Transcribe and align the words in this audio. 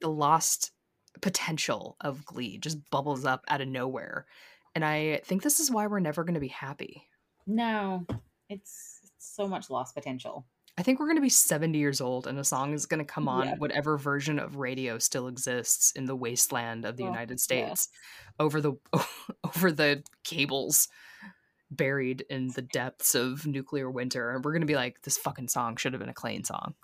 the 0.00 0.08
lost 0.10 0.70
potential 1.20 1.96
of 2.00 2.24
Glee 2.24 2.58
just 2.58 2.78
bubbles 2.90 3.24
up 3.24 3.44
out 3.48 3.60
of 3.60 3.68
nowhere. 3.68 4.26
And 4.74 4.84
I 4.84 5.20
think 5.24 5.42
this 5.42 5.60
is 5.60 5.70
why 5.70 5.86
we're 5.86 6.00
never 6.00 6.24
going 6.24 6.34
to 6.34 6.40
be 6.40 6.48
happy. 6.48 7.04
No, 7.46 8.06
it's, 8.48 9.00
it's 9.04 9.12
so 9.34 9.46
much 9.46 9.70
lost 9.70 9.94
potential. 9.94 10.46
I 10.76 10.82
think 10.82 10.98
we're 10.98 11.06
going 11.06 11.18
to 11.18 11.22
be 11.22 11.28
70 11.28 11.78
years 11.78 12.00
old 12.00 12.26
and 12.26 12.36
a 12.36 12.42
song 12.44 12.72
is 12.72 12.86
going 12.86 12.98
to 12.98 13.04
come 13.04 13.28
on 13.28 13.46
Yeah. 13.46 13.54
whatever 13.58 13.96
version 13.96 14.40
of 14.40 14.56
radio 14.56 14.98
still 14.98 15.28
exists 15.28 15.92
in 15.92 16.06
the 16.06 16.16
wasteland 16.16 16.84
of 16.84 16.96
the 16.96 17.04
Oh, 17.04 17.08
United 17.08 17.34
yeah. 17.34 17.42
States 17.42 17.88
over 18.40 18.60
the 18.60 18.72
over 19.44 19.70
the 19.70 20.02
cables 20.24 20.88
buried 21.70 22.24
in 22.28 22.48
the 22.48 22.62
depths 22.62 23.14
of 23.14 23.46
nuclear 23.46 23.88
winter 23.88 24.30
and 24.32 24.44
we're 24.44 24.52
going 24.52 24.62
to 24.62 24.66
be 24.66 24.74
like 24.74 25.00
this 25.02 25.16
fucking 25.16 25.48
song 25.48 25.76
should 25.76 25.92
have 25.92 26.00
been 26.00 26.08
a 26.08 26.14
Klaine 26.14 26.44
song. 26.44 26.74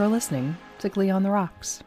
You're 0.00 0.08
listening 0.08 0.56
to 0.78 0.88
Glee 0.88 1.10
on 1.10 1.22
the 1.22 1.30
Rocks. 1.30 1.82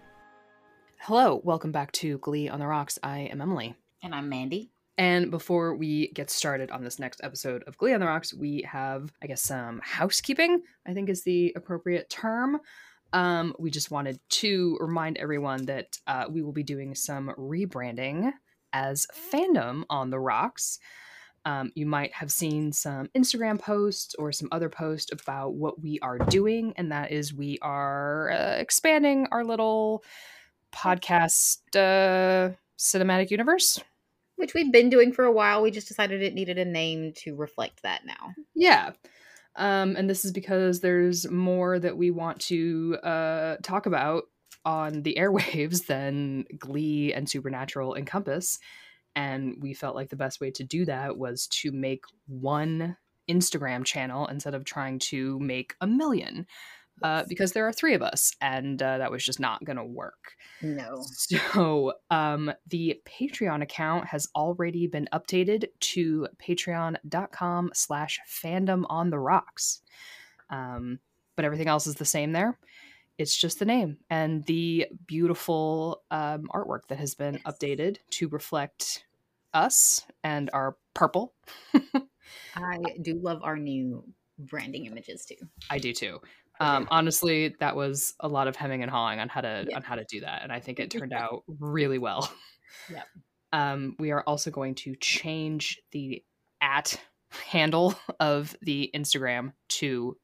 Hello, 0.99 1.41
welcome 1.43 1.71
back 1.71 1.91
to 1.93 2.19
Glee 2.19 2.47
on 2.47 2.59
the 2.59 2.67
Rocks. 2.67 2.99
I 3.01 3.21
am 3.21 3.41
Emily. 3.41 3.73
And 4.03 4.13
I'm 4.13 4.29
Mandy. 4.29 4.69
And 4.99 5.31
before 5.31 5.75
we 5.75 6.09
get 6.09 6.29
started 6.29 6.69
on 6.69 6.83
this 6.83 6.99
next 6.99 7.21
episode 7.23 7.63
of 7.63 7.75
Glee 7.75 7.91
on 7.91 7.99
the 7.99 8.05
Rocks, 8.05 8.31
we 8.31 8.67
have, 8.69 9.11
I 9.23 9.25
guess, 9.25 9.41
some 9.41 9.81
housekeeping, 9.83 10.61
I 10.87 10.93
think 10.93 11.09
is 11.09 11.23
the 11.23 11.53
appropriate 11.55 12.07
term. 12.07 12.59
Um, 13.13 13.55
we 13.57 13.71
just 13.71 13.89
wanted 13.89 14.19
to 14.29 14.77
remind 14.79 15.17
everyone 15.17 15.65
that 15.65 15.97
uh, 16.05 16.25
we 16.29 16.43
will 16.43 16.53
be 16.53 16.61
doing 16.61 16.93
some 16.93 17.33
rebranding 17.35 18.31
as 18.73 19.07
Fandom 19.33 19.85
on 19.89 20.11
the 20.11 20.19
Rocks. 20.19 20.77
Um, 21.45 21.71
you 21.75 21.85
might 21.85 22.13
have 22.13 22.31
seen 22.31 22.71
some 22.71 23.07
Instagram 23.15 23.59
posts 23.59 24.15
or 24.15 24.31
some 24.31 24.47
other 24.51 24.69
posts 24.69 25.11
about 25.11 25.55
what 25.55 25.81
we 25.81 25.99
are 26.01 26.17
doing, 26.17 26.73
and 26.77 26.91
that 26.91 27.11
is 27.11 27.33
we 27.33 27.59
are 27.61 28.31
uh, 28.31 28.55
expanding 28.57 29.27
our 29.31 29.43
little 29.43 30.03
podcast 30.73 31.57
uh, 31.75 32.53
cinematic 32.77 33.29
universe. 33.29 33.81
Which 34.35 34.53
we've 34.53 34.71
been 34.71 34.89
doing 34.89 35.11
for 35.11 35.25
a 35.25 35.31
while. 35.31 35.61
We 35.61 35.71
just 35.71 35.87
decided 35.87 36.21
it 36.21 36.33
needed 36.33 36.57
a 36.57 36.65
name 36.65 37.13
to 37.17 37.35
reflect 37.35 37.83
that 37.83 38.05
now. 38.05 38.33
Yeah. 38.55 38.91
Um, 39.55 39.95
and 39.95 40.09
this 40.09 40.25
is 40.25 40.31
because 40.31 40.79
there's 40.79 41.29
more 41.29 41.77
that 41.77 41.95
we 41.95 42.09
want 42.09 42.39
to 42.41 42.97
uh, 43.03 43.57
talk 43.61 43.85
about 43.85 44.23
on 44.65 45.03
the 45.03 45.15
airwaves 45.19 45.85
than 45.85 46.45
Glee 46.57 47.13
and 47.13 47.29
Supernatural 47.29 47.95
encompass. 47.95 48.59
And 49.15 49.55
we 49.61 49.73
felt 49.73 49.95
like 49.95 50.09
the 50.09 50.15
best 50.15 50.41
way 50.41 50.51
to 50.51 50.63
do 50.63 50.85
that 50.85 51.17
was 51.17 51.47
to 51.47 51.71
make 51.71 52.03
one 52.27 52.97
Instagram 53.29 53.85
channel 53.85 54.27
instead 54.27 54.55
of 54.55 54.65
trying 54.65 54.99
to 54.99 55.39
make 55.39 55.75
a 55.81 55.87
million. 55.87 56.47
Uh, 57.01 57.23
because 57.27 57.51
there 57.51 57.67
are 57.67 57.73
three 57.73 57.95
of 57.95 58.03
us, 58.03 58.35
and 58.39 58.81
uh, 58.81 58.99
that 58.99 59.11
was 59.11 59.25
just 59.25 59.39
not 59.39 59.63
going 59.65 59.77
to 59.77 59.83
work. 59.83 60.35
No. 60.61 61.03
So, 61.07 61.93
um, 62.11 62.53
the 62.67 63.01
Patreon 63.05 63.63
account 63.63 64.05
has 64.05 64.29
already 64.35 64.85
been 64.85 65.09
updated 65.11 65.65
to 65.79 66.27
patreon.com 66.37 67.71
slash 67.73 68.19
fandom 68.29 68.83
on 68.89 69.09
the 69.09 69.19
rocks. 69.19 69.81
Um, 70.51 70.99
but 71.35 71.45
everything 71.45 71.67
else 71.67 71.87
is 71.87 71.95
the 71.95 72.05
same 72.05 72.31
there. 72.31 72.59
It's 73.17 73.35
just 73.35 73.59
the 73.59 73.65
name 73.65 73.97
and 74.09 74.43
the 74.45 74.87
beautiful 75.05 76.01
um, 76.11 76.47
artwork 76.53 76.87
that 76.89 76.97
has 76.97 77.13
been 77.15 77.39
updated 77.45 77.97
to 78.11 78.27
reflect 78.27 79.05
us 79.53 80.05
and 80.23 80.49
our 80.53 80.77
purple. 80.95 81.33
I 82.55 82.77
do 83.01 83.15
love 83.21 83.41
our 83.43 83.55
new 83.55 84.03
branding 84.39 84.85
images 84.85 85.25
too. 85.25 85.35
I 85.69 85.77
do 85.77 85.93
too. 85.93 86.19
Um, 86.59 86.87
honestly, 86.91 87.55
that 87.59 87.75
was 87.75 88.13
a 88.19 88.27
lot 88.27 88.47
of 88.47 88.55
hemming 88.55 88.81
and 88.83 88.89
hawing 88.89 89.19
on 89.19 89.27
how 89.29 89.41
to 89.41 89.65
Yeah. 89.67 89.75
on 89.75 89.83
how 89.83 89.95
to 89.95 90.05
do 90.09 90.21
that, 90.21 90.43
and 90.43 90.51
I 90.51 90.59
think 90.59 90.79
it 90.79 90.89
turned 90.91 91.13
out 91.13 91.43
really 91.47 91.97
well. 91.97 92.31
Yep. 92.89 93.05
Um, 93.53 93.95
we 93.99 94.09
are 94.11 94.23
also 94.25 94.49
going 94.49 94.73
to 94.75 94.95
change 94.95 95.79
the 95.91 96.23
at 96.59 96.99
handle 97.29 97.93
of 98.19 98.57
the 98.61 98.89
Instagram 98.95 99.53
to 99.69 100.17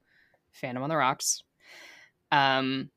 Fandom 0.61 0.81
on 0.81 0.89
the 0.89 0.95
Rocks. 0.97 1.43
Um, 2.31 2.89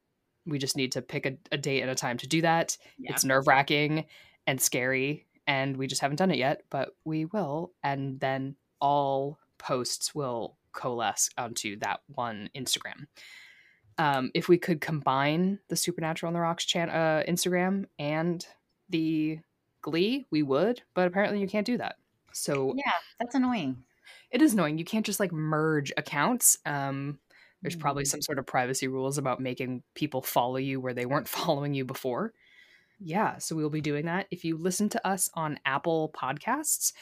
we 0.46 0.58
just 0.58 0.76
need 0.76 0.92
to 0.92 1.02
pick 1.02 1.26
a, 1.26 1.36
a 1.52 1.56
date 1.58 1.82
and 1.82 1.90
a 1.90 1.94
time 1.94 2.18
to 2.18 2.26
do 2.26 2.42
that. 2.42 2.76
Yeah. 2.98 3.12
It's 3.12 3.24
nerve 3.24 3.46
wracking 3.46 4.06
and 4.46 4.60
scary, 4.60 5.26
and 5.46 5.76
we 5.76 5.86
just 5.86 6.00
haven't 6.00 6.16
done 6.16 6.30
it 6.30 6.38
yet, 6.38 6.62
but 6.70 6.90
we 7.04 7.26
will. 7.26 7.72
And 7.82 8.18
then 8.18 8.56
all 8.80 9.38
posts 9.58 10.14
will 10.14 10.56
coalesce 10.72 11.30
onto 11.38 11.78
that 11.78 12.00
one 12.08 12.50
Instagram. 12.56 13.06
Um, 13.98 14.30
if 14.34 14.48
we 14.48 14.58
could 14.58 14.80
combine 14.80 15.60
the 15.68 15.76
Supernatural 15.76 16.28
on 16.28 16.34
the 16.34 16.40
Rocks 16.40 16.64
chan- 16.64 16.90
uh, 16.90 17.22
Instagram 17.28 17.84
and 17.98 18.44
the 18.88 19.38
Glee, 19.82 20.26
we 20.30 20.42
would, 20.42 20.82
but 20.94 21.06
apparently 21.06 21.40
you 21.40 21.46
can't 21.46 21.66
do 21.66 21.76
that. 21.78 21.96
So 22.32 22.74
yeah, 22.76 22.92
that's 23.20 23.34
annoying. 23.34 23.84
it 24.30 24.40
is 24.40 24.54
annoying. 24.54 24.78
You 24.78 24.84
can't 24.84 25.04
just 25.04 25.20
like 25.20 25.30
merge 25.32 25.92
accounts. 25.96 26.58
Um, 26.64 27.18
there's 27.62 27.76
probably 27.76 28.04
Mm. 28.04 28.08
some 28.08 28.22
sort 28.22 28.38
of 28.38 28.46
privacy 28.46 28.88
rules 28.88 29.18
about 29.18 29.40
making 29.40 29.82
people 29.94 30.20
follow 30.22 30.56
you 30.56 30.80
where 30.80 30.94
they 30.94 31.06
weren't 31.06 31.28
following 31.38 31.74
you 31.74 31.84
before. 31.84 32.32
Yeah, 32.98 33.38
so 33.38 33.56
we'll 33.56 33.70
be 33.70 33.80
doing 33.80 34.06
that. 34.06 34.26
If 34.30 34.44
you 34.44 34.56
listen 34.56 34.88
to 34.90 35.06
us 35.06 35.30
on 35.34 35.58
Apple 35.64 36.12
Podcasts, 36.14 36.92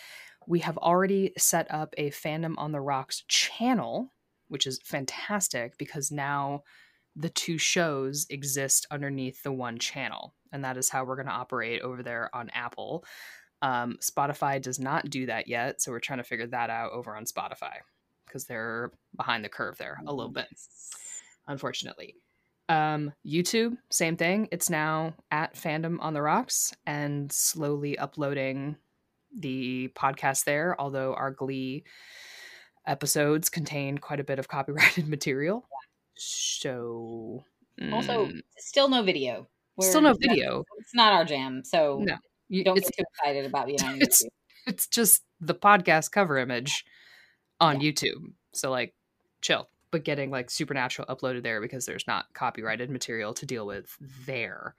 we 0.47 0.60
have 0.60 0.78
already 0.78 1.32
set 1.37 1.70
up 1.70 1.94
a 1.99 2.10
Fandom 2.10 2.54
on 2.56 2.72
the 2.72 2.81
Rocks 2.81 3.22
channel, 3.28 4.12
which 4.49 4.66
is 4.66 4.81
fantastic 4.82 5.76
because 5.76 6.10
now 6.10 6.62
the 7.16 7.28
two 7.28 7.59
shows 7.59 8.26
exist 8.31 8.87
underneath 8.91 9.43
the 9.43 9.53
one 9.53 9.78
channel. 9.78 10.34
And 10.53 10.65
that 10.65 10.76
is 10.78 10.88
how 10.88 11.04
we're 11.04 11.16
going 11.16 11.26
to 11.26 11.32
operate 11.32 11.82
over 11.82 12.03
there 12.03 12.34
on 12.34 12.50
Apple. 12.50 13.04
Um, 13.62 13.99
Spotify 14.00 14.60
does 14.62 14.78
not 14.78 15.10
do 15.10 15.26
that 15.26 15.49
yet. 15.49 15.82
So 15.82 15.93
we're 15.93 16.00
trying 16.00 16.19
to 16.20 16.25
figure 16.25 16.47
that 16.47 16.70
out 16.70 16.93
over 16.93 17.15
on 17.15 17.25
Spotify 17.26 17.75
because 18.26 18.47
they're 18.47 18.91
behind 19.16 19.44
the 19.44 19.48
curve 19.48 19.76
there 19.78 19.98
a 20.06 20.12
little 20.12 20.32
bit 20.32 20.47
unfortunately. 21.48 22.15
Um, 22.69 23.12
YouTube, 23.26 23.76
same 23.91 24.16
thing. 24.16 24.48
It's 24.53 24.71
now 24.71 25.15
at 25.32 25.54
Fandom 25.56 25.97
on 26.00 26.15
the 26.15 26.22
Rocks 26.22 26.72
and 26.87 27.32
slowly 27.32 27.99
uploading 27.99 28.76
the 29.37 29.88
podcast 29.97 30.44
there, 30.44 30.81
although 30.81 31.15
our 31.15 31.32
Glee 31.32 31.82
episodes 32.87 33.49
contain 33.49 33.99
quite 33.99 34.20
a 34.20 34.25
bit 34.25 34.38
of 34.38 34.47
copyrighted 34.49 35.09
material. 35.16 35.66
So, 36.16 37.44
Also, 37.93 38.26
mm, 38.26 38.41
still 38.59 38.88
no 38.88 39.03
video. 39.03 39.49
still 39.81 40.03
no 40.03 40.15
video. 40.15 40.65
It's 40.78 40.94
not 40.94 41.12
our 41.12 41.25
jam, 41.25 41.62
so 41.65 41.99
No, 42.03 42.16
You- 42.49 42.62
don't 42.65 42.76
it's, 42.78 42.91
get 42.91 42.99
too 42.99 43.04
excited 43.15 43.47
about 43.47 43.66
being 43.66 43.82
on 43.82 43.99
YouTube. 44.00 44.26
it's 44.66 44.87
just 44.87 45.22
the 45.41 45.54
podcast 45.54 46.12
cover 46.12 46.38
image 46.38 46.84
on 47.60 47.81
YouTube. 47.81 48.32
So, 48.53 48.70
like, 48.70 48.94
chill. 49.41 49.69
But 49.91 50.05
getting 50.05 50.31
like 50.31 50.51
Supernatural 50.51 51.06
uploaded 51.09 51.43
there 51.43 51.61
because 51.61 51.84
there's 51.84 52.06
not 52.06 52.33
copyrighted 52.33 52.91
material 52.91 53.34
to 53.34 53.47
deal 53.47 53.67
with 53.67 53.97
there. 54.25 54.75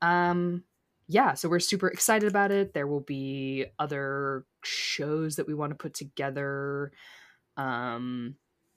Um, 0.00 0.64
yeah, 1.08 1.34
so 1.34 1.48
we're 1.48 1.60
super 1.60 1.88
excited 1.88 2.28
about 2.28 2.50
it. 2.50 2.72
There 2.72 2.86
will 2.86 3.00
be 3.00 3.66
other 3.78 4.46
shows 4.64 5.36
that 5.36 5.46
we 5.46 5.52
want 5.54 5.70
to 5.70 5.76
put 5.76 5.92
together, 5.94 6.92
um, 7.58 8.36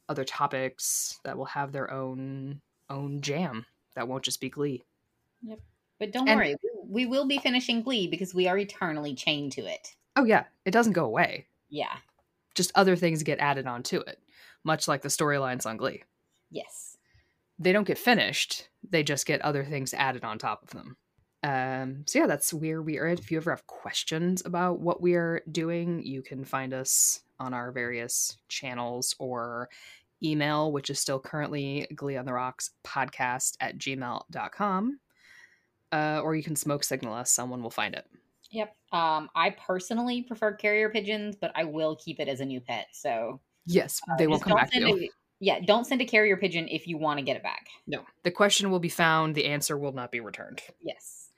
other 0.09 0.25
topics 0.25 1.19
that 1.23 1.37
will 1.37 1.45
have 1.45 1.71
their 1.71 1.89
own 1.91 2.61
own 2.89 3.21
jam. 3.21 3.65
That 3.95 4.07
won't 4.07 4.23
just 4.23 4.41
be 4.41 4.49
Glee. 4.49 4.83
Yep. 5.43 5.59
But 5.99 6.11
don't 6.11 6.27
And- 6.27 6.37
worry, 6.37 6.55
we, 6.61 7.05
we 7.05 7.05
will 7.05 7.25
be 7.25 7.37
finishing 7.39 7.81
Glee 7.81 8.07
because 8.07 8.33
we 8.35 8.47
are 8.47 8.57
eternally 8.57 9.15
chained 9.15 9.53
to 9.53 9.65
it. 9.65 9.95
Oh 10.17 10.25
yeah, 10.25 10.43
it 10.65 10.71
doesn't 10.71 10.93
go 10.93 11.05
away. 11.05 11.47
Yeah. 11.69 11.95
Just 12.55 12.71
other 12.75 12.95
things 12.95 13.23
get 13.23 13.39
added 13.39 13.67
onto 13.67 13.99
it, 14.01 14.19
much 14.65 14.87
like 14.87 15.01
the 15.01 15.09
storylines 15.09 15.65
on 15.65 15.77
Glee. 15.77 16.03
Yes. 16.51 16.97
they 17.59 17.71
don't 17.71 17.87
get 17.87 17.97
finished 17.97 18.69
they 18.89 19.03
just 19.03 19.25
get 19.25 19.41
other 19.41 19.63
things 19.63 19.93
added 19.93 20.23
on 20.23 20.37
top 20.37 20.61
of 20.63 20.69
them 20.71 20.95
um 21.43 22.03
so 22.05 22.19
yeah 22.19 22.27
that's 22.27 22.53
where 22.53 22.81
we 22.81 22.97
are 22.97 23.07
at 23.07 23.19
if 23.19 23.31
you 23.31 23.37
ever 23.37 23.51
have 23.51 23.65
questions 23.67 24.41
about 24.45 24.79
what 24.79 25.01
we 25.01 25.15
are 25.15 25.41
doing 25.51 26.01
you 26.05 26.21
can 26.21 26.43
find 26.45 26.73
us 26.73 27.21
on 27.39 27.53
our 27.53 27.71
various 27.71 28.37
channels 28.47 29.15
or 29.19 29.69
email 30.23 30.71
which 30.71 30.89
is 30.89 30.99
still 30.99 31.19
currently 31.19 31.87
glee 31.95 32.17
on 32.17 32.25
the 32.25 32.33
rocks 32.33 32.71
podcast 32.85 33.55
at 33.59 33.77
gmail.com 33.77 34.99
uh, 35.91 36.19
or 36.23 36.35
you 36.35 36.43
can 36.43 36.55
smoke 36.55 36.83
signal 36.83 37.13
us 37.13 37.31
someone 37.31 37.61
will 37.63 37.69
find 37.71 37.95
it 37.95 38.05
Yep. 38.51 38.75
Um, 38.93 39.29
I 39.35 39.49
personally 39.49 40.21
prefer 40.21 40.53
carrier 40.53 40.89
pigeons, 40.89 41.35
but 41.35 41.51
I 41.55 41.65
will 41.65 41.97
keep 41.97 42.19
it 42.21 42.29
as 42.29 42.39
a 42.39 42.45
new 42.45 42.61
pet. 42.61 42.87
So 42.93 43.41
yes 43.65 44.01
uh, 44.11 44.15
they 44.17 44.27
will 44.27 44.35
just 44.37 44.43
come 44.45 44.57
back 44.57 44.71
to 44.71 44.79
you 44.79 44.97
a- 44.97 45.09
yeah, 45.41 45.59
don't 45.59 45.85
send 45.85 45.99
a 46.01 46.05
carrier 46.05 46.37
pigeon 46.37 46.67
if 46.69 46.87
you 46.87 46.97
want 46.97 47.19
to 47.19 47.25
get 47.25 47.35
it 47.35 47.43
back. 47.43 47.67
no 47.87 48.05
the 48.23 48.31
question 48.31 48.71
will 48.71 48.79
be 48.79 48.89
found 48.89 49.35
the 49.35 49.45
answer 49.45 49.77
will 49.77 49.91
not 49.91 50.11
be 50.11 50.19
returned 50.21 50.61
Yes. 50.81 51.29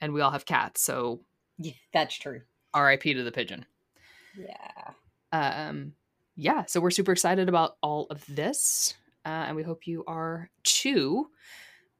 and 0.00 0.12
we 0.12 0.20
all 0.20 0.32
have 0.32 0.44
cats, 0.44 0.80
so 0.82 1.20
Yeah, 1.58 1.72
that's 1.92 2.16
true. 2.16 2.42
R.I.P. 2.74 3.14
to 3.14 3.22
the 3.22 3.30
pigeon. 3.30 3.64
Yeah. 4.36 4.90
Um, 5.30 5.92
yeah, 6.36 6.64
so 6.66 6.80
we're 6.80 6.90
super 6.90 7.12
excited 7.12 7.48
about 7.48 7.76
all 7.80 8.08
of 8.10 8.24
this, 8.28 8.94
uh, 9.24 9.28
and 9.46 9.54
we 9.56 9.62
hope 9.62 9.86
you 9.86 10.02
are 10.08 10.50
too. 10.64 11.28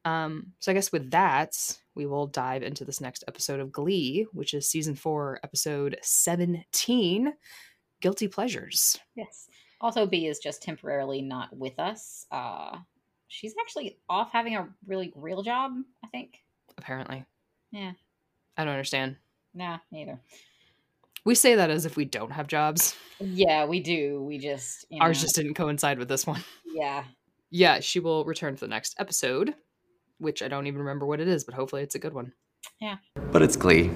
Um, 0.05 0.53
so 0.59 0.73
I 0.73 0.75
guess 0.75 0.91
with 0.91 1.13
that, 1.13 1.57
we 1.95 2.07
will 2.07 2.27
dive 2.27 2.65
into 2.65 2.85
this 2.85 3.01
next 3.01 3.23
episode 3.29 3.61
of 3.61 3.71
Glee, 3.71 4.27
which 4.33 4.53
is 4.53 4.69
season 4.69 4.97
four, 4.97 5.39
episode 5.45 5.97
17 6.03 7.33
Guilty 8.01 8.29
Pleasures. 8.29 8.99
Yes. 9.15 9.49
Also, 9.85 10.07
B 10.07 10.29
is 10.29 10.39
just 10.39 10.63
temporarily 10.63 11.21
not 11.21 11.55
with 11.55 11.79
us. 11.79 12.25
Uh, 12.33 12.79
she's 13.29 13.55
actually 13.61 13.99
off 14.09 14.33
having 14.33 14.57
a 14.57 14.67
really 14.87 15.13
real 15.15 15.43
job. 15.43 15.73
I 16.03 16.07
think. 16.07 16.39
Apparently. 16.79 17.27
Yeah. 17.71 17.93
I 18.57 18.65
don't 18.65 18.73
understand. 18.73 19.17
Nah, 19.53 19.81
neither. 19.93 20.19
We 21.27 21.35
say 21.35 21.57
that 21.57 21.69
as 21.69 21.85
if 21.85 21.99
we 21.99 22.07
don't 22.07 22.33
have 22.33 22.47
jobs. 22.47 22.97
Yeah, 23.21 23.67
we 23.67 23.81
do. 23.81 24.23
We 24.23 24.39
just 24.39 24.87
you 24.89 25.03
Ours 25.03 25.21
just 25.21 25.35
didn't 25.35 25.53
coincide 25.53 25.99
with 25.99 26.09
this 26.09 26.27
one. 26.27 26.43
yeah. 26.75 27.05
Yeah, 27.51 27.81
she 27.81 28.01
will 28.01 28.25
return 28.25 28.57
for 28.57 28.65
the 28.65 28.71
next 28.71 28.95
episode, 28.99 29.55
which 30.17 30.43
I 30.43 30.49
don't 30.49 30.67
even 30.67 30.81
remember 30.81 31.05
what 31.05 31.21
it 31.21 31.29
is, 31.29 31.45
but 31.45 31.55
hopefully 31.55 31.83
it's 31.83 31.95
a 31.95 31.99
good 31.99 32.15
one. 32.15 32.33
Yeah. 32.81 32.97
But 33.31 33.43
it's 33.43 33.57
Glee. 33.57 33.91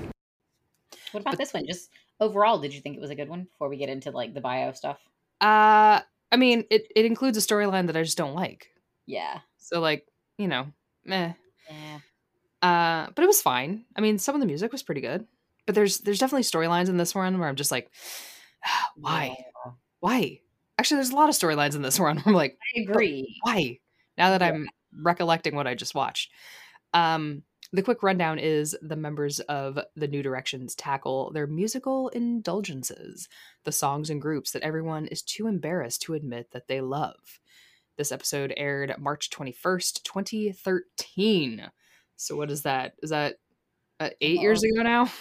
What 1.12 1.22
about 1.22 1.38
this 1.38 1.54
one? 1.54 1.66
Just 1.66 1.88
overall, 2.20 2.58
did 2.58 2.74
you 2.74 2.82
think 2.82 2.98
it 2.98 3.00
was 3.00 3.10
a 3.10 3.14
good 3.14 3.30
one? 3.30 3.44
Before 3.44 3.70
we 3.70 3.78
get 3.78 3.88
into 3.88 4.10
like 4.10 4.34
the 4.34 4.42
bio 4.42 4.72
stuff. 4.72 4.98
Uh 5.40 6.00
I 6.30 6.36
mean, 6.36 6.64
it, 6.70 6.86
it 6.94 7.06
includes 7.06 7.38
a 7.38 7.40
storyline 7.40 7.86
that 7.86 7.96
I 7.96 8.02
just 8.02 8.18
don't 8.18 8.34
like. 8.34 8.68
Yeah. 9.06 9.38
So 9.56 9.80
like, 9.80 10.06
you 10.36 10.46
know, 10.46 10.66
meh. 11.04 11.32
Yeah. 11.70 11.98
Uh, 12.60 13.10
but 13.14 13.22
it 13.22 13.26
was 13.28 13.40
fine. 13.40 13.84
I 13.96 14.02
mean, 14.02 14.18
some 14.18 14.34
of 14.34 14.40
the 14.42 14.46
music 14.46 14.72
was 14.72 14.82
pretty 14.82 15.00
good. 15.00 15.26
But 15.64 15.74
there's 15.74 15.98
there's 15.98 16.18
definitely 16.18 16.42
storylines 16.42 16.88
in 16.88 16.96
this 16.98 17.14
one 17.14 17.38
where 17.38 17.48
I'm 17.48 17.56
just 17.56 17.70
like, 17.70 17.90
why? 18.96 19.36
Yeah. 19.38 19.72
Why? 20.00 20.40
Actually, 20.78 20.96
there's 20.98 21.10
a 21.10 21.16
lot 21.16 21.28
of 21.28 21.34
storylines 21.34 21.74
in 21.74 21.82
this 21.82 21.98
one. 21.98 22.16
where 22.18 22.24
I'm 22.26 22.34
like, 22.34 22.58
I 22.76 22.80
agree. 22.80 23.36
why? 23.42 23.78
Now 24.16 24.30
that 24.30 24.40
Yeah. 24.42 24.48
I'm 24.48 24.68
recollecting 25.02 25.54
what 25.56 25.66
I 25.66 25.74
just 25.74 25.94
watched. 25.94 26.30
Um, 26.94 27.42
the 27.72 27.82
quick 27.82 28.02
rundown 28.02 28.38
is 28.38 28.76
the 28.80 28.96
members 28.96 29.40
of 29.40 29.78
the 29.94 30.08
New 30.08 30.22
Directions 30.22 30.74
tackle 30.74 31.30
their 31.32 31.46
musical 31.46 32.08
indulgences, 32.08 33.28
the 33.64 33.72
songs 33.72 34.08
and 34.10 34.22
groups 34.22 34.52
that 34.52 34.62
everyone 34.62 35.06
is 35.06 35.22
too 35.22 35.46
embarrassed 35.46 36.02
to 36.02 36.14
admit 36.14 36.50
that 36.52 36.68
they 36.68 36.80
love. 36.80 37.40
This 37.96 38.12
episode 38.12 38.54
aired 38.56 38.94
March 38.98 39.28
21st, 39.30 40.02
2013. 40.04 41.70
So 42.16 42.36
what 42.36 42.50
is 42.50 42.62
that? 42.62 42.94
Is 43.02 43.10
that 43.10 43.36
uh, 44.00 44.10
eight 44.20 44.40
years 44.40 44.62
ago 44.62 44.82
now? 44.82 45.10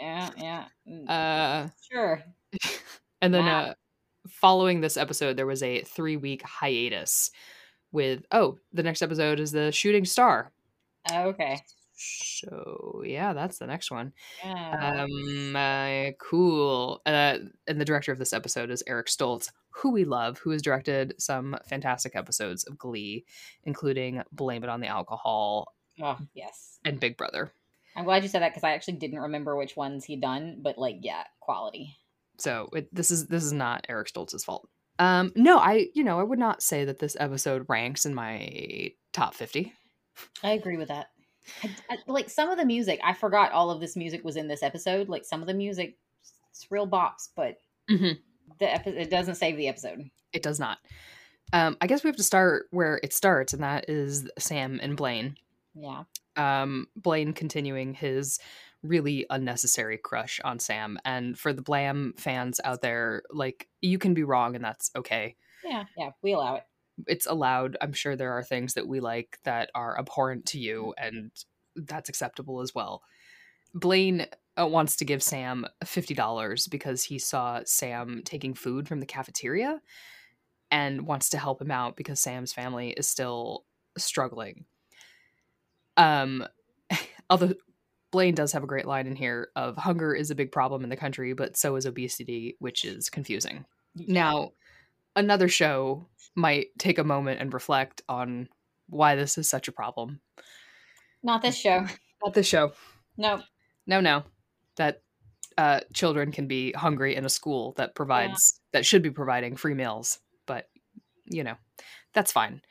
Yeah. 0.00 0.30
Yeah. 0.36 0.64
Mm, 0.88 1.08
Uh, 1.08 1.68
sure. 1.90 2.22
and 3.22 3.32
then 3.32 3.44
Wow. 3.44 3.60
uh, 3.66 3.74
following 4.28 4.80
this 4.80 4.96
episode, 4.96 5.36
there 5.36 5.46
was 5.46 5.62
a 5.62 5.82
three 5.82 6.16
week 6.16 6.42
hiatus 6.42 7.30
with, 7.92 8.24
oh, 8.32 8.58
the 8.72 8.82
next 8.82 9.02
episode 9.02 9.38
is 9.40 9.52
The 9.52 9.70
Shooting 9.70 10.04
Star. 10.04 10.50
Okay. 11.12 11.60
So, 12.00 13.02
yeah, 13.04 13.32
that's 13.32 13.58
the 13.58 13.66
next 13.66 13.90
one. 13.90 14.12
Yeah. 14.44 15.04
Um, 15.04 15.56
uh, 15.56 16.12
cool. 16.20 17.02
Uh, 17.04 17.38
and 17.66 17.80
the 17.80 17.84
director 17.84 18.12
of 18.12 18.18
this 18.18 18.32
episode 18.32 18.70
is 18.70 18.84
Eric 18.86 19.08
Stoltz, 19.08 19.50
who 19.70 19.90
we 19.90 20.04
love, 20.04 20.38
who 20.38 20.50
has 20.50 20.62
directed 20.62 21.14
some 21.18 21.56
fantastic 21.68 22.14
episodes 22.14 22.64
of 22.64 22.78
Glee, 22.78 23.24
including 23.64 24.22
Blame 24.30 24.62
It 24.62 24.70
on 24.70 24.80
the 24.80 24.86
Alcohol 24.86 25.74
oh 26.00 26.18
yes. 26.34 26.78
and 26.84 27.00
Big 27.00 27.16
Brother. 27.16 27.52
I'm 27.96 28.04
glad 28.04 28.22
you 28.22 28.28
said 28.28 28.42
that 28.42 28.50
because 28.50 28.62
I 28.62 28.74
actually 28.74 28.94
didn't 28.94 29.18
remember 29.18 29.56
which 29.56 29.76
ones 29.76 30.04
he'd 30.04 30.20
done, 30.20 30.58
but 30.62 30.78
like, 30.78 30.98
yeah, 31.00 31.24
quality. 31.40 31.96
So 32.38 32.68
it, 32.72 32.94
this 32.94 33.10
is 33.10 33.26
this 33.26 33.42
is 33.42 33.52
not 33.52 33.86
Eric 33.88 34.06
Stoltz's 34.06 34.44
fault. 34.44 34.68
Um, 35.00 35.32
no, 35.34 35.58
I 35.58 35.88
you 35.94 36.04
know 36.04 36.20
I 36.20 36.22
would 36.22 36.38
not 36.38 36.62
say 36.62 36.84
that 36.84 37.00
this 37.00 37.16
episode 37.18 37.66
ranks 37.68 38.06
in 38.06 38.14
my 38.14 38.92
top 39.12 39.34
fifty. 39.34 39.72
I 40.42 40.50
agree 40.52 40.76
with 40.76 40.88
that. 40.88 41.08
I, 41.62 41.70
I- 41.90 41.98
like 42.06 42.28
some 42.30 42.50
of 42.50 42.58
the 42.58 42.64
music, 42.64 43.00
I 43.04 43.14
forgot 43.14 43.52
all 43.52 43.70
of 43.70 43.80
this 43.80 43.96
music 43.96 44.24
was 44.24 44.36
in 44.36 44.48
this 44.48 44.62
episode. 44.62 45.08
Like 45.08 45.24
some 45.24 45.40
of 45.40 45.46
the 45.46 45.54
music, 45.54 45.96
it's 46.50 46.66
real 46.70 46.86
bops, 46.86 47.28
but 47.34 47.58
Mhm. 47.90 48.18
the 48.58 48.72
epi- 48.72 48.90
it 48.90 49.10
doesn't 49.10 49.36
save 49.36 49.56
the 49.56 49.68
episode. 49.68 50.10
It 50.32 50.42
does 50.42 50.58
not. 50.60 50.78
Um, 51.52 51.76
I 51.80 51.86
guess 51.86 52.04
we 52.04 52.08
have 52.08 52.16
to 52.16 52.22
start 52.22 52.66
where 52.70 53.00
it 53.02 53.12
starts, 53.14 53.54
and 53.54 53.62
that 53.62 53.88
is 53.88 54.28
Sam 54.38 54.78
and 54.82 54.96
Blaine. 54.96 55.36
Yeah. 55.74 56.04
um, 56.36 56.86
Blaine 56.96 57.32
continuing 57.32 57.94
his 57.94 58.38
really 58.82 59.26
unnecessary 59.30 59.98
crush 59.98 60.40
on 60.44 60.58
Sam. 60.60 60.98
And 61.04 61.36
for 61.38 61.52
the 61.52 61.62
Blam 61.62 62.14
fans 62.16 62.60
out 62.62 62.80
there, 62.80 63.22
like, 63.30 63.68
you 63.80 63.98
can 63.98 64.14
be 64.14 64.22
wrong 64.22 64.54
and 64.54 64.64
that's 64.64 64.90
okay. 64.94 65.34
Yeah. 65.64 65.84
Yeah. 65.96 66.10
We 66.22 66.32
allow 66.34 66.56
it. 66.56 66.64
It's 67.06 67.26
allowed. 67.26 67.76
I'm 67.80 67.92
sure 67.92 68.16
there 68.16 68.32
are 68.32 68.42
things 68.42 68.74
that 68.74 68.88
we 68.88 69.00
like 69.00 69.38
that 69.44 69.70
are 69.74 69.98
abhorrent 69.98 70.46
to 70.46 70.58
you, 70.58 70.94
and 70.98 71.30
that's 71.76 72.08
acceptable 72.08 72.60
as 72.60 72.74
well. 72.74 73.02
Blaine 73.74 74.26
uh, 74.58 74.66
wants 74.66 74.96
to 74.96 75.04
give 75.04 75.22
Sam 75.22 75.66
$50 75.84 76.70
because 76.70 77.04
he 77.04 77.18
saw 77.18 77.60
Sam 77.64 78.22
taking 78.24 78.54
food 78.54 78.88
from 78.88 79.00
the 79.00 79.06
cafeteria 79.06 79.80
and 80.70 81.06
wants 81.06 81.30
to 81.30 81.38
help 81.38 81.60
him 81.60 81.70
out 81.70 81.96
because 81.96 82.20
Sam's 82.20 82.52
family 82.52 82.90
is 82.90 83.06
still 83.06 83.64
struggling. 83.96 84.64
Um, 85.96 86.46
although 87.30 87.54
Blaine 88.10 88.34
does 88.34 88.52
have 88.52 88.64
a 88.64 88.68
great 88.68 88.86
line 88.86 89.06
in 89.06 89.16
here 89.16 89.48
of 89.54 89.76
hunger 89.76 90.14
is 90.14 90.30
a 90.30 90.34
big 90.34 90.50
problem 90.50 90.82
in 90.82 90.90
the 90.90 90.96
country, 90.96 91.34
but 91.34 91.56
so 91.56 91.76
is 91.76 91.86
obesity, 91.86 92.56
which 92.58 92.84
is 92.84 93.10
confusing. 93.10 93.64
Now, 93.94 94.52
another 95.16 95.48
show 95.48 96.06
might 96.34 96.68
take 96.78 96.98
a 96.98 97.04
moment 97.04 97.40
and 97.40 97.52
reflect 97.52 98.02
on 98.08 98.48
why 98.88 99.16
this 99.16 99.38
is 99.38 99.48
such 99.48 99.68
a 99.68 99.72
problem. 99.72 100.20
Not 101.22 101.42
this 101.42 101.56
show. 101.56 101.86
Not 102.24 102.34
this 102.34 102.46
show. 102.46 102.72
No. 103.16 103.42
No, 103.86 104.00
no. 104.00 104.24
That 104.76 105.02
uh, 105.56 105.80
children 105.92 106.30
can 106.30 106.46
be 106.46 106.72
hungry 106.72 107.16
in 107.16 107.24
a 107.24 107.28
school 107.28 107.74
that 107.76 107.94
provides 107.94 108.60
that 108.72 108.86
should 108.86 109.02
be 109.02 109.10
providing 109.10 109.56
free 109.56 109.74
meals, 109.74 110.20
but 110.46 110.68
you 111.26 111.42
know, 111.42 111.56
that's 112.14 112.30
fine. 112.30 112.62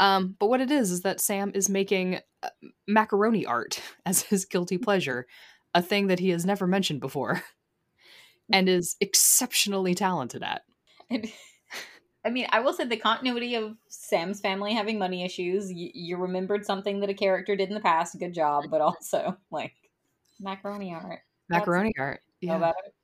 Um, 0.00 0.36
but 0.38 0.46
what 0.46 0.60
it 0.60 0.70
is 0.70 0.92
is 0.92 1.02
that 1.02 1.20
Sam 1.20 1.50
is 1.54 1.68
making 1.68 2.20
uh, 2.42 2.50
macaroni 2.86 3.44
art 3.44 3.82
as 4.06 4.22
his 4.22 4.44
guilty 4.44 4.78
pleasure, 4.78 5.26
a 5.74 5.82
thing 5.82 6.06
that 6.06 6.20
he 6.20 6.30
has 6.30 6.46
never 6.46 6.66
mentioned 6.66 7.00
before, 7.00 7.42
and 8.52 8.68
is 8.68 8.96
exceptionally 9.00 9.94
talented 9.94 10.44
at. 10.44 10.62
I 12.28 12.30
mean, 12.30 12.46
I 12.50 12.60
will 12.60 12.74
say 12.74 12.84
the 12.84 12.98
continuity 12.98 13.54
of 13.54 13.74
Sam's 13.88 14.38
family 14.38 14.74
having 14.74 14.98
money 14.98 15.24
issues. 15.24 15.72
You, 15.72 15.90
you 15.94 16.18
remembered 16.18 16.66
something 16.66 17.00
that 17.00 17.08
a 17.08 17.14
character 17.14 17.56
did 17.56 17.70
in 17.70 17.74
the 17.74 17.80
past. 17.80 18.18
Good 18.18 18.34
job, 18.34 18.64
but 18.70 18.82
also 18.82 19.38
like 19.50 19.72
macaroni 20.38 20.92
art. 20.92 21.20
That's- 21.48 21.66
Macaroni 21.66 21.94
art. 21.98 22.20
Know 22.42 22.52
Yeah. 22.52 22.56
about 22.58 22.74
it? 22.84 22.94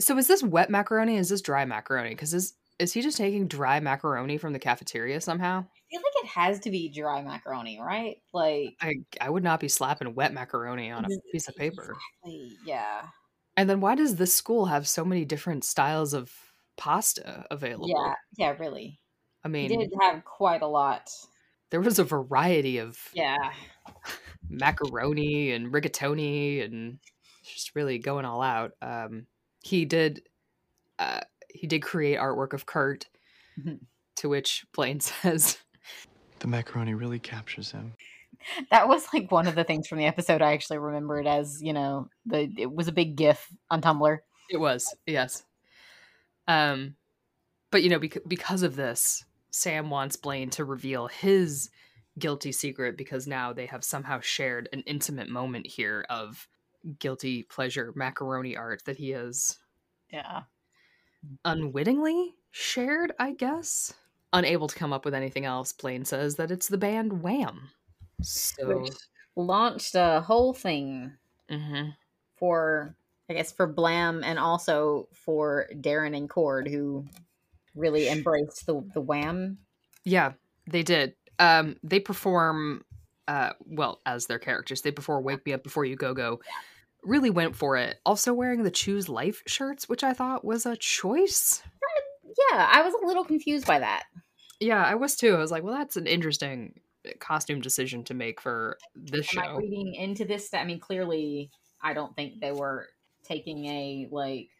So 0.00 0.16
is 0.16 0.28
this 0.28 0.44
wet 0.44 0.70
macaroni? 0.70 1.16
Is 1.16 1.30
this 1.30 1.40
dry 1.42 1.64
macaroni? 1.64 2.10
Because 2.10 2.32
is 2.32 2.54
is 2.78 2.92
he 2.92 3.02
just 3.02 3.16
taking 3.16 3.48
dry 3.48 3.80
macaroni 3.80 4.38
from 4.38 4.52
the 4.52 4.60
cafeteria 4.60 5.20
somehow? 5.20 5.58
I 5.58 5.90
feel 5.90 6.00
like 6.00 6.24
it 6.24 6.28
has 6.28 6.60
to 6.60 6.70
be 6.70 6.88
dry 6.88 7.20
macaroni, 7.22 7.80
right? 7.80 8.18
Like 8.32 8.76
I 8.80 8.98
I 9.20 9.28
would 9.28 9.42
not 9.42 9.58
be 9.58 9.66
slapping 9.66 10.14
wet 10.14 10.32
macaroni 10.32 10.92
on 10.92 11.04
a 11.04 11.08
piece 11.32 11.48
of 11.48 11.56
paper. 11.56 11.96
Exactly, 12.22 12.56
Yeah. 12.64 13.08
And 13.56 13.68
then 13.68 13.80
why 13.80 13.96
does 13.96 14.14
this 14.14 14.32
school 14.32 14.66
have 14.66 14.86
so 14.86 15.04
many 15.04 15.24
different 15.24 15.64
styles 15.64 16.14
of 16.14 16.32
pasta 16.78 17.44
available? 17.50 17.88
Yeah. 17.90 18.14
Yeah. 18.38 18.56
Really. 18.58 18.98
I 19.44 19.48
He 19.48 19.52
mean, 19.52 19.78
did 19.78 19.90
have 20.00 20.24
quite 20.24 20.62
a 20.62 20.66
lot. 20.66 21.10
there 21.70 21.80
was 21.80 21.98
a 21.98 22.04
variety 22.04 22.78
of 22.78 22.98
Yeah. 23.12 23.52
macaroni 24.48 25.52
and 25.52 25.72
rigatoni 25.72 26.64
and 26.64 26.98
just 27.44 27.74
really 27.74 27.98
going 27.98 28.24
all 28.24 28.42
out. 28.42 28.72
Um, 28.82 29.26
he 29.62 29.84
did 29.84 30.22
uh, 30.98 31.20
he 31.50 31.66
did 31.66 31.82
create 31.82 32.18
artwork 32.18 32.52
of 32.52 32.66
Kurt, 32.66 33.06
Mhm. 33.60 33.80
to 34.16 34.28
which 34.28 34.64
Blaine 34.72 35.00
says, 35.00 35.58
The 36.40 36.48
macaroni 36.48 36.94
really 36.94 37.18
captures 37.20 37.70
him. 37.70 37.94
That 38.70 38.88
was 38.88 39.06
like 39.12 39.30
one 39.32 39.46
of 39.48 39.54
the 39.54 39.64
things 39.64 39.86
from 39.88 39.98
the 39.98 40.06
episode 40.06 40.42
I 40.42 40.52
actually 40.52 40.78
remembered 40.78 41.26
as, 41.26 41.60
you 41.62 41.72
know, 41.72 42.08
the 42.26 42.52
it 42.56 42.70
was 42.72 42.88
a 42.88 42.92
big 42.92 43.16
gif 43.16 43.46
on 43.70 43.80
Tumblr. 43.80 44.18
It 44.50 44.56
was, 44.58 44.94
yes. 45.06 45.44
Um, 46.48 46.96
but 47.70 47.82
you 47.84 47.90
know, 47.90 47.98
bec- 48.00 48.26
because 48.26 48.62
of 48.62 48.74
this, 48.74 49.24
Sam 49.50 49.90
wants 49.90 50.16
Blaine 50.16 50.50
to 50.50 50.64
reveal 50.64 51.06
his 51.06 51.70
guilty 52.18 52.50
secret 52.50 52.96
because 52.96 53.26
now 53.28 53.52
they 53.52 53.66
have 53.66 53.84
somehow 53.84 54.18
shared 54.20 54.68
an 54.72 54.80
intimate 54.86 55.28
moment 55.28 55.66
here 55.66 56.04
of 56.10 56.48
guilty 56.98 57.44
pleasure 57.44 57.92
macaroni 57.94 58.56
art 58.56 58.84
that 58.86 58.96
he 58.96 59.10
has 59.10 59.58
Yeah. 60.10 60.42
unwittingly 61.44 62.34
shared, 62.50 63.12
I 63.18 63.32
guess. 63.32 63.94
Unable 64.32 64.68
to 64.68 64.74
come 64.74 64.92
up 64.92 65.04
with 65.04 65.14
anything 65.14 65.44
else, 65.44 65.72
Blaine 65.72 66.04
says 66.04 66.36
that 66.36 66.50
it's 66.50 66.68
the 66.68 66.78
band 66.78 67.22
Wham. 67.22 67.70
So 68.22 68.80
Which, 68.80 68.94
launched 69.36 69.94
a 69.94 70.20
whole 70.20 70.52
thing 70.54 71.12
Mm-hmm. 71.50 71.90
for, 72.36 72.94
I 73.30 73.34
guess, 73.34 73.52
for 73.52 73.66
Blam 73.66 74.24
and 74.24 74.38
also 74.38 75.08
for 75.12 75.68
Darren 75.74 76.16
and 76.16 76.28
Chord, 76.30 76.66
who 76.68 77.04
really 77.74 78.08
embraced 78.08 78.66
the 78.66 78.82
the 78.94 79.00
Wham. 79.00 79.58
Yeah, 80.04 80.32
they 80.70 80.82
did. 80.82 81.14
Um, 81.38 81.76
they 81.82 82.00
perform, 82.00 82.84
uh, 83.28 83.50
well, 83.66 84.00
as 84.06 84.26
their 84.26 84.38
characters. 84.38 84.82
They 84.82 84.90
perform 84.90 85.24
"Wake 85.24 85.44
Me 85.46 85.52
Up 85.52 85.62
Before 85.62 85.84
You 85.84 85.96
Go 85.96 86.14
Go." 86.14 86.40
Really 87.04 87.30
went 87.30 87.54
for 87.54 87.76
it. 87.76 87.96
Also 88.04 88.32
wearing 88.34 88.62
the 88.62 88.70
"Choose 88.70 89.08
Life" 89.08 89.42
shirts, 89.46 89.88
which 89.88 90.02
I 90.02 90.14
thought 90.14 90.44
was 90.44 90.66
a 90.66 90.76
choice. 90.76 91.62
Yeah, 92.50 92.68
I 92.72 92.82
was 92.82 92.94
a 92.94 93.06
little 93.06 93.24
confused 93.24 93.66
by 93.66 93.78
that. 93.78 94.04
Yeah, 94.60 94.82
I 94.84 94.94
was 94.94 95.16
too. 95.16 95.34
I 95.34 95.38
was 95.38 95.50
like, 95.50 95.62
well, 95.62 95.74
that's 95.74 95.96
an 95.96 96.06
interesting 96.06 96.80
costume 97.20 97.60
decision 97.60 98.04
to 98.04 98.14
make 98.14 98.40
for 98.40 98.78
this 98.94 99.32
Am 99.36 99.42
I 99.42 99.46
show. 99.46 99.56
reading 99.56 99.94
into 99.94 100.24
this? 100.24 100.52
I 100.52 100.64
mean, 100.64 100.80
clearly, 100.80 101.50
I 101.82 101.94
don't 101.94 102.14
think 102.16 102.40
they 102.40 102.52
were 102.52 102.88
taking 103.28 103.66
a 103.66 104.08
like 104.10 104.50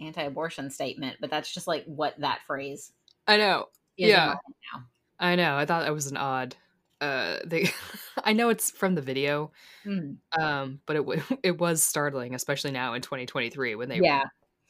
anti-abortion 0.00 0.70
statement, 0.70 1.18
but 1.20 1.30
that's 1.30 1.52
just 1.52 1.66
like 1.66 1.84
what 1.86 2.18
that 2.20 2.40
phrase 2.46 2.92
I 3.26 3.36
know. 3.36 3.68
is. 3.98 4.08
Yeah. 4.08 4.34
now. 4.72 4.86
I 5.18 5.36
know. 5.36 5.56
I 5.56 5.66
thought 5.66 5.84
that 5.84 5.94
was 5.94 6.08
an 6.08 6.16
odd. 6.16 6.56
Uh, 7.00 7.38
they. 7.46 7.70
I 8.24 8.32
know 8.32 8.48
it's 8.50 8.70
from 8.70 8.94
the 8.94 9.02
video, 9.02 9.52
Mm, 9.84 10.18
um, 10.40 10.80
but 10.86 10.96
it 10.96 11.00
w- 11.00 11.22
it 11.44 11.58
was 11.58 11.82
startling, 11.82 12.34
especially 12.34 12.72
now 12.72 12.94
in 12.94 13.02
2023 13.02 13.76
when 13.76 13.88
they 13.88 14.00
yeah, 14.00 14.22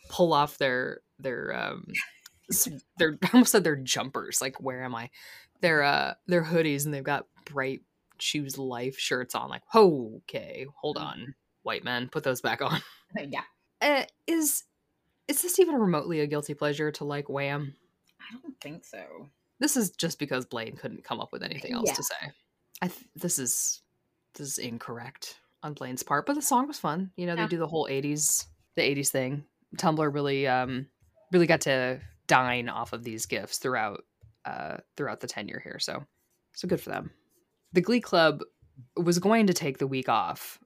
pull 0.08 0.32
off 0.34 0.58
their 0.58 1.00
their 1.18 1.54
um 1.56 2.00
their 2.98 3.18
I 3.24 3.30
almost 3.34 3.52
said 3.52 3.64
their 3.64 3.76
jumpers. 3.76 4.40
Like 4.40 4.60
where 4.60 4.84
am 4.84 4.94
I? 4.94 5.10
Their 5.60 5.82
uh 5.82 6.14
their 6.26 6.44
hoodies 6.44 6.84
and 6.84 6.94
they've 6.94 7.04
got 7.04 7.26
bright 7.44 7.82
choose 8.18 8.58
life 8.58 8.98
shirts 8.98 9.34
on. 9.34 9.48
Like 9.50 9.62
okay, 9.74 10.66
hold 10.80 10.96
Mm. 10.96 11.02
on, 11.02 11.34
white 11.68 11.84
men, 11.84 12.08
put 12.08 12.24
those 12.24 12.40
back 12.40 12.62
on. 12.62 12.80
yeah. 13.28 13.42
Uh, 13.80 14.02
is 14.26 14.64
is 15.28 15.42
this 15.42 15.58
even 15.58 15.74
remotely 15.76 16.20
a 16.20 16.26
guilty 16.26 16.54
pleasure 16.54 16.90
to 16.92 17.04
like 17.04 17.28
Wham? 17.28 17.74
I 18.20 18.36
don't 18.42 18.58
think 18.60 18.84
so. 18.84 19.28
This 19.60 19.76
is 19.76 19.90
just 19.90 20.18
because 20.18 20.46
Blaine 20.46 20.76
couldn't 20.76 21.04
come 21.04 21.20
up 21.20 21.30
with 21.32 21.42
anything 21.42 21.72
else 21.74 21.88
Yeah. 21.88 21.94
to 21.94 22.02
say. 22.02 22.32
I 22.82 22.88
th- 22.88 23.06
this 23.14 23.38
is 23.38 23.82
this 24.34 24.48
is 24.48 24.58
incorrect 24.58 25.36
on 25.62 25.74
Blaine's 25.74 26.02
part, 26.02 26.24
but 26.26 26.34
the 26.34 26.42
song 26.42 26.66
was 26.68 26.78
fun. 26.78 27.10
You 27.16 27.26
know, 27.26 27.36
they 27.36 27.46
do 27.46 27.58
the 27.58 27.66
whole 27.68 27.86
'80s 27.90 28.46
the 28.76 28.82
'80s 28.82 29.10
thing. 29.10 29.44
Tumblr 29.76 30.14
really 30.14 30.46
um 30.46 30.86
really 31.32 31.46
got 31.46 31.60
to 31.62 32.00
dine 32.26 32.68
off 32.68 32.92
of 32.94 33.04
these 33.04 33.26
gifts 33.26 33.58
throughout 33.58 34.04
uh 34.44 34.78
throughout 34.96 35.20
the 35.20 35.26
tenure 35.26 35.60
here. 35.62 35.78
So 35.78 36.04
so 36.54 36.66
good 36.68 36.80
for 36.80 36.88
them. 36.90 37.10
The 37.74 37.80
Glee 37.82 38.00
Club 38.00 38.42
was 38.96 39.18
going 39.18 39.48
to 39.48 39.52
take 39.54 39.78
the 39.78 39.86
week 39.86 40.08
off, 40.08 40.58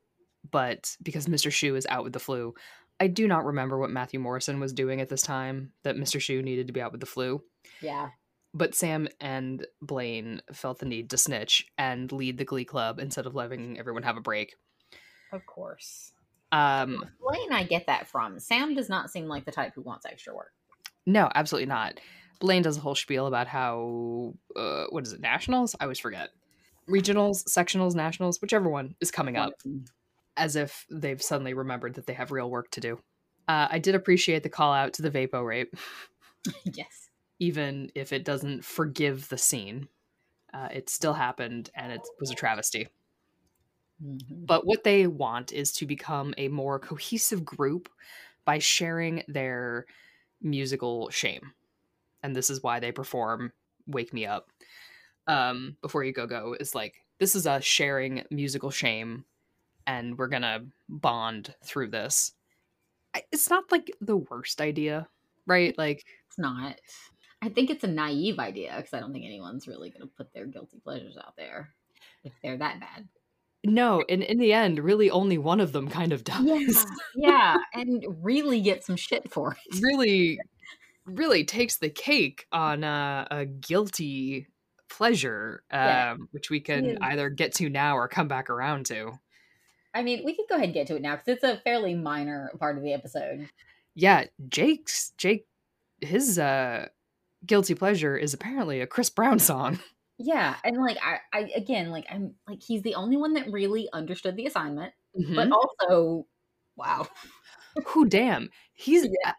but 0.50 0.96
because 1.02 1.26
Mr. 1.26 1.50
Schue 1.50 1.76
is 1.76 1.86
out 1.88 2.04
with 2.04 2.12
the 2.12 2.18
flu, 2.18 2.54
I 3.00 3.06
do 3.06 3.26
not 3.26 3.44
remember 3.44 3.78
what 3.78 3.90
Matthew 3.90 4.20
Morrison 4.20 4.60
was 4.60 4.72
doing 4.72 5.00
at 5.00 5.08
this 5.08 5.22
time 5.22 5.72
that 5.82 5.96
Mr. 5.96 6.20
Schue 6.20 6.42
needed 6.42 6.66
to 6.66 6.72
be 6.72 6.80
out 6.80 6.92
with 6.92 7.00
the 7.00 7.06
flu 7.06 7.42
Yeah, 7.80 8.10
but 8.54 8.74
Sam 8.74 9.08
and 9.20 9.66
Blaine 9.80 10.42
felt 10.52 10.78
the 10.78 10.86
need 10.86 11.10
to 11.10 11.16
snitch 11.16 11.66
and 11.78 12.10
lead 12.12 12.38
the 12.38 12.44
Glee 12.44 12.64
Club 12.64 12.98
instead 12.98 13.26
of 13.26 13.34
letting 13.34 13.78
everyone 13.78 14.02
have 14.02 14.16
a 14.16 14.22
break. 14.22 14.54
of 15.32 15.44
course. 15.46 16.12
Um, 16.52 17.02
Blaine, 17.20 17.52
I 17.52 17.64
get 17.64 17.86
that 17.86 18.08
from. 18.08 18.38
Sam 18.38 18.74
does 18.74 18.90
not 18.90 19.10
seem 19.10 19.26
like 19.26 19.46
the 19.46 19.52
type 19.52 19.72
who 19.74 19.80
wants 19.80 20.04
extra 20.04 20.34
work. 20.34 20.52
no, 21.06 21.30
absolutely 21.34 21.66
not. 21.66 21.98
Blaine 22.40 22.62
does 22.62 22.76
a 22.76 22.80
whole 22.80 22.94
spiel 22.94 23.26
about 23.26 23.46
how 23.46 24.34
uh, 24.56 24.84
what 24.90 25.06
is 25.06 25.12
it? 25.12 25.20
Nationals? 25.20 25.74
I 25.80 25.84
always 25.84 26.00
forget. 26.00 26.30
Regionals, 26.90 27.44
sectionals, 27.44 27.94
nationals, 27.94 28.42
whichever 28.42 28.68
one 28.68 28.96
is 29.00 29.12
coming 29.12 29.36
up, 29.36 29.52
as 30.36 30.56
if 30.56 30.86
they've 30.90 31.22
suddenly 31.22 31.54
remembered 31.54 31.94
that 31.94 32.06
they 32.06 32.14
have 32.14 32.32
real 32.32 32.50
work 32.50 32.70
to 32.72 32.80
do. 32.80 32.98
Uh, 33.48 33.68
I 33.70 33.78
did 33.78 33.94
appreciate 33.94 34.42
the 34.42 34.48
call 34.48 34.72
out 34.72 34.94
to 34.94 35.02
the 35.02 35.10
Vapo 35.10 35.44
rape, 35.44 35.74
yes. 36.64 37.10
even 37.38 37.90
if 37.94 38.12
it 38.12 38.24
doesn't 38.24 38.64
forgive 38.64 39.28
the 39.28 39.38
scene. 39.38 39.88
Uh, 40.54 40.68
it 40.72 40.90
still 40.90 41.14
happened, 41.14 41.70
and 41.74 41.92
it 41.92 42.00
was 42.20 42.30
a 42.30 42.34
travesty. 42.34 42.88
Mhm. 44.02 44.46
But 44.46 44.66
what 44.66 44.84
they 44.84 45.06
want 45.06 45.52
is 45.52 45.72
to 45.74 45.86
become 45.86 46.34
a 46.36 46.48
more 46.48 46.78
cohesive 46.78 47.44
group 47.44 47.88
by 48.44 48.58
sharing 48.58 49.22
their 49.28 49.86
musical 50.40 51.08
shame. 51.10 51.52
And 52.22 52.34
this 52.34 52.50
is 52.50 52.62
why 52.62 52.80
they 52.80 52.92
perform 52.92 53.52
Wake 53.86 54.12
Me 54.12 54.26
Up 54.26 54.48
um, 55.26 55.76
before 55.82 56.04
you 56.04 56.12
go 56.12 56.26
go 56.26 56.56
is 56.58 56.74
like, 56.74 56.94
this 57.18 57.34
is 57.34 57.46
us 57.46 57.64
sharing 57.64 58.24
musical 58.30 58.70
shame 58.70 59.24
and 59.86 60.16
we're 60.18 60.28
going 60.28 60.42
to 60.42 60.62
bond 60.88 61.54
through 61.64 61.88
this. 61.88 62.32
It's 63.30 63.50
not 63.50 63.64
like 63.70 63.90
the 64.00 64.16
worst 64.16 64.60
idea, 64.60 65.06
right? 65.46 65.76
Like, 65.76 66.04
It's 66.28 66.38
not. 66.38 66.76
I 67.42 67.48
think 67.48 67.70
it's 67.70 67.84
a 67.84 67.88
naive 67.88 68.38
idea 68.38 68.72
because 68.76 68.94
I 68.94 69.00
don't 69.00 69.12
think 69.12 69.24
anyone's 69.24 69.66
really 69.68 69.90
going 69.90 70.02
to 70.02 70.06
put 70.16 70.32
their 70.32 70.46
guilty 70.46 70.78
pleasures 70.82 71.16
out 71.16 71.36
there 71.36 71.74
if 72.24 72.32
they're 72.42 72.56
that 72.58 72.80
bad. 72.80 73.08
no, 73.64 74.02
and 74.08 74.22
in 74.22 74.38
the 74.38 74.52
end, 74.52 74.78
really 74.78 75.10
only 75.10 75.38
one 75.38 75.60
of 75.60 75.72
them 75.72 75.88
kind 75.88 76.12
of 76.12 76.24
does. 76.24 76.86
Yeah, 77.14 77.56
yeah, 77.74 77.80
and 77.80 78.04
really 78.22 78.60
get 78.60 78.84
some 78.84 78.96
shit 78.96 79.30
for 79.30 79.52
it. 79.66 79.80
really 79.82 80.38
really 81.04 81.44
takes 81.44 81.78
the 81.78 81.90
cake 81.90 82.46
on 82.52 82.84
uh, 82.84 83.26
a 83.30 83.44
guilty 83.44 84.46
pleasure 84.88 85.64
um, 85.72 85.80
Yeah. 85.80 86.16
which 86.30 86.48
we 86.48 86.60
can 86.60 86.84
Yeah. 86.84 86.96
either 87.02 87.28
get 87.28 87.54
to 87.56 87.68
now 87.68 87.96
or 87.96 88.06
come 88.08 88.28
back 88.28 88.48
around 88.50 88.86
to 88.86 89.12
I 89.94 90.02
mean, 90.02 90.22
we 90.24 90.34
could 90.34 90.46
go 90.48 90.54
ahead 90.56 90.66
and 90.66 90.74
get 90.74 90.86
to 90.88 90.96
it 90.96 91.02
now 91.02 91.16
because 91.16 91.28
it's 91.36 91.44
a 91.44 91.60
fairly 91.64 91.94
minor 91.94 92.50
part 92.58 92.76
of 92.78 92.82
the 92.82 92.92
episode. 92.94 93.48
yeah 93.94 94.24
jake's 94.48 95.10
jake 95.18 95.46
his 96.00 96.38
uh 96.38 96.88
guilty 97.46 97.74
pleasure 97.74 98.16
is 98.16 98.32
apparently 98.34 98.80
a 98.80 98.86
chris 98.86 99.10
brown 99.10 99.38
song 99.38 99.78
Yeah, 100.18 100.54
and 100.62 100.76
like 100.76 100.98
I, 101.02 101.18
I 101.32 101.50
again, 101.56 101.90
like 101.90 102.06
I'm 102.08 102.34
like 102.48 102.62
he's 102.62 102.82
the 102.82 102.94
only 102.94 103.16
one 103.16 103.32
that 103.34 103.50
really 103.50 103.88
understood 103.92 104.36
the 104.36 104.46
assignment, 104.46 104.92
but 105.14 105.48
Mhm. 105.48 105.52
also, 105.52 106.26
wow, 106.76 107.08
who 107.86 108.04
damn 108.06 108.48
he's 108.74 109.02
Yeah. 109.24 109.32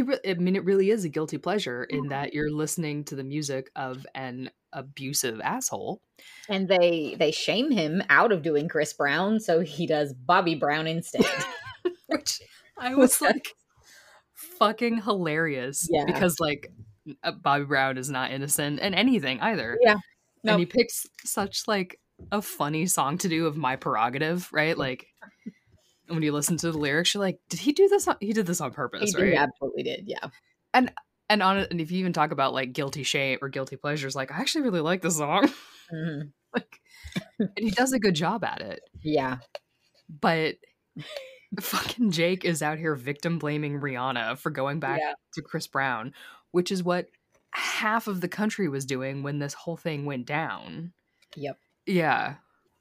Re- 0.00 0.18
i 0.26 0.34
mean 0.34 0.56
it 0.56 0.64
really 0.64 0.90
is 0.90 1.04
a 1.04 1.08
guilty 1.08 1.36
pleasure 1.38 1.84
in 1.84 2.04
Mhm. 2.04 2.08
that 2.10 2.32
you're 2.32 2.50
listening 2.50 3.04
to 3.04 3.14
the 3.14 3.24
music 3.24 3.70
of 3.76 4.06
an 4.14 4.50
abusive 4.72 5.40
asshole 5.42 6.00
and 6.48 6.66
they 6.68 7.14
they 7.18 7.30
shame 7.30 7.70
him 7.70 8.02
out 8.08 8.32
of 8.32 8.42
doing 8.42 8.68
Chris 8.68 8.92
Brown, 8.94 9.38
so 9.40 9.60
he 9.60 9.86
does 9.86 10.14
Bobby 10.14 10.54
Brown 10.54 10.86
instead. 10.86 11.26
which 12.06 12.40
I 12.78 12.94
was 12.94 13.20
like 13.20 13.54
fucking 14.34 15.02
hilarious. 15.02 15.88
Yeah. 15.90 16.04
Because 16.06 16.38
like 16.40 16.70
uh, 17.22 17.32
Bobby 17.32 17.64
Brown 17.64 17.98
is 17.98 18.08
not 18.10 18.30
innocent 18.30 18.80
in 18.80 18.94
anything 18.94 19.40
either. 19.40 19.78
Yeah. 19.82 19.96
And 20.44 20.58
he 20.58 20.66
picks 20.66 21.06
such 21.24 21.62
like 21.66 21.98
a 22.30 22.40
funny 22.42 22.86
song 22.86 23.18
to 23.18 23.28
do 23.28 23.46
of 23.46 23.56
my 23.56 23.76
prerogative, 23.76 24.48
right? 24.52 24.76
Like 24.76 25.06
when 26.14 26.22
you 26.22 26.32
listen 26.32 26.56
to 26.58 26.70
the 26.72 26.78
lyrics, 26.78 27.14
you're 27.14 27.22
like, 27.22 27.38
did 27.48 27.60
he 27.60 27.72
do 27.72 27.88
this? 27.88 28.06
On- 28.08 28.16
he 28.20 28.32
did 28.32 28.46
this 28.46 28.60
on 28.60 28.70
he 28.70 28.74
purpose, 28.74 29.14
did- 29.14 29.22
right? 29.22 29.34
absolutely 29.34 29.82
did, 29.82 30.04
yeah. 30.06 30.28
And 30.74 30.92
and 31.28 31.42
on 31.42 31.58
and 31.58 31.80
if 31.80 31.90
you 31.90 31.98
even 32.00 32.12
talk 32.12 32.30
about 32.30 32.52
like 32.54 32.72
guilty 32.72 33.02
shame 33.02 33.38
or 33.42 33.48
guilty 33.48 33.76
pleasures, 33.76 34.14
like 34.16 34.30
I 34.32 34.36
actually 34.38 34.62
really 34.62 34.80
like 34.80 35.02
the 35.02 35.10
song. 35.10 35.50
Mhm. 35.92 36.32
like, 36.54 36.80
and 37.38 37.50
he 37.56 37.70
does 37.70 37.92
a 37.92 37.98
good 37.98 38.14
job 38.14 38.44
at 38.44 38.60
it. 38.60 38.80
Yeah, 39.02 39.38
but 40.08 40.56
fucking 41.60 42.10
Jake 42.10 42.44
is 42.44 42.62
out 42.62 42.78
here 42.78 42.94
victim 42.94 43.38
blaming 43.38 43.80
Rihanna 43.80 44.38
for 44.38 44.50
going 44.50 44.80
back 44.80 45.00
Yeah. 45.00 45.12
to 45.34 45.42
Chris 45.42 45.66
Brown, 45.66 46.12
which 46.50 46.70
is 46.72 46.82
what 46.82 47.08
half 47.52 48.06
of 48.06 48.20
the 48.20 48.28
country 48.28 48.68
was 48.68 48.86
doing 48.86 49.22
when 49.22 49.38
this 49.38 49.52
whole 49.54 49.76
thing 49.76 50.04
went 50.06 50.26
down. 50.26 50.92
Yep. 51.36 51.58
Yeah. 51.86 52.34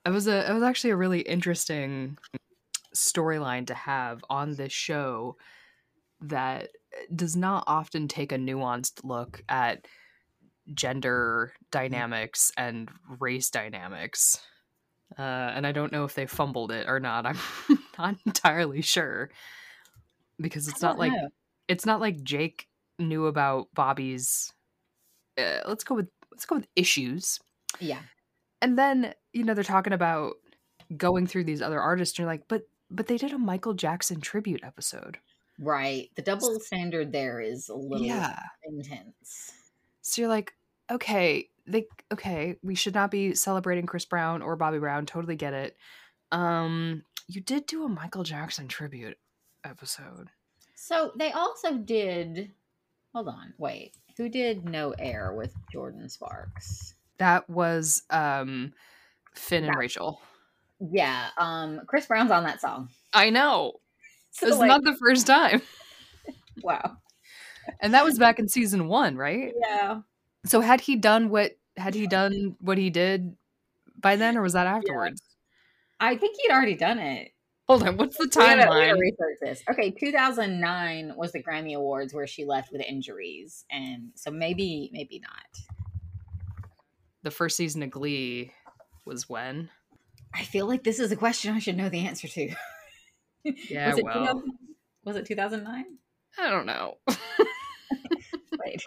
It 0.05 0.09
was 0.09 0.27
a 0.27 0.50
it 0.50 0.53
was 0.53 0.63
actually 0.63 0.91
a 0.91 0.95
really 0.97 1.21
interesting 1.21 2.17
storyline 2.95 3.67
to 3.67 3.74
have 3.74 4.24
on 4.29 4.55
this 4.55 4.74
show 4.74 5.38
that 6.21 6.69
does 7.13 7.36
not 7.36 7.63
often 7.67 8.07
take 8.07 8.31
a 8.31 8.38
nuanced 8.38 9.03
look 9.03 9.43
at 9.50 9.88
gender 10.74 11.53
dynamics 11.71 12.51
and 12.57 12.89
race 13.19 13.50
dynamics. 13.50 14.41
Uh, 15.17 15.21
and 15.21 15.67
I 15.67 15.71
don't 15.71 15.91
know 15.91 16.05
if 16.05 16.15
they 16.15 16.25
fumbled 16.25 16.71
it 16.71 16.88
or 16.88 17.00
not. 17.00 17.25
I'm 17.25 17.38
not 17.98 18.15
entirely 18.25 18.81
sure 18.81 19.29
because 20.39 20.67
it's 20.67 20.81
not 20.81 20.98
like 20.98 21.12
know. 21.12 21.29
it's 21.67 21.86
not 21.86 22.00
like 22.00 22.24
Jake 22.24 22.67
knew 22.98 23.25
about 23.25 23.67
Bobby's. 23.74 24.53
Uh, 25.38 25.60
let's 25.67 25.83
go 25.83 25.95
with 25.95 26.07
let's 26.31 26.45
go 26.45 26.55
with 26.55 26.67
issues, 26.75 27.39
yeah, 27.79 28.00
and 28.62 28.77
then 28.77 29.13
you 29.33 29.43
know 29.43 29.53
they're 29.53 29.63
talking 29.63 29.93
about 29.93 30.33
going 30.95 31.27
through 31.27 31.43
these 31.43 31.62
other 31.62 31.79
artists. 31.79 32.17
And 32.17 32.24
you're 32.24 32.33
like, 32.33 32.48
but 32.48 32.63
but 32.91 33.07
they 33.07 33.17
did 33.17 33.33
a 33.33 33.38
Michael 33.38 33.74
Jackson 33.74 34.21
tribute 34.21 34.62
episode. 34.63 35.17
right. 35.60 36.10
The 36.15 36.21
double 36.21 36.60
standard 36.60 37.12
there 37.12 37.39
is 37.39 37.69
a 37.69 37.75
little 37.75 38.05
Yeah. 38.05 38.39
intense. 38.63 39.53
So 40.01 40.21
you're 40.21 40.29
like, 40.29 40.53
okay, 40.89 41.50
they 41.67 41.86
okay, 42.12 42.57
we 42.63 42.74
should 42.75 42.93
not 42.95 43.12
be 43.12 43.36
celebrating 43.36 43.86
Chris 43.86 44.05
Brown 44.05 44.41
or 44.41 44.55
Bobby 44.55 44.79
Brown. 44.79 45.05
Totally 45.05 45.36
get 45.36 45.53
it. 45.53 45.77
Um, 46.31 47.03
you 47.27 47.41
did 47.41 47.65
do 47.67 47.83
a 47.83 47.89
Michael 47.89 48.24
Jackson 48.24 48.67
tribute 48.67 49.17
episode. 49.63 50.29
So 50.75 51.12
they 51.15 51.31
also 51.31 51.77
did. 51.77 52.51
Hold 53.13 53.27
on, 53.27 53.53
wait. 53.57 53.93
Who 54.17 54.29
did 54.29 54.65
No 54.65 54.91
Air 54.98 55.33
with 55.36 55.53
Jordin 55.74 56.10
Sparks? 56.10 56.95
That 57.19 57.48
was 57.50 58.01
um 58.10 58.74
Finn 59.36 59.65
and 59.65 59.74
That- 59.74 59.79
Rachel. 59.79 60.21
Yeah, 60.89 61.29
um, 61.38 61.81
Chris 61.88 62.05
Brown's 62.07 62.31
on 62.31 62.43
that 62.45 62.59
song. 62.61 62.89
I 63.13 63.29
know. 63.29 63.73
So, 64.31 64.47
It's 64.47 64.57
like, 64.57 64.67
not 64.67 64.83
the 64.83 64.95
first 64.95 65.27
time. 65.27 65.61
wow. 66.63 66.97
And 67.81 67.93
that 67.93 68.03
was 68.03 68.17
back 68.17 68.39
in 68.39 68.47
season 68.47 68.88
one, 68.88 69.15
right? 69.15 69.53
Yeah. 69.61 70.01
So 70.45 70.61
had 70.61 70.81
he 70.81 70.95
done 70.95 71.29
what 71.29 71.51
had 71.77 71.93
he 71.93 72.07
done 72.07 72.55
what 72.59 72.77
he 72.77 72.89
did 72.89 73.35
by 74.00 74.15
then, 74.15 74.38
or 74.38 74.41
was 74.41 74.53
that 74.53 74.65
afterwards? 74.67 75.21
I 76.00 76.17
think 76.17 76.35
he'd 76.41 76.51
already 76.51 76.75
done 76.75 76.97
it. 76.97 77.31
Hold 77.67 77.88
on, 77.88 77.95
what's 77.97 78.17
the 78.17 78.23
We 78.23 78.41
we 78.41 78.47
gotta 78.47 78.63
timeline? 78.63 78.97
research 79.00 79.38
this. 79.39 79.63
Okay, 79.69 79.91
2009 79.91 81.13
was 81.15 81.31
the 81.31 81.43
Grammy 81.43 81.75
Awards 81.75 82.13
where 82.13 82.25
she 82.27 82.43
left 82.43 82.71
with 82.71 82.81
injuries, 82.81 83.63
and 83.69 84.09
so 84.15 84.31
maybe, 84.31 84.89
maybe 84.91 85.19
not. 85.19 86.65
The 87.23 87.31
first 87.31 87.55
season 87.55 87.83
of 87.83 87.91
Glee 87.91 88.51
was 89.05 89.29
when? 89.29 89.69
I 90.33 90.43
feel 90.43 90.67
like 90.67 90.83
this 90.83 91.00
is 91.00 91.11
a 91.11 91.15
question 91.15 91.53
I 91.53 91.59
should 91.59 91.77
know 91.77 91.89
the 91.89 92.05
answer 92.05 92.27
to. 92.27 92.53
Yeah, 93.43 93.89
was 93.89 93.97
it 93.97 94.05
well. 94.05 94.19
2000 94.19 94.51
was 95.03 95.15
it 95.15 95.25
2009? 95.25 95.85
I 96.38 96.50
don't 96.50 96.67
know. 96.67 96.97
Wait. 98.63 98.83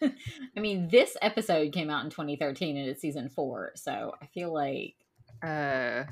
I 0.56 0.60
mean, 0.60 0.86
this 0.88 1.16
episode 1.20 1.72
came 1.72 1.90
out 1.90 2.04
in 2.04 2.10
2013 2.10 2.76
and 2.76 2.88
it's 2.88 3.00
season 3.00 3.28
four, 3.28 3.72
so 3.74 4.12
I 4.22 4.26
feel 4.26 4.54
like 4.54 4.94
uh 5.42 6.04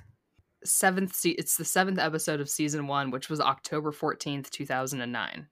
seventh 0.65 1.15
se- 1.15 1.37
it's 1.39 1.57
the 1.57 1.65
seventh 1.65 2.01
episode 2.01 2.41
of 2.41 2.51
season 2.51 2.87
one 2.87 3.11
which 3.11 3.29
was 3.31 3.41
october 3.41 3.93
14th 3.93 4.51
2009 4.51 5.47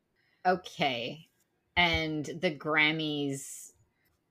okay. 0.47 1.29
And 1.77 2.25
the 2.25 2.55
Grammys 2.55 3.71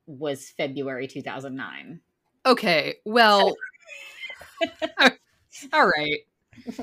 was 0.05 0.49
February 0.49 1.07
2009. 1.07 2.01
okay 2.45 2.95
well 3.05 3.55
all 5.73 5.87
right 5.87 6.19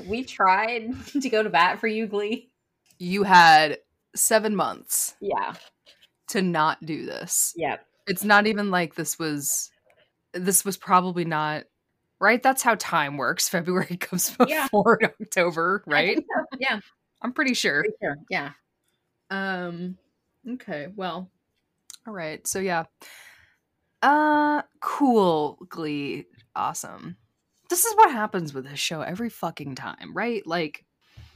we 0.07 0.23
tried 0.23 0.89
to 1.21 1.29
go 1.29 1.43
to 1.43 1.49
bat 1.49 1.79
for 1.79 1.87
you, 1.87 2.07
Glee. 2.07 2.49
you 2.97 3.23
had 3.23 3.77
seven 4.15 4.55
months 4.55 5.15
Yeah. 5.21 5.53
to 6.29 6.41
not 6.41 6.83
do 6.85 7.05
this 7.05 7.53
Yep. 7.55 7.85
it's 8.07 8.23
not 8.23 8.47
even 8.47 8.71
like 8.71 8.95
this 8.95 9.17
was 9.19 9.69
this 10.33 10.65
was 10.65 10.77
probably 10.77 11.25
not 11.25 11.63
right 12.19 12.41
that's 12.41 12.61
how 12.63 12.75
time 12.75 13.17
works 13.17 13.47
february 13.57 13.97
comes 13.97 14.35
Yeah. 14.47 14.63
before 14.63 14.99
october 15.21 15.83
I 15.87 15.91
right 15.91 16.15
think 16.15 16.27
so. 16.35 16.57
Yeah. 16.59 16.79
i'm 17.21 17.33
pretty 17.33 17.53
sure 17.53 17.81
Pretty 17.83 17.95
sure. 18.01 18.15
Yeah. 18.29 18.51
Um 19.29 19.97
okay, 20.53 20.87
well. 20.95 21.29
All 22.07 22.13
right. 22.13 22.45
So 22.47 22.57
yeah. 22.59 22.85
Uh 24.01 24.63
cool, 24.81 25.59
Glee. 25.69 26.25
Awesome. 26.55 27.15
This 27.69 27.85
is 27.85 27.95
what 27.95 28.11
happens 28.11 28.53
with 28.53 28.67
this 28.67 28.79
show 28.79 29.01
every 29.01 29.29
fucking 29.29 29.75
time, 29.75 30.13
right? 30.13 30.45
Like 30.45 30.85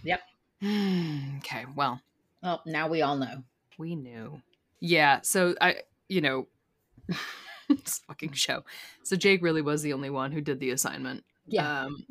Yep. 0.04 0.22
okay, 0.64 1.66
well, 1.76 2.02
Well, 2.42 2.62
now 2.66 2.88
we 2.88 3.02
all 3.02 3.18
know. 3.18 3.44
we 3.78 3.96
knew. 3.96 4.42
Yeah, 4.80 5.22
so 5.22 5.56
I 5.62 5.78
you 6.10 6.22
know 6.22 6.48
this 7.70 8.00
fucking 8.08 8.34
show. 8.34 8.64
So 9.04 9.16
Jake 9.16 9.42
really 9.44 9.62
was 9.62 9.82
the 9.82 9.94
only 9.94 10.10
one 10.10 10.32
who 10.32 10.42
did 10.42 10.60
the 10.60 10.72
assignment. 10.72 11.24
Yeah. 11.46 11.84
Um, 11.84 12.06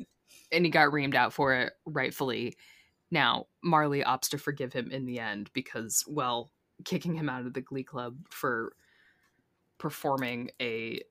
and 0.51 0.65
he 0.65 0.71
got 0.71 0.91
reamed 0.91 1.15
out 1.15 1.33
for 1.33 1.53
it, 1.53 1.73
rightfully. 1.85 2.55
Now, 3.11 3.47
Marley 3.63 4.03
opts 4.03 4.29
to 4.29 4.37
forgive 4.37 4.73
him 4.73 4.91
in 4.91 5.05
the 5.05 5.19
end 5.19 5.49
because, 5.53 6.03
well, 6.07 6.51
kicking 6.85 7.15
him 7.15 7.29
out 7.29 7.45
of 7.45 7.53
the 7.53 7.61
Glee 7.61 7.83
Club 7.83 8.17
for 8.29 8.73
performing 9.77 10.49
a 10.61 11.01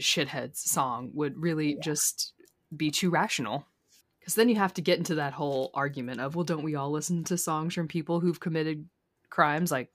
shithead's 0.00 0.60
song 0.70 1.10
would 1.14 1.36
really 1.40 1.76
just 1.82 2.32
be 2.76 2.90
too 2.90 3.10
rational. 3.10 3.66
Because 4.18 4.34
then 4.34 4.48
you 4.48 4.56
have 4.56 4.74
to 4.74 4.82
get 4.82 4.98
into 4.98 5.14
that 5.16 5.32
whole 5.32 5.70
argument 5.74 6.20
of, 6.20 6.34
well, 6.34 6.44
don't 6.44 6.64
we 6.64 6.74
all 6.74 6.90
listen 6.90 7.24
to 7.24 7.38
songs 7.38 7.74
from 7.74 7.88
people 7.88 8.20
who've 8.20 8.38
committed 8.40 8.86
crimes? 9.30 9.70
Like, 9.70 9.90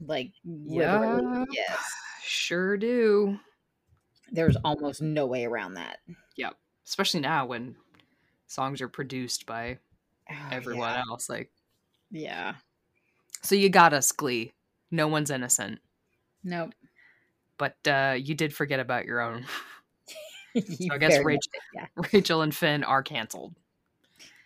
like 0.00 0.32
Yeah. 0.44 1.44
yes. 1.50 1.92
sure 2.22 2.76
do. 2.76 3.38
There's 4.30 4.56
almost 4.64 5.00
no 5.02 5.26
way 5.26 5.44
around 5.44 5.74
that. 5.74 5.98
Yep, 6.36 6.56
especially 6.86 7.20
now 7.20 7.46
when 7.46 7.76
songs 8.46 8.80
are 8.80 8.88
produced 8.88 9.46
by 9.46 9.78
Oh, 10.30 10.48
everyone 10.50 10.90
Yeah. 10.94 11.02
else. 11.08 11.28
Like, 11.28 11.50
yeah. 12.10 12.54
So 13.42 13.54
you 13.54 13.68
got 13.70 13.92
us, 13.92 14.12
Glee. 14.12 14.52
No 14.90 15.08
one's 15.08 15.30
innocent. 15.30 15.80
Nope. 16.44 16.74
But 17.58 17.76
uh, 17.86 18.16
you 18.18 18.34
did 18.34 18.54
forget 18.54 18.80
about 18.80 19.04
your 19.06 19.20
own. 19.20 19.46
You 20.78 20.90
I 20.92 20.98
guess 20.98 21.12
very 21.16 21.24
Rach- 21.24 21.38
much 21.38 21.48
yeah. 21.74 21.86
Rachel 22.12 22.42
and 22.42 22.54
Finn 22.54 22.84
are 22.84 23.02
canceled. 23.02 23.54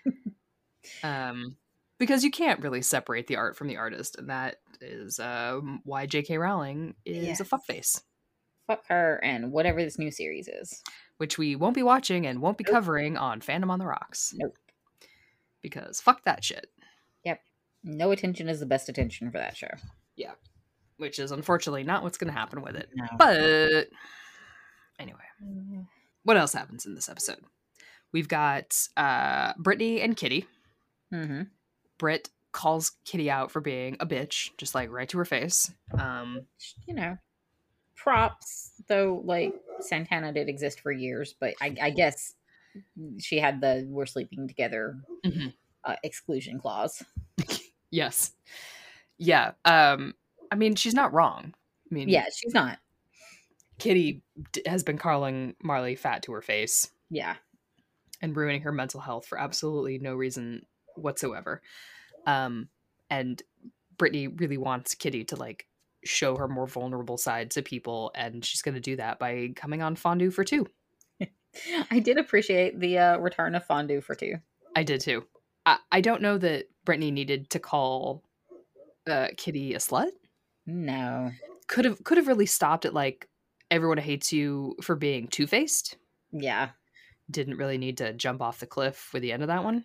um, 1.02 1.56
because 1.98 2.22
you 2.24 2.30
can't 2.30 2.60
really 2.60 2.82
separate 2.82 3.26
the 3.26 3.36
art 3.36 3.56
from 3.56 3.68
the 3.68 3.76
artist, 3.76 4.16
and 4.18 4.30
that 4.30 4.56
is 4.80 5.18
um, 5.18 5.80
why 5.84 6.06
J.K. 6.06 6.38
Rowling 6.38 6.94
is 7.04 7.26
Yes. 7.26 7.40
a 7.40 7.44
fuckface, 7.44 8.02
Fuck 8.66 8.84
her 8.88 9.18
and 9.24 9.50
whatever 9.52 9.82
this 9.82 9.98
new 9.98 10.10
series 10.10 10.48
is. 10.48 10.82
which 11.16 11.38
we 11.38 11.56
won't 11.56 11.74
be 11.74 11.82
watching 11.82 12.26
and 12.26 12.40
won't 12.42 12.58
be 12.58 12.64
Nope. 12.64 12.74
covering 12.74 13.16
on 13.16 13.40
Fandom 13.40 13.70
on 13.70 13.78
the 13.78 13.86
Rocks. 13.86 14.34
Nope. 14.36 14.56
Because 15.62 16.00
fuck 16.00 16.22
that 16.24 16.44
shit. 16.44 16.66
Yep, 17.24 17.40
no 17.82 18.10
attention 18.12 18.48
is 18.48 18.60
the 18.60 18.66
best 18.66 18.88
attention 18.88 19.30
for 19.30 19.38
that 19.38 19.56
show. 19.56 19.70
Yeah, 20.14 20.32
which 20.98 21.18
is 21.18 21.32
unfortunately 21.32 21.82
not 21.84 22.02
what's 22.02 22.18
going 22.18 22.32
to 22.32 22.38
happen 22.38 22.60
with 22.62 22.76
it. 22.76 22.90
No. 22.94 23.06
But 23.18 23.88
anyway. 24.98 25.18
What 26.26 26.36
else 26.36 26.52
happens 26.52 26.84
in 26.86 26.94
this 26.94 27.08
episode? 27.08 27.40
We've 28.12 28.28
got 28.28 28.76
uh 28.96 29.54
Brittany 29.58 30.00
and 30.02 30.16
Kitty. 30.16 30.46
hmm 31.10 31.42
Britt 31.98 32.28
calls 32.52 32.92
Kitty 33.04 33.30
out 33.30 33.50
for 33.50 33.60
being 33.60 33.96
a 34.00 34.06
bitch, 34.06 34.50
just 34.58 34.74
like 34.74 34.90
right 34.90 35.08
to 35.08 35.18
her 35.18 35.24
face. 35.24 35.70
Um 35.98 36.42
You 36.86 36.94
know, 36.94 37.16
props 37.94 38.72
though. 38.88 39.22
Like 39.24 39.54
Santana 39.80 40.32
did 40.32 40.48
exist 40.48 40.80
for 40.80 40.92
years, 40.92 41.34
but 41.38 41.54
I, 41.60 41.74
I 41.80 41.90
guess 41.90 42.34
she 43.18 43.38
had 43.38 43.60
the 43.60 43.86
"we're 43.88 44.06
sleeping 44.06 44.48
together" 44.48 44.96
Mhm. 45.24 45.54
uh, 45.84 45.96
exclusion 46.02 46.58
clause. 46.58 47.02
yes. 47.90 48.32
Yeah. 49.18 49.52
Um 49.64 50.14
I 50.50 50.54
mean, 50.56 50.76
she's 50.76 50.94
not 50.94 51.12
wrong. 51.12 51.54
I 51.90 51.94
mean, 51.94 52.08
Yeah, 52.08 52.26
she's 52.34 52.54
not. 52.54 52.78
Kitty 53.78 54.22
d- 54.52 54.62
has 54.66 54.82
been 54.82 54.98
calling 54.98 55.54
Marley 55.62 55.94
fat 55.96 56.22
to 56.24 56.32
her 56.32 56.42
face 56.42 56.90
Yeah, 57.10 57.36
and 58.22 58.36
ruining 58.36 58.62
her 58.62 58.72
mental 58.72 59.00
health 59.00 59.26
for 59.26 59.38
absolutely 59.38 59.98
no 59.98 60.14
reason 60.14 60.62
whatsoever. 60.96 61.62
Um 62.26 62.68
and 63.10 63.42
Brittany 63.98 64.28
really 64.28 64.58
wants 64.58 64.94
Kitty 64.94 65.24
to 65.24 65.36
like 65.36 65.66
show 66.04 66.36
her 66.36 66.48
more 66.48 66.66
vulnerable 66.66 67.16
side 67.18 67.50
to 67.52 67.62
people 67.62 68.12
and 68.14 68.44
she's 68.44 68.62
going 68.62 68.74
to 68.74 68.80
do 68.80 68.96
that 68.96 69.18
by 69.18 69.50
coming 69.56 69.82
on 69.82 69.96
fondue 69.96 70.30
for 70.30 70.44
two. 70.44 70.66
I 71.90 71.98
did 72.00 72.18
appreciate 72.18 72.78
the 72.78 72.98
uh, 72.98 73.18
return 73.18 73.54
of 73.54 73.64
fondue 73.64 74.00
for 74.00 74.14
two. 74.14 74.36
I 74.76 74.82
did 74.82 75.00
too. 75.00 75.24
I, 75.64 75.78
I 75.90 76.00
don't 76.00 76.22
know 76.22 76.36
that 76.38 76.66
Brittany 76.84 77.10
needed 77.10 77.50
to 77.50 77.58
call 77.58 78.22
uh, 79.08 79.28
Kitty 79.36 79.74
a 79.74 79.78
slut. 79.78 80.10
No, 80.66 81.30
Could 81.66 81.84
have 81.86 82.02
could 82.04 82.18
have 82.18 82.28
really 82.28 82.46
stopped 82.46 82.84
at 82.84 82.94
like 82.94 83.28
everyone 83.70 83.98
hates 83.98 84.33
you 84.33 84.76
for 84.83 84.94
being 84.96 85.29
two 85.29 85.46
faced. 85.46 85.96
yeah, 86.33 86.70
Didn't 87.31 87.57
really 87.57 87.79
need 87.79 87.98
to 87.98 88.12
jump 88.12 88.40
off 88.42 88.61
the 88.61 88.66
cliff 88.66 89.11
with 89.12 89.22
the 89.22 89.33
end 89.33 89.42
of 89.42 89.48
that 89.48 89.64
one. 89.64 89.85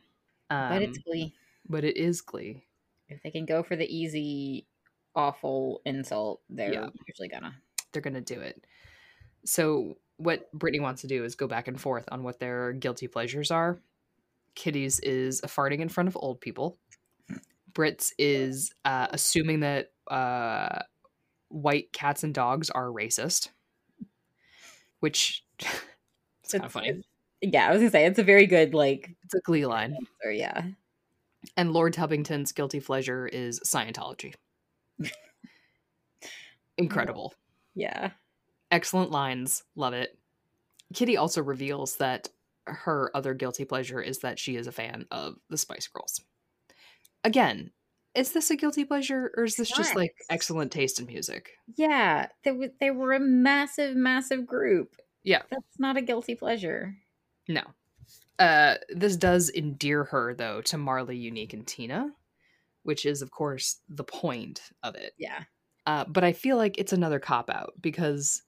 Um, 0.49 0.69
but 0.69 0.81
it's 0.81 0.97
Glee. 0.99 1.33
but 1.67 1.83
it 1.83 1.97
is 1.97 2.21
Glee. 2.21 2.63
If 3.09 3.21
they 3.23 3.31
can 3.31 3.45
go 3.45 3.63
for 3.63 3.75
the 3.75 3.85
easy, 3.85 4.67
awful 5.15 5.81
insult, 5.85 6.41
they're 6.49 6.73
Yeah. 6.73 6.89
usually 7.07 7.27
gonna. 7.29 7.55
They're 7.91 8.01
gonna 8.01 8.21
do 8.21 8.39
it. 8.39 8.65
So 9.45 9.97
what 10.17 10.51
Brittany 10.53 10.79
wants 10.81 11.01
to 11.01 11.07
do 11.07 11.23
is 11.25 11.35
go 11.35 11.47
back 11.47 11.67
and 11.67 11.79
forth 11.81 12.07
on 12.11 12.23
what 12.23 12.39
their 12.39 12.73
guilty 12.73 13.07
pleasures 13.07 13.49
are. 13.51 13.81
Kitty's 14.55 14.99
is 14.99 15.41
farting 15.41 15.79
in 15.79 15.89
front 15.89 16.07
of 16.07 16.17
old 16.17 16.39
people. 16.41 16.77
Brit's 17.73 18.13
is 18.19 18.73
uh, 18.85 19.07
assuming 19.11 19.61
that 19.61 19.91
uh, 20.09 20.79
white 21.47 21.91
cats 21.93 22.23
and 22.23 22.33
dogs 22.33 22.69
are 22.69 22.87
racist, 22.87 23.49
which 25.01 25.43
it's 25.59 26.53
kind 26.53 26.63
of 26.65 26.71
funny. 26.71 27.03
Yeah, 27.41 27.67
I 27.67 27.71
was 27.71 27.79
gonna 27.81 27.91
say 27.91 28.05
it's 28.05 28.19
a 28.19 28.23
very 28.23 28.47
good 28.47 28.73
like. 28.73 29.09
It's 29.23 29.33
a 29.33 29.41
glee 29.41 29.65
line. 29.65 29.95
Or 30.23 30.31
yeah, 30.31 30.63
And 31.57 31.73
Lord 31.73 31.93
Tubbington's 31.93 32.51
guilty 32.53 32.79
pleasure 32.79 33.27
is 33.27 33.59
Scientology. 33.61 34.33
Incredible. 36.77 37.33
yeah. 37.75 38.11
Excellent 38.71 39.11
lines. 39.11 39.63
Love 39.75 39.93
it. 39.93 40.17
Kitty 40.93 41.17
also 41.17 41.41
reveals 41.43 41.97
that 41.97 42.29
her 42.65 43.11
other 43.13 43.33
guilty 43.33 43.65
pleasure 43.65 43.99
is 44.01 44.19
that 44.19 44.39
she 44.39 44.55
is 44.55 44.65
a 44.65 44.71
fan 44.71 45.05
of 45.11 45.35
the 45.49 45.57
Spice 45.57 45.87
Girls. 45.87 46.21
Again, 47.25 47.71
is 48.13 48.33
this 48.33 48.51
a 48.51 48.55
guilty 48.55 48.83
pleasure 48.83 49.31
or 49.37 49.43
is 49.45 49.55
this 49.55 49.69
just 49.69 49.95
like 49.95 50.13
excellent 50.29 50.71
taste 50.71 50.99
in 50.99 51.05
music? 51.05 51.51
Yeah, 51.75 52.27
they, 52.43 52.51
w- 52.51 52.71
they 52.79 52.91
were 52.91 53.13
a 53.13 53.19
massive, 53.19 53.95
massive 53.95 54.45
group. 54.45 54.95
Yeah. 55.23 55.41
That's 55.49 55.79
not 55.79 55.97
a 55.97 56.01
guilty 56.01 56.35
pleasure. 56.35 56.97
No. 57.47 57.61
Uh, 58.39 58.75
this 58.89 59.15
does 59.15 59.49
endear 59.49 60.03
her, 60.05 60.33
though, 60.33 60.61
to 60.61 60.77
Marley, 60.77 61.15
Unique, 61.15 61.53
and 61.53 61.65
Tina, 61.65 62.11
which 62.83 63.05
is, 63.05 63.21
of 63.21 63.31
course, 63.31 63.79
the 63.87 64.03
point 64.03 64.61
of 64.83 64.95
it. 64.95 65.13
Yeah. 65.17 65.43
Uh, 65.85 66.05
but 66.07 66.23
I 66.23 66.33
feel 66.33 66.57
like 66.57 66.77
it's 66.77 66.93
another 66.93 67.19
cop 67.19 67.49
out 67.49 67.73
because 67.79 68.41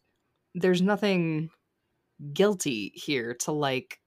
there's 0.55 0.81
nothing 0.81 1.49
guilty 2.33 2.91
here 2.95 3.35
to 3.41 3.51
like 3.51 3.99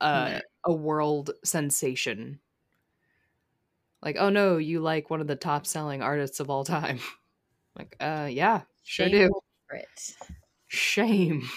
uh, 0.00 0.32
no. 0.32 0.40
a 0.64 0.72
world 0.72 1.30
sensation 1.44 2.40
like 4.02 4.16
oh 4.18 4.28
no 4.28 4.56
you 4.56 4.80
like 4.80 5.10
one 5.10 5.20
of 5.20 5.26
the 5.26 5.36
top 5.36 5.66
selling 5.66 6.02
artists 6.02 6.40
of 6.40 6.50
all 6.50 6.64
time. 6.64 7.00
Like 7.76 7.94
uh 8.00 8.26
yeah 8.28 8.62
sure 8.82 9.08
Shame. 9.08 9.28
do. 9.28 9.40
It. 9.72 10.16
shame. 10.66 11.48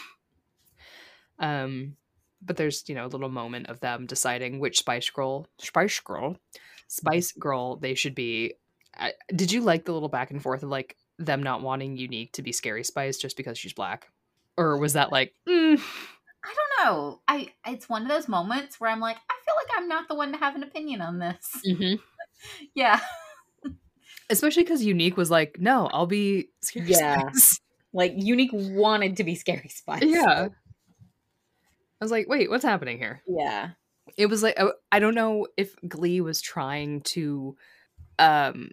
Um 1.40 1.96
but 2.44 2.58
there's 2.58 2.88
you 2.88 2.94
know 2.94 3.08
a 3.08 3.08
little 3.08 3.28
moment 3.28 3.70
of 3.70 3.80
them 3.80 4.06
deciding 4.06 4.60
which 4.60 4.78
spice 4.78 5.10
girl 5.10 5.48
spice 5.58 6.00
girl 6.00 6.38
spice 6.88 7.32
girl 7.32 7.78
they 7.78 7.96
should 7.96 8.14
be. 8.14 8.54
I, 8.96 9.14
did 9.34 9.52
you 9.52 9.62
like 9.62 9.86
the 9.86 9.94
little 9.94 10.10
back 10.10 10.30
and 10.30 10.44
forth 10.44 10.62
of 10.62 10.70
like 10.70 10.96
them 11.18 11.42
not 11.42 11.64
wanting 11.64 11.98
unique 11.98 12.34
to 12.34 12.44
be 12.44 12.52
scary 12.52 12.84
spice 12.84 13.18
just 13.18 13.36
because 13.36 13.58
she's 13.58 13.74
black? 13.74 14.08
Or 14.58 14.78
was 14.78 14.94
that 14.94 15.12
like 15.12 15.34
mm. 15.50 15.82
i 16.44 16.54
don't 16.54 16.86
know. 16.86 17.22
I 17.28 17.48
it's 17.66 17.90
one 17.90 18.04
of 18.04 18.10
those 18.10 18.28
moments 18.28 18.80
where 18.80 18.92
i'm 18.92 19.00
like 19.00 19.18
i 19.28 19.36
feel 19.44 19.56
like 19.56 19.76
i'm 19.76 19.88
not 19.88 20.08
the 20.08 20.14
one 20.14 20.34
to 20.34 20.38
have 20.38 20.56
an 20.56 20.62
opinion 20.62 21.02
on 21.02 21.18
this. 21.18 21.48
Mm-hmm 21.68 21.96
yeah. 22.76 23.00
Especially 24.30 24.64
because 24.64 24.84
Unique 24.84 25.18
was 25.18 25.30
like, 25.30 25.58
no, 25.60 25.88
I'll 25.88 26.08
be 26.08 26.50
Scary 26.62 26.88
yeah. 26.88 27.20
Spice. 27.20 27.60
Like, 27.94 28.14
Unique 28.16 28.52
wanted 28.54 29.18
to 29.18 29.24
be 29.24 29.36
Scary 29.36 29.70
Spice. 29.70 30.04
Yeah. 30.04 30.48
I 32.02 32.04
was 32.04 32.12
like, 32.12 32.28
wait, 32.28 32.50
what's 32.50 32.64
happening 32.64 32.98
here? 32.98 33.22
Yeah. 33.28 33.72
It 34.18 34.28
was 34.28 34.42
like, 34.42 34.56
oh, 34.58 34.74
I 34.92 35.00
don't 35.00 35.16
know 35.16 35.48
if 35.58 35.76
Glee 35.88 36.22
was 36.22 36.42
trying 36.42 37.02
to 37.02 37.56
um 38.18 38.72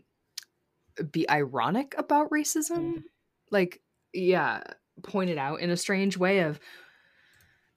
be 1.12 1.28
ironic 1.28 1.94
about 1.98 2.30
racism. 2.30 2.78
Mm. 2.78 3.02
Like, 3.50 3.80
yeah, 4.12 4.62
point 5.02 5.30
it 5.30 5.38
out 5.38 5.60
in 5.60 5.70
a 5.70 5.76
strange 5.76 6.16
way 6.16 6.40
of 6.40 6.58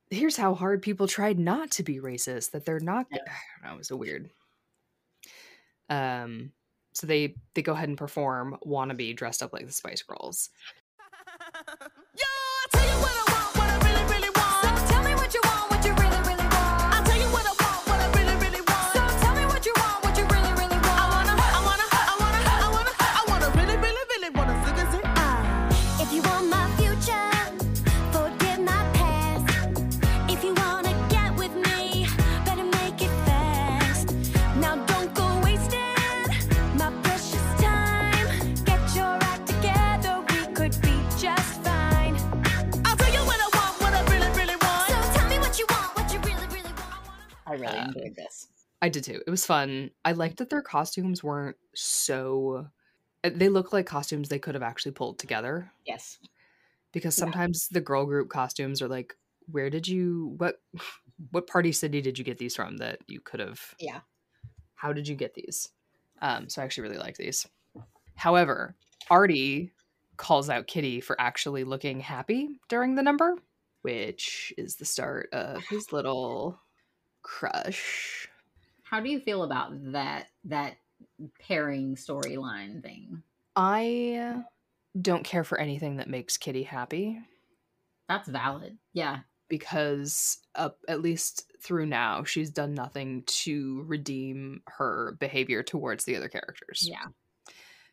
here's 0.09 0.37
how 0.37 0.53
hard 0.53 0.81
people 0.81 1.07
tried 1.07 1.39
not 1.39 1.71
to 1.71 1.83
be 1.83 1.99
racist, 1.99 2.51
that 2.51 2.65
they're 2.65 2.79
not. 2.79 3.07
Yeah. 3.11 3.19
I 3.27 3.61
don't 3.61 3.71
know, 3.71 3.75
it 3.75 3.77
was 3.79 3.91
a 3.91 3.97
weird 3.97 4.29
um, 5.91 6.51
so 6.93 7.05
they 7.05 7.35
they 7.53 7.61
go 7.61 7.73
ahead 7.73 7.89
and 7.89 7.97
perform 7.97 8.57
"Wannabe" 8.65 9.15
dressed 9.15 9.43
up 9.43 9.53
like 9.53 9.67
the 9.67 9.73
Spice 9.73 10.01
Girls. 10.01 10.49
I 47.51 47.55
really 47.55 47.77
um, 47.77 47.87
enjoyed 47.87 48.15
this. 48.15 48.47
I 48.81 48.89
did 48.89 49.03
too. 49.03 49.21
It 49.25 49.29
was 49.29 49.45
fun. 49.45 49.91
I 50.05 50.13
liked 50.13 50.37
that 50.37 50.49
their 50.49 50.61
costumes 50.61 51.23
weren't 51.23 51.57
so. 51.75 52.67
Uh, 53.23 53.29
they 53.33 53.49
look 53.49 53.73
like 53.73 53.85
costumes 53.85 54.29
they 54.29 54.39
could 54.39 54.55
have 54.55 54.63
actually 54.63 54.93
pulled 54.93 55.19
together. 55.19 55.71
Yes. 55.85 56.17
Because 56.91 57.15
sometimes 57.15 57.67
yeah. 57.69 57.75
the 57.75 57.81
girl 57.81 58.05
group 58.05 58.29
costumes 58.29 58.81
are 58.81 58.87
like, 58.87 59.15
where 59.51 59.69
did 59.69 59.87
you 59.87 60.33
what 60.37 60.61
what 61.31 61.47
party 61.47 61.71
city 61.71 62.01
did 62.01 62.17
you 62.17 62.25
get 62.25 62.37
these 62.37 62.55
from 62.55 62.77
that 62.77 62.99
you 63.07 63.19
could 63.19 63.41
have? 63.41 63.61
Yeah. 63.79 63.99
How 64.75 64.93
did 64.93 65.07
you 65.07 65.15
get 65.15 65.35
these? 65.35 65.69
Um, 66.21 66.49
so 66.49 66.61
I 66.61 66.65
actually 66.65 66.83
really 66.83 66.97
like 66.97 67.17
these. 67.17 67.47
However, 68.15 68.75
Artie 69.09 69.73
calls 70.17 70.49
out 70.49 70.67
Kitty 70.67 71.01
for 71.01 71.19
actually 71.19 71.63
looking 71.63 71.99
happy 71.99 72.59
during 72.69 72.95
the 72.95 73.03
number, 73.03 73.35
which 73.81 74.53
is 74.57 74.75
the 74.75 74.85
start 74.85 75.29
of 75.33 75.63
his 75.65 75.91
little 75.91 76.59
crush. 77.23 78.27
How 78.83 78.99
do 78.99 79.09
you 79.09 79.19
feel 79.19 79.43
about 79.43 79.71
that 79.91 80.27
that 80.45 80.77
pairing 81.39 81.95
storyline 81.95 82.81
thing? 82.81 83.21
I 83.55 84.43
don't 84.99 85.23
care 85.23 85.43
for 85.43 85.59
anything 85.59 85.97
that 85.97 86.09
makes 86.09 86.37
Kitty 86.37 86.63
happy. 86.63 87.19
That's 88.09 88.27
valid. 88.27 88.77
Yeah. 88.93 89.19
Because 89.47 90.39
at 90.55 91.01
least 91.01 91.51
through 91.61 91.85
now, 91.85 92.23
she's 92.23 92.49
done 92.49 92.73
nothing 92.73 93.23
to 93.27 93.83
redeem 93.85 94.61
her 94.67 95.17
behavior 95.19 95.63
towards 95.63 96.05
the 96.05 96.15
other 96.15 96.29
characters. 96.29 96.87
Yeah. 96.89 97.05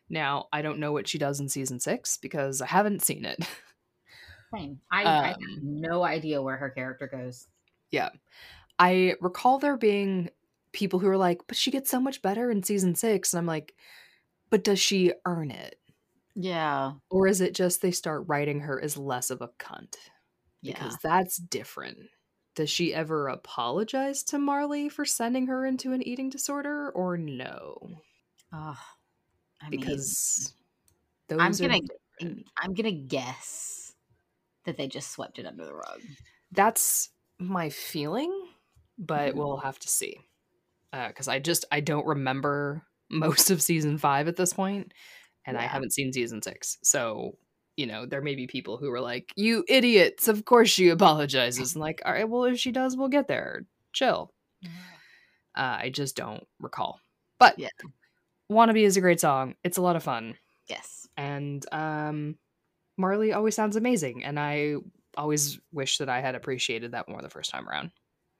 Now, 0.09 0.47
I 0.51 0.61
don't 0.61 0.79
know 0.79 0.91
what 0.91 1.07
she 1.07 1.17
does 1.17 1.39
in 1.39 1.49
season 1.49 1.79
six 1.79 2.17
because 2.17 2.61
I 2.61 2.65
haven't 2.65 3.03
seen 3.03 3.25
it. 3.25 3.39
Same. 4.53 4.79
I, 4.91 5.03
um, 5.03 5.23
I 5.23 5.27
have 5.27 5.37
no 5.61 6.03
idea 6.03 6.41
where 6.41 6.57
her 6.57 6.69
character 6.69 7.07
goes. 7.07 7.47
Yeah. 7.91 8.09
I 8.79 9.15
recall 9.19 9.59
there 9.59 9.77
being 9.77 10.29
people 10.71 10.99
who 10.99 11.07
are 11.07 11.17
like, 11.17 11.41
but 11.47 11.57
she 11.57 11.71
gets 11.71 11.89
so 11.89 11.99
much 11.99 12.21
better 12.21 12.49
in 12.49 12.63
season 12.63 12.95
six. 12.95 13.33
And 13.33 13.39
I'm 13.39 13.45
like, 13.45 13.75
but 14.49 14.63
does 14.63 14.79
she 14.79 15.13
earn 15.25 15.51
it? 15.51 15.75
Yeah. 16.35 16.93
Or 17.09 17.27
is 17.27 17.41
it 17.41 17.53
just 17.53 17.81
they 17.81 17.91
start 17.91 18.23
writing 18.27 18.61
her 18.61 18.81
as 18.81 18.97
less 18.97 19.29
of 19.29 19.41
a 19.41 19.49
cunt? 19.59 19.95
Because 20.63 20.93
yeah. 21.03 21.11
that's 21.11 21.37
different. 21.37 21.97
Does 22.55 22.69
she 22.69 22.93
ever 22.93 23.27
apologize 23.27 24.23
to 24.23 24.39
Marley 24.39 24.89
for 24.89 25.05
sending 25.05 25.47
her 25.47 25.65
into 25.65 25.93
an 25.93 26.05
eating 26.05 26.29
disorder 26.29 26.89
or 26.91 27.17
no? 27.17 27.77
I 28.51 29.69
because 29.69 30.53
mean, 31.29 31.39
I'm 31.39 31.51
gonna 31.51 31.79
different. 32.19 32.47
I'm 32.57 32.73
gonna 32.73 32.91
guess 32.91 33.93
that 34.65 34.77
they 34.77 34.87
just 34.87 35.11
swept 35.11 35.39
it 35.39 35.45
under 35.45 35.65
the 35.65 35.73
rug. 35.73 36.01
That's 36.51 37.09
my 37.39 37.69
feeling, 37.69 38.38
but 38.99 39.29
mm-hmm. 39.29 39.39
we'll 39.39 39.57
have 39.57 39.79
to 39.79 39.87
see 39.87 40.19
because 40.91 41.27
uh, 41.27 41.31
I 41.31 41.39
just 41.39 41.65
I 41.71 41.79
don't 41.79 42.05
remember 42.05 42.83
most 43.09 43.49
of 43.49 43.61
season 43.61 43.97
five 43.97 44.27
at 44.27 44.35
this 44.35 44.53
point, 44.53 44.93
and 45.45 45.55
yeah. 45.55 45.63
I 45.63 45.67
haven't 45.67 45.93
seen 45.93 46.13
season 46.13 46.41
six. 46.41 46.77
So 46.83 47.37
you 47.77 47.87
know 47.87 48.05
there 48.05 48.21
may 48.21 48.35
be 48.35 48.45
people 48.45 48.77
who 48.77 48.91
are 48.91 49.01
like, 49.01 49.31
"You 49.35 49.63
idiots! 49.67 50.27
Of 50.27 50.45
course 50.45 50.69
she 50.69 50.89
apologizes." 50.89 51.73
And 51.73 51.81
like, 51.81 52.01
all 52.05 52.11
right, 52.11 52.29
well 52.29 52.43
if 52.43 52.59
she 52.59 52.71
does, 52.71 52.97
we'll 52.97 53.07
get 53.07 53.27
there. 53.27 53.65
Chill. 53.93 54.31
Uh, 55.55 55.77
I 55.81 55.89
just 55.89 56.15
don't 56.15 56.45
recall. 56.59 56.99
But 57.39 57.57
yeah, 57.57 57.69
"Wannabe" 58.51 58.83
is 58.83 58.97
a 58.97 59.01
great 59.01 59.19
song. 59.19 59.55
It's 59.63 59.77
a 59.77 59.81
lot 59.81 59.95
of 59.95 60.03
fun. 60.03 60.35
Yes, 60.67 61.07
and 61.17 61.65
um, 61.71 62.35
Marley 62.97 63.33
always 63.33 63.55
sounds 63.55 63.75
amazing, 63.75 64.23
and 64.23 64.39
I 64.39 64.75
always 65.17 65.59
wish 65.71 65.97
that 65.97 66.09
I 66.09 66.21
had 66.21 66.35
appreciated 66.35 66.91
that 66.91 67.09
more 67.09 67.21
the 67.21 67.29
first 67.29 67.49
time 67.49 67.67
around. 67.67 67.91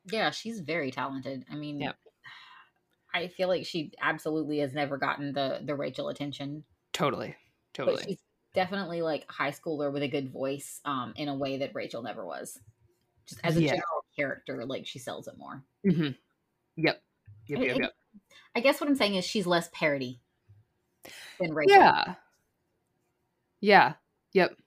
Yeah, 0.06 0.32
she's 0.32 0.60
very 0.60 0.92
talented. 0.92 1.46
I 1.52 1.56
mean, 1.56 1.80
yeah. 1.80 1.94
I 3.14 3.28
feel 3.28 3.48
like 3.48 3.66
she 3.66 3.92
absolutely 4.02 4.60
has 4.60 4.74
never 4.74 4.98
gotten 4.98 5.34
the 5.34 5.62
the 5.64 5.76
Rachel 5.76 6.10
attention. 6.10 6.64
Totally, 6.94 7.36
totally. 7.74 7.98
But 7.98 8.06
she's 8.06 8.20
definitely 8.54 9.02
like 9.02 9.30
high 9.30 9.52
schooler 9.52 9.92
with 9.92 10.04
a 10.04 10.08
good 10.08 10.32
voice, 10.32 10.80
um, 10.86 11.14
in 11.16 11.28
a 11.28 11.36
way 11.36 11.58
that 11.58 11.72
Rachel 11.74 12.02
never 12.02 12.26
was. 12.26 12.60
Just 13.28 13.42
as 13.44 13.58
a 13.58 13.62
yeah. 13.62 13.70
general 13.70 14.06
character, 14.16 14.66
like 14.66 14.86
she 14.86 15.00
sells 15.00 15.28
it 15.28 15.38
more. 15.38 15.64
Mm-hmm. 15.86 16.12
Yep. 16.78 17.02
Yep. 17.48 17.60
Yep. 17.60 17.78
Yep. 17.78 17.94
I 18.56 18.60
guess 18.60 18.82
what 18.82 18.90
I'm 18.90 18.96
saying 18.96 19.16
is 19.16 19.26
she's 19.26 19.46
less 19.46 19.70
parody 19.74 20.20
than 21.40 21.54
Rachel. 21.54 21.76
Yeah. 21.76 22.16
Yeah. 23.62 23.94
Yep. 24.34 24.58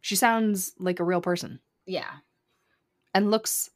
She 0.00 0.16
sounds 0.16 0.72
like 0.78 1.00
a 1.00 1.04
real 1.04 1.20
person. 1.20 1.60
Yeah. 1.86 2.10
And 3.14 3.30
looks 3.30 3.70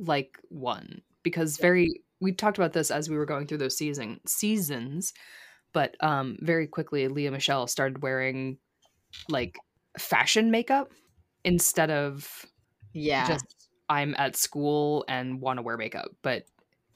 like 0.00 0.38
one 0.48 1.02
because 1.22 1.58
very 1.58 2.02
we 2.20 2.32
talked 2.32 2.58
about 2.58 2.72
this 2.72 2.90
as 2.90 3.08
we 3.08 3.16
were 3.16 3.26
going 3.26 3.46
through 3.46 3.58
those 3.58 3.76
season 3.76 4.20
seasons, 4.26 5.12
but 5.72 5.96
um 6.00 6.36
very 6.40 6.66
quickly 6.66 7.08
Lea 7.08 7.30
Michele 7.30 7.66
started 7.66 8.02
wearing 8.02 8.58
like 9.28 9.56
fashion 9.98 10.50
makeup 10.50 10.90
instead 11.44 11.90
of 11.90 12.46
yeah 12.92 13.26
just 13.26 13.60
I'm 13.90 14.14
at 14.18 14.36
school 14.36 15.04
and 15.08 15.40
want 15.40 15.58
to 15.58 15.62
wear 15.62 15.76
makeup, 15.76 16.12
but 16.22 16.44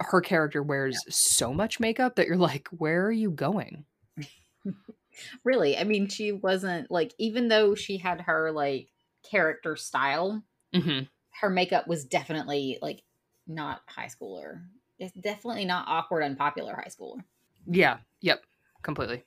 her 0.01 0.21
character 0.21 0.63
wears 0.63 0.97
yeah. 1.07 1.13
so 1.13 1.53
much 1.53 1.81
makeup 1.81 2.17
that 2.17 2.29
you're 2.29 2.37
like, 2.37 2.69
where 2.71 3.05
are 3.05 3.13
you 3.13 3.31
going? 3.33 3.85
really? 5.45 5.77
I 5.77 5.83
mean, 5.83 6.09
she 6.09 6.31
wasn't 6.31 6.91
like, 6.93 7.13
even 7.19 7.49
though 7.49 7.75
she 7.75 7.99
had 7.99 8.21
her 8.23 8.53
like 8.53 8.91
character 9.29 9.75
style, 9.75 10.45
mm-hmm. 10.73 11.05
Her 11.41 11.51
makeup 11.51 11.87
was 11.87 12.05
definitely 12.05 12.79
like 12.81 13.03
not 13.47 13.83
high 13.87 14.09
schooler. 14.09 14.63
It's 14.99 15.13
definitely 15.15 15.65
not 15.65 15.87
awkward, 15.89 16.23
unpopular 16.23 16.75
high 16.75 16.89
schooler. 16.89 17.23
Yeah. 17.67 17.99
Yep. 18.21 18.45
Completely. 18.83 19.25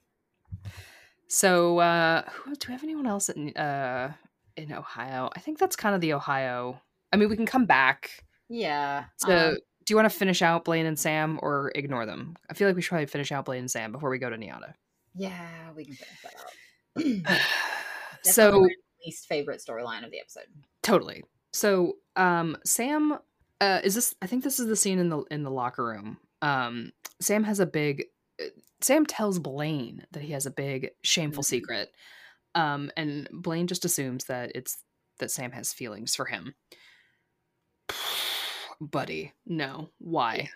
So, 1.27 1.79
uh, 1.79 2.21
do 2.45 2.67
we 2.67 2.73
have 2.73 2.83
anyone 2.83 3.05
else 3.05 3.29
in 3.29 3.49
uh 3.57 4.13
in 4.55 4.71
Ohio? 4.71 5.29
I 5.35 5.39
think 5.39 5.57
that's 5.59 5.75
kind 5.75 5.93
of 5.93 6.01
the 6.01 6.13
Ohio. 6.13 6.79
I 7.11 7.17
mean, 7.17 7.29
we 7.29 7.35
can 7.35 7.45
come 7.45 7.65
back. 7.65 8.23
Yeah. 8.49 9.05
So, 9.17 9.49
um, 9.49 9.57
do 9.85 9.93
you 9.93 9.95
want 9.95 10.09
to 10.09 10.17
finish 10.17 10.41
out 10.41 10.65
Blaine 10.65 10.85
and 10.85 10.97
Sam 10.97 11.39
or 11.41 11.71
ignore 11.75 12.05
them? 12.05 12.35
I 12.49 12.53
feel 12.53 12.67
like 12.67 12.75
we 12.75 12.81
should 12.81 12.89
probably 12.89 13.07
finish 13.07 13.31
out 13.31 13.45
Blaine 13.45 13.61
and 13.61 13.71
Sam 13.71 13.91
before 13.91 14.09
we 14.09 14.19
go 14.19 14.29
to 14.29 14.37
NYADA. 14.37 14.73
Yeah, 15.15 15.71
we 15.75 15.85
can 15.85 15.95
finish 15.95 16.21
that 17.25 17.25
out. 17.27 17.39
so, 18.23 18.67
least 19.05 19.27
favorite 19.27 19.61
storyline 19.65 20.05
of 20.05 20.11
the 20.11 20.19
episode. 20.19 20.47
Totally. 20.81 21.23
So, 21.57 21.97
um, 22.15 22.55
Sam, 22.63 23.17
uh, 23.59 23.81
is 23.83 23.95
this? 23.95 24.13
I 24.21 24.27
think 24.27 24.43
this 24.43 24.59
is 24.59 24.67
the 24.67 24.75
scene 24.75 24.99
in 24.99 25.09
the 25.09 25.23
in 25.31 25.41
the 25.41 25.49
locker 25.49 25.83
room. 25.83 26.19
Um, 26.43 26.91
Sam 27.19 27.43
has 27.45 27.59
a 27.59 27.65
big. 27.65 28.05
Uh, 28.39 28.49
Sam 28.79 29.07
tells 29.07 29.39
Blaine 29.39 30.05
that 30.11 30.21
he 30.21 30.33
has 30.33 30.45
a 30.45 30.51
big 30.51 30.91
shameful 31.01 31.41
mm-hmm. 31.41 31.49
secret, 31.49 31.89
um, 32.53 32.91
and 32.95 33.27
Blaine 33.33 33.65
just 33.65 33.85
assumes 33.85 34.25
that 34.25 34.51
it's 34.53 34.77
that 35.17 35.31
Sam 35.31 35.51
has 35.51 35.73
feelings 35.73 36.15
for 36.15 36.25
him. 36.25 36.53
Buddy, 38.79 39.33
no. 39.47 39.89
Why? 39.97 40.51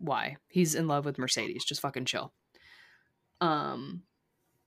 Why? 0.00 0.38
He's 0.48 0.74
in 0.74 0.88
love 0.88 1.04
with 1.04 1.18
Mercedes. 1.18 1.66
Just 1.66 1.82
fucking 1.82 2.06
chill. 2.06 2.32
Um, 3.42 4.04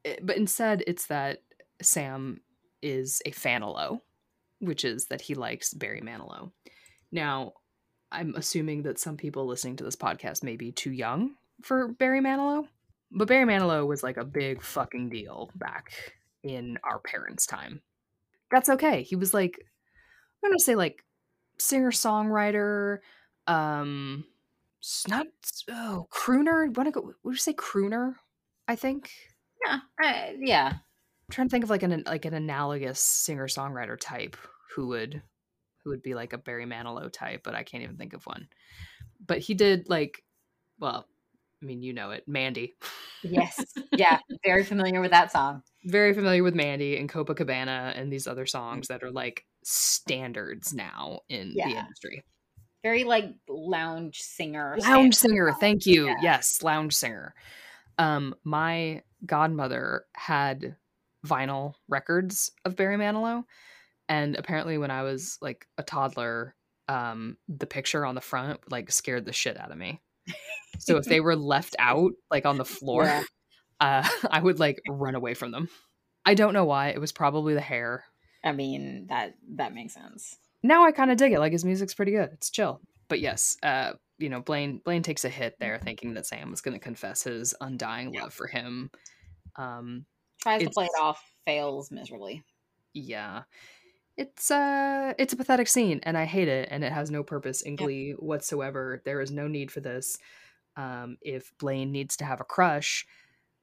it, 0.03 0.23
but 0.23 0.37
instead, 0.37 0.83
it's 0.85 1.07
that 1.07 1.39
Sam 1.81 2.41
is 2.83 3.23
a 3.25 3.31
Fanilow, 3.31 4.01
which 4.59 4.83
is 4.83 5.07
that 5.07 5.21
he 5.21 5.35
likes 5.35 5.73
Barry 5.73 6.01
Manilow. 6.01 6.51
Now, 7.11 7.53
I'm 8.11 8.35
assuming 8.35 8.83
that 8.83 8.99
some 8.99 9.17
people 9.17 9.45
listening 9.45 9.75
to 9.77 9.83
this 9.83 9.95
podcast 9.95 10.43
may 10.43 10.55
be 10.55 10.71
too 10.71 10.91
young 10.91 11.35
for 11.61 11.89
Barry 11.89 12.21
Manilow, 12.21 12.67
but 13.11 13.27
Barry 13.27 13.45
Manilow 13.45 13.85
was 13.85 14.03
like 14.03 14.17
a 14.17 14.25
big 14.25 14.61
fucking 14.61 15.09
deal 15.09 15.49
back 15.55 15.91
in 16.43 16.77
our 16.83 16.99
parents' 16.99 17.45
time. 17.45 17.81
That's 18.51 18.69
okay. 18.69 19.03
He 19.03 19.15
was 19.15 19.33
like, 19.33 19.59
I'm 20.43 20.49
gonna 20.49 20.59
say 20.59 20.75
like 20.75 21.03
singer 21.59 21.91
songwriter, 21.91 22.99
um, 23.47 24.23
not 25.07 25.27
oh 25.69 26.07
crooner. 26.11 26.73
Want 26.75 26.87
to 26.87 26.91
go? 26.91 27.13
Would 27.23 27.33
you 27.33 27.37
say 27.37 27.53
crooner? 27.53 28.15
I 28.67 28.75
think. 28.75 29.11
Yeah, 29.65 29.79
I, 29.99 30.35
yeah. 30.39 30.73
I'm 31.29 31.33
trying 31.33 31.47
to 31.47 31.51
think 31.51 31.63
of 31.65 31.69
like 31.69 31.83
an 31.83 32.03
like 32.05 32.25
an 32.25 32.33
analogous 32.33 33.01
singer 33.01 33.47
songwriter 33.47 33.97
type 33.99 34.37
who 34.73 34.87
would 34.87 35.21
who 35.83 35.89
would 35.89 36.01
be 36.01 36.15
like 36.15 36.31
a 36.31 36.37
Barry 36.37 36.65
Manilow 36.65 37.11
type, 37.11 37.41
but 37.43 37.53
I 37.53 37.63
can't 37.63 37.83
even 37.83 37.97
think 37.97 38.13
of 38.13 38.25
one. 38.25 38.47
But 39.25 39.39
he 39.39 39.53
did 39.53 39.89
like, 39.89 40.23
well, 40.79 41.05
I 41.61 41.65
mean, 41.65 41.81
you 41.81 41.91
know 41.91 42.11
it, 42.11 42.23
Mandy. 42.27 42.75
yes, 43.23 43.73
yeah, 43.91 44.19
very 44.45 44.63
familiar 44.63 45.01
with 45.01 45.11
that 45.11 45.31
song. 45.31 45.63
Very 45.83 46.13
familiar 46.13 46.43
with 46.43 46.55
Mandy 46.55 46.97
and 46.97 47.09
Copacabana 47.09 47.99
and 47.99 48.11
these 48.11 48.27
other 48.27 48.45
songs 48.45 48.87
that 48.87 49.03
are 49.03 49.11
like 49.11 49.45
standards 49.63 50.73
now 50.73 51.21
in 51.27 51.51
yeah. 51.55 51.67
the 51.67 51.77
industry. 51.77 52.23
Very 52.83 53.03
like 53.03 53.33
lounge 53.49 54.21
singer. 54.21 54.77
Lounge 54.79 55.15
singer, 55.15 55.51
thank 55.59 55.85
you. 55.85 56.07
Yeah. 56.07 56.15
Yes, 56.21 56.63
lounge 56.63 56.95
singer. 56.95 57.33
Um, 57.97 58.33
my 58.45 59.01
godmother 59.25 60.05
had 60.13 60.77
vinyl 61.25 61.73
records 61.87 62.51
of 62.65 62.75
Barry 62.75 62.97
Manilow. 62.97 63.43
And 64.09 64.35
apparently 64.35 64.77
when 64.77 64.91
I 64.91 65.03
was 65.03 65.37
like 65.41 65.67
a 65.77 65.83
toddler, 65.83 66.55
um, 66.87 67.37
the 67.47 67.67
picture 67.67 68.05
on 68.05 68.15
the 68.15 68.21
front 68.21 68.59
like 68.71 68.91
scared 68.91 69.25
the 69.25 69.33
shit 69.33 69.59
out 69.59 69.71
of 69.71 69.77
me. 69.77 70.01
So 70.79 70.97
if 70.97 71.05
they 71.05 71.19
were 71.19 71.35
left 71.35 71.75
out 71.79 72.11
like 72.31 72.45
on 72.45 72.57
the 72.57 72.65
floor, 72.65 73.03
yeah. 73.03 73.23
uh, 73.79 74.07
I 74.29 74.39
would 74.39 74.59
like 74.59 74.81
run 74.87 75.15
away 75.15 75.33
from 75.33 75.51
them. 75.51 75.69
I 76.25 76.33
don't 76.33 76.53
know 76.53 76.65
why. 76.65 76.89
It 76.89 77.01
was 77.01 77.11
probably 77.11 77.53
the 77.53 77.61
hair. 77.61 78.03
I 78.43 78.51
mean, 78.51 79.07
that 79.09 79.35
that 79.55 79.73
makes 79.73 79.93
sense. 79.93 80.37
Now 80.63 80.85
I 80.85 80.91
kind 80.91 81.11
of 81.11 81.17
dig 81.17 81.33
it. 81.33 81.39
Like 81.39 81.51
his 81.51 81.65
music's 81.65 81.93
pretty 81.93 82.11
good. 82.11 82.29
It's 82.33 82.49
chill. 82.49 82.81
But 83.09 83.19
yes, 83.19 83.55
uh, 83.63 83.93
you 84.17 84.29
know, 84.29 84.41
Blaine 84.41 84.81
Blaine 84.83 85.03
takes 85.03 85.25
a 85.25 85.29
hit 85.29 85.55
there 85.59 85.79
thinking 85.79 86.13
that 86.13 86.25
Sam 86.25 86.51
was 86.51 86.61
going 86.61 86.73
to 86.73 86.83
confess 86.83 87.23
his 87.23 87.53
undying 87.61 88.13
love 88.13 88.33
for 88.33 88.47
him. 88.47 88.89
Um 89.57 90.05
tries 90.47 90.63
to 90.63 90.69
play 90.69 90.85
it 90.85 91.01
off 91.01 91.21
fails 91.45 91.91
miserably. 91.91 92.43
Yeah. 92.93 93.43
It's 94.17 94.49
uh 94.49 95.13
it's 95.17 95.33
a 95.33 95.37
pathetic 95.37 95.67
scene 95.67 95.99
and 96.03 96.17
I 96.17 96.25
hate 96.25 96.47
it 96.47 96.69
and 96.71 96.83
it 96.83 96.91
has 96.91 97.11
no 97.11 97.23
purpose 97.23 97.61
in 97.61 97.75
Glee 97.75 98.09
yep. 98.09 98.17
whatsoever. 98.17 99.01
There 99.05 99.21
is 99.21 99.31
no 99.31 99.47
need 99.47 99.71
for 99.71 99.79
this. 99.79 100.17
Um 100.75 101.17
if 101.21 101.51
Blaine 101.59 101.91
needs 101.91 102.17
to 102.17 102.25
have 102.25 102.41
a 102.41 102.45
crush, 102.45 103.05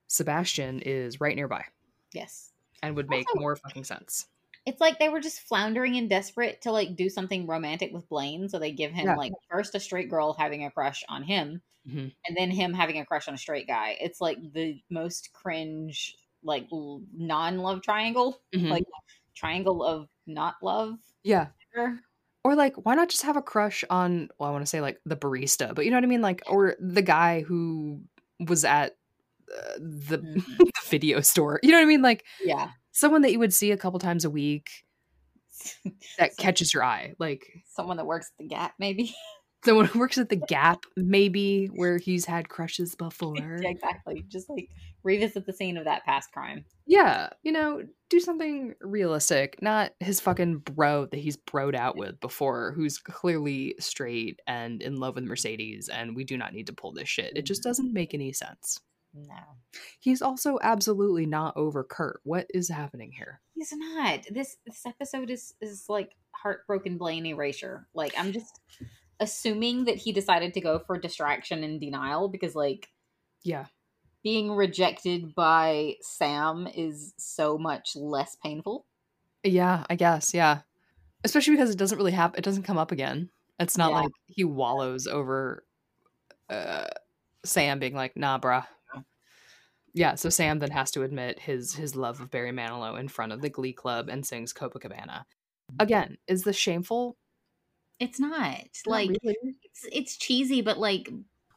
Sebastian 0.06 0.80
is 0.80 1.20
right 1.20 1.36
nearby. 1.36 1.64
Yes. 2.12 2.52
And 2.82 2.96
would 2.96 3.10
make 3.10 3.26
also, 3.28 3.40
more 3.40 3.56
fucking 3.56 3.84
sense. 3.84 4.26
It's 4.66 4.80
like 4.80 4.98
they 4.98 5.08
were 5.08 5.20
just 5.20 5.40
floundering 5.40 5.96
and 5.96 6.08
desperate 6.08 6.62
to 6.62 6.72
like 6.72 6.96
do 6.96 7.08
something 7.08 7.46
romantic 7.46 7.92
with 7.92 8.08
Blaine, 8.08 8.48
so 8.48 8.58
they 8.58 8.72
give 8.72 8.92
him 8.92 9.06
yeah. 9.06 9.16
like 9.16 9.32
first 9.50 9.74
a 9.74 9.80
straight 9.80 10.08
girl 10.08 10.34
having 10.38 10.64
a 10.64 10.70
crush 10.70 11.02
on 11.08 11.22
him, 11.22 11.60
mm-hmm. 11.86 12.08
and 12.26 12.36
then 12.36 12.50
him 12.50 12.72
having 12.72 12.98
a 12.98 13.04
crush 13.04 13.28
on 13.28 13.34
a 13.34 13.38
straight 13.38 13.66
guy. 13.66 13.96
It's 14.00 14.20
like 14.20 14.38
the 14.52 14.80
most 14.90 15.32
cringe 15.32 16.16
like 16.44 16.68
non-love 17.16 17.82
triangle, 17.82 18.40
mm-hmm. 18.54 18.68
like 18.68 18.84
triangle 19.34 19.82
of 19.82 20.08
not 20.26 20.56
love. 20.62 20.96
Yeah. 21.22 21.48
Or 22.44 22.54
like, 22.54 22.74
why 22.76 22.94
not 22.94 23.08
just 23.08 23.22
have 23.22 23.36
a 23.36 23.42
crush 23.42 23.84
on? 23.88 24.28
Well, 24.38 24.48
I 24.48 24.52
want 24.52 24.62
to 24.62 24.66
say 24.66 24.80
like 24.80 25.00
the 25.06 25.16
barista, 25.16 25.74
but 25.74 25.84
you 25.84 25.90
know 25.90 25.96
what 25.96 26.04
I 26.04 26.08
mean, 26.08 26.22
like, 26.22 26.42
or 26.46 26.76
the 26.78 27.02
guy 27.02 27.40
who 27.40 28.02
was 28.46 28.64
at 28.64 28.96
uh, 29.50 29.72
the, 29.78 30.18
mm-hmm. 30.18 30.38
the 30.58 30.72
video 30.88 31.20
store. 31.20 31.58
You 31.62 31.70
know 31.70 31.78
what 31.78 31.84
I 31.84 31.88
mean? 31.88 32.02
Like, 32.02 32.24
yeah, 32.44 32.70
someone 32.92 33.22
that 33.22 33.32
you 33.32 33.38
would 33.38 33.54
see 33.54 33.70
a 33.70 33.76
couple 33.76 33.98
times 33.98 34.24
a 34.24 34.30
week 34.30 34.68
that 36.18 36.36
catches 36.36 36.74
your 36.74 36.84
eye, 36.84 37.14
like 37.18 37.46
someone 37.66 37.96
that 37.96 38.06
works 38.06 38.26
at 38.26 38.42
the 38.42 38.48
Gap, 38.48 38.74
maybe. 38.78 39.14
someone 39.64 39.86
who 39.86 39.98
works 39.98 40.18
at 40.18 40.28
the 40.28 40.36
Gap, 40.36 40.84
maybe 40.96 41.66
where 41.66 41.98
he's 41.98 42.24
had 42.24 42.48
crushes 42.48 42.94
before. 42.98 43.36
yeah, 43.36 43.68
exactly. 43.68 44.24
Just 44.28 44.50
like 44.50 44.70
revisit 45.02 45.46
the 45.46 45.52
scene 45.52 45.76
of 45.76 45.84
that 45.84 46.04
past 46.04 46.32
crime. 46.32 46.64
Yeah, 46.86 47.30
you 47.42 47.52
know, 47.52 47.82
do 48.10 48.20
something 48.20 48.74
realistic, 48.80 49.60
not 49.62 49.92
his 50.00 50.20
fucking 50.20 50.58
bro 50.58 51.06
that 51.06 51.18
he's 51.18 51.36
broed 51.36 51.74
out 51.74 51.96
with 51.96 52.20
before, 52.20 52.72
who's 52.76 52.98
clearly 52.98 53.74
straight 53.78 54.40
and 54.46 54.82
in 54.82 54.96
love 54.96 55.14
with 55.14 55.24
Mercedes, 55.24 55.88
and 55.88 56.14
we 56.14 56.24
do 56.24 56.36
not 56.36 56.52
need 56.52 56.66
to 56.66 56.74
pull 56.74 56.92
this 56.92 57.08
shit. 57.08 57.32
It 57.36 57.42
just 57.42 57.62
mm-hmm. 57.62 57.70
doesn't 57.70 57.92
make 57.92 58.14
any 58.14 58.32
sense. 58.32 58.80
No. 59.14 59.34
He's 60.00 60.22
also 60.22 60.58
absolutely 60.60 61.24
not 61.24 61.56
over 61.56 61.84
Kurt. 61.84 62.20
What 62.24 62.46
is 62.52 62.68
happening 62.68 63.12
here? 63.12 63.40
He's 63.54 63.72
not. 63.72 64.24
This 64.30 64.56
this 64.66 64.84
episode 64.84 65.30
is 65.30 65.54
is 65.60 65.84
like 65.88 66.10
heartbroken 66.32 66.98
Blaine 66.98 67.26
erasure. 67.26 67.86
Like 67.94 68.12
I'm 68.18 68.32
just 68.32 68.60
assuming 69.20 69.84
that 69.84 69.96
he 69.96 70.12
decided 70.12 70.54
to 70.54 70.60
go 70.60 70.78
for 70.78 70.98
distraction 70.98 71.62
and 71.62 71.80
denial 71.80 72.28
because 72.28 72.54
like 72.54 72.88
yeah. 73.42 73.66
being 74.22 74.52
rejected 74.52 75.34
by 75.34 75.94
sam 76.00 76.66
is 76.74 77.14
so 77.16 77.58
much 77.58 77.94
less 77.96 78.36
painful. 78.42 78.86
Yeah 79.42 79.84
i 79.88 79.94
guess 79.94 80.34
yeah. 80.34 80.60
Especially 81.22 81.54
because 81.54 81.70
it 81.70 81.78
doesn't 81.78 81.98
really 81.98 82.12
happen 82.12 82.38
it 82.38 82.44
doesn't 82.44 82.64
come 82.64 82.78
up 82.78 82.92
again. 82.92 83.30
It's 83.58 83.78
not 83.78 83.90
yeah. 83.90 84.00
like 84.00 84.12
he 84.26 84.44
wallows 84.44 85.06
over 85.06 85.64
uh 86.50 86.88
sam 87.44 87.78
being 87.78 87.94
like 87.94 88.16
nah 88.16 88.38
bruh. 88.38 88.66
Yeah 89.92 90.16
so 90.16 90.28
sam 90.28 90.58
then 90.58 90.70
has 90.70 90.90
to 90.92 91.02
admit 91.02 91.38
his 91.38 91.74
his 91.74 91.94
love 91.94 92.20
of 92.20 92.30
barry 92.30 92.50
manilow 92.50 92.98
in 92.98 93.08
front 93.08 93.32
of 93.32 93.40
the 93.40 93.48
glee 93.48 93.72
club 93.72 94.08
and 94.08 94.26
sings 94.26 94.52
copacabana. 94.52 95.24
Again 95.78 96.18
is 96.26 96.42
this 96.42 96.56
shameful 96.56 97.16
it's 98.00 98.18
not. 98.18 98.60
like 98.86 99.10
really. 99.22 99.36
it's 99.42 99.86
it's 99.92 100.16
cheesy, 100.16 100.62
but 100.62 100.78
like 100.78 101.10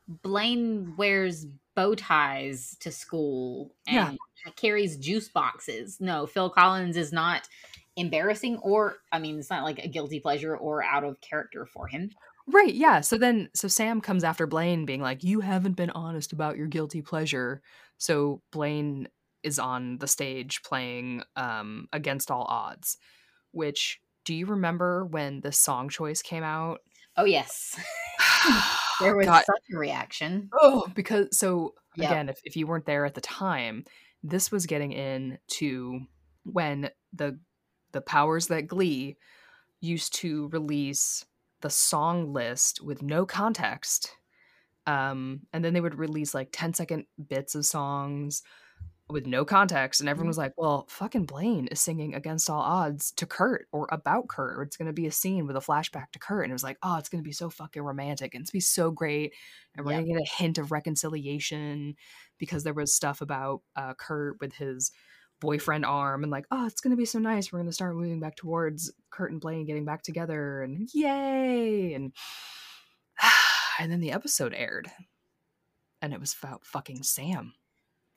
Blaine 0.08 0.96
wears 0.98 1.46
bow 1.76 1.96
ties 1.96 2.76
to 2.80 2.92
school 2.92 3.74
and 3.88 4.18
yeah. 4.46 4.52
carries 4.56 4.98
juice 4.98 5.28
boxes. 5.30 6.00
No, 6.00 6.26
Phil 6.26 6.50
Collins 6.50 6.98
is 6.98 7.12
not 7.12 7.48
embarrassing 7.96 8.58
or 8.58 8.98
I 9.12 9.20
mean 9.20 9.40
it's 9.40 9.50
not 9.50 9.64
like 9.64 9.80
a 9.80 9.88
guilty 9.88 10.20
pleasure 10.20 10.56
or 10.56 10.84
out 10.84 11.04
of 11.04 11.20
character 11.22 11.66
for 11.66 11.88
him. 11.88 12.12
Right, 12.48 12.74
yeah. 12.74 13.02
So 13.02 13.18
then 13.18 13.50
so 13.54 13.68
Sam 13.68 14.00
comes 14.00 14.24
after 14.24 14.48
Blaine 14.48 14.86
being 14.86 15.02
like, 15.02 15.24
You 15.24 15.42
haven't 15.42 15.76
been 15.76 15.90
honest 15.90 16.32
about 16.34 16.58
your 16.58 16.68
guilty 16.68 17.02
pleasure. 17.02 17.62
So 17.98 18.42
Blaine 18.52 19.08
is 19.44 19.60
on 19.60 19.98
the 19.98 20.08
stage 20.08 20.62
playing 20.64 21.24
um 21.36 21.88
against 21.92 22.32
all 22.32 22.46
odds, 22.50 22.98
which 23.52 24.00
do 24.28 24.36
you 24.36 24.46
remember 24.46 25.06
when 25.06 25.40
the 25.40 25.54
song 25.54 25.88
choice 25.88 26.22
came 26.22 26.44
out? 26.44 26.82
Oh 27.16 27.24
yes. 27.24 27.80
there 29.00 29.16
was 29.16 29.26
God. 29.26 29.46
such 29.46 29.64
a 29.74 29.78
reaction. 29.78 30.50
Oh, 30.52 30.86
because 30.94 31.30
so 31.32 31.76
yep. 31.96 32.12
again, 32.12 32.28
if, 32.28 32.38
if 32.44 32.58
you 32.58 32.68
weren't 32.68 32.86
there 32.86 33.06
at 33.06 33.14
the 33.14 33.22
time, 33.22 33.86
this 34.22 34.52
was 34.52 34.66
getting 34.66 34.92
in 34.92 35.38
to 35.52 36.02
when 36.44 36.90
the 37.14 37.40
the 37.94 38.02
powers 38.02 38.48
that 38.48 38.68
glee 38.68 39.16
used 39.80 40.14
to 40.16 40.50
release 40.50 41.26
the 41.62 41.70
song 41.70 42.34
list 42.34 42.82
with 42.84 43.02
no 43.02 43.26
context 43.26 44.12
um, 44.88 45.40
and 45.54 45.64
then 45.64 45.74
they 45.74 45.82
would 45.82 45.98
release 45.98 46.34
like 46.34 46.50
10 46.52 46.74
second 46.74 47.06
bits 47.30 47.56
of 47.56 47.66
songs 47.66 48.44
with 49.10 49.26
no 49.26 49.46
context 49.46 50.02
and 50.02 50.10
everyone 50.10 50.26
mm-hmm. 50.26 50.30
was 50.30 50.38
like 50.38 50.54
well 50.58 50.86
fucking 50.90 51.26
blaine 51.26 51.68
is 51.68 51.80
singing 51.80 52.14
against 52.14 52.50
all 52.50 52.62
odds 52.62 53.12
to 53.12 53.26
kurt 53.26 53.68
or 53.72 53.88
about 53.92 54.28
kurt 54.28 54.58
or 54.58 54.64
it's 54.64 54.76
going 54.76 54.88
to 54.88 54.94
be 54.94 55.08
a 55.08 55.12
scene 55.12 55.48
with 55.48 55.56
a 55.56 55.62
flashback 55.62 56.12
to 56.12 56.20
kurt 56.20 56.44
and 56.44 56.52
it 56.52 56.54
was 56.54 56.64
like 56.64 56.78
oh 56.84 56.98
it's 56.98 57.08
going 57.08 57.24
to 57.24 57.28
be 57.28 57.34
so 57.34 57.50
fucking 57.50 57.82
romantic 57.82 58.34
and 58.34 58.42
it's 58.42 58.52
going 58.52 58.60
to 58.60 58.66
be 58.66 58.72
so 58.72 58.92
great 58.92 59.34
and 59.76 59.86
we're 59.86 59.94
going 59.94 60.06
to 60.06 60.12
get 60.12 60.22
a 60.22 60.36
hint 60.38 60.58
of 60.58 60.72
reconciliation 60.72 61.96
because 62.38 62.64
there 62.64 62.74
was 62.74 62.94
stuff 62.94 63.22
about 63.22 63.62
uh, 63.76 63.94
kurt 63.94 64.38
with 64.42 64.54
his 64.54 64.92
boyfriend 65.40 65.86
arm 65.86 66.24
and 66.24 66.32
like 66.32 66.46
oh 66.52 66.66
it's 66.66 66.82
going 66.82 66.92
to 66.92 66.98
be 66.98 67.06
so 67.06 67.20
nice 67.20 67.52
we're 67.52 67.60
going 67.60 67.70
to 67.70 67.74
start 67.74 67.96
moving 67.96 68.20
back 68.20 68.36
towards 68.36 68.92
kurt 69.10 69.32
and 69.32 69.40
blaine 69.40 69.66
getting 69.66 69.86
back 69.86 70.02
together 70.02 70.64
and 70.64 70.90
yay! 70.94 71.94
and 71.94 72.12
and 73.80 73.92
then 73.92 74.02
the 74.02 74.12
episode 74.12 74.54
aired 74.54 74.92
and 76.02 76.12
it 76.12 76.20
was 76.20 76.36
about 76.42 76.66
fucking 76.66 77.04
sam 77.04 77.54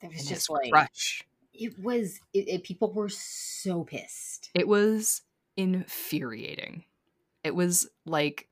it 0.01 0.11
was 0.13 0.25
just 0.25 0.49
like 0.49 0.71
crush. 0.71 1.23
it 1.53 1.77
was 1.79 2.19
it, 2.33 2.47
it, 2.47 2.63
people 2.63 2.91
were 2.93 3.09
so 3.09 3.83
pissed. 3.83 4.49
It 4.53 4.67
was 4.67 5.21
infuriating. 5.57 6.85
It 7.43 7.55
was 7.55 7.89
like 8.05 8.47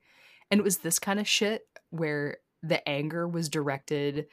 and 0.50 0.58
it 0.58 0.64
was 0.64 0.78
this 0.78 0.98
kind 0.98 1.20
of 1.20 1.28
shit 1.28 1.66
where 1.90 2.38
the 2.62 2.86
anger 2.88 3.26
was 3.26 3.48
directed 3.48 4.26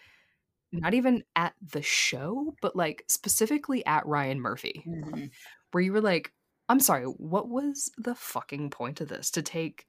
not 0.73 0.93
even 0.93 1.23
at 1.36 1.53
the 1.71 1.82
show 1.82 2.53
but 2.62 2.75
like 2.75 3.03
specifically 3.08 3.86
at 3.86 4.06
ryan 4.06 4.39
murphy. 4.39 4.84
Mm-hmm. 4.86 5.25
where 5.71 5.82
you 5.82 5.93
were 5.93 6.01
like 6.01 6.34
i'm 6.67 6.82
sorry 6.82 7.06
what 7.06 7.47
was 7.47 7.89
the 7.97 8.13
fucking 8.13 8.69
point 8.69 8.99
of 8.99 9.08
this 9.08 9.32
to 9.32 9.41
take 9.41 9.88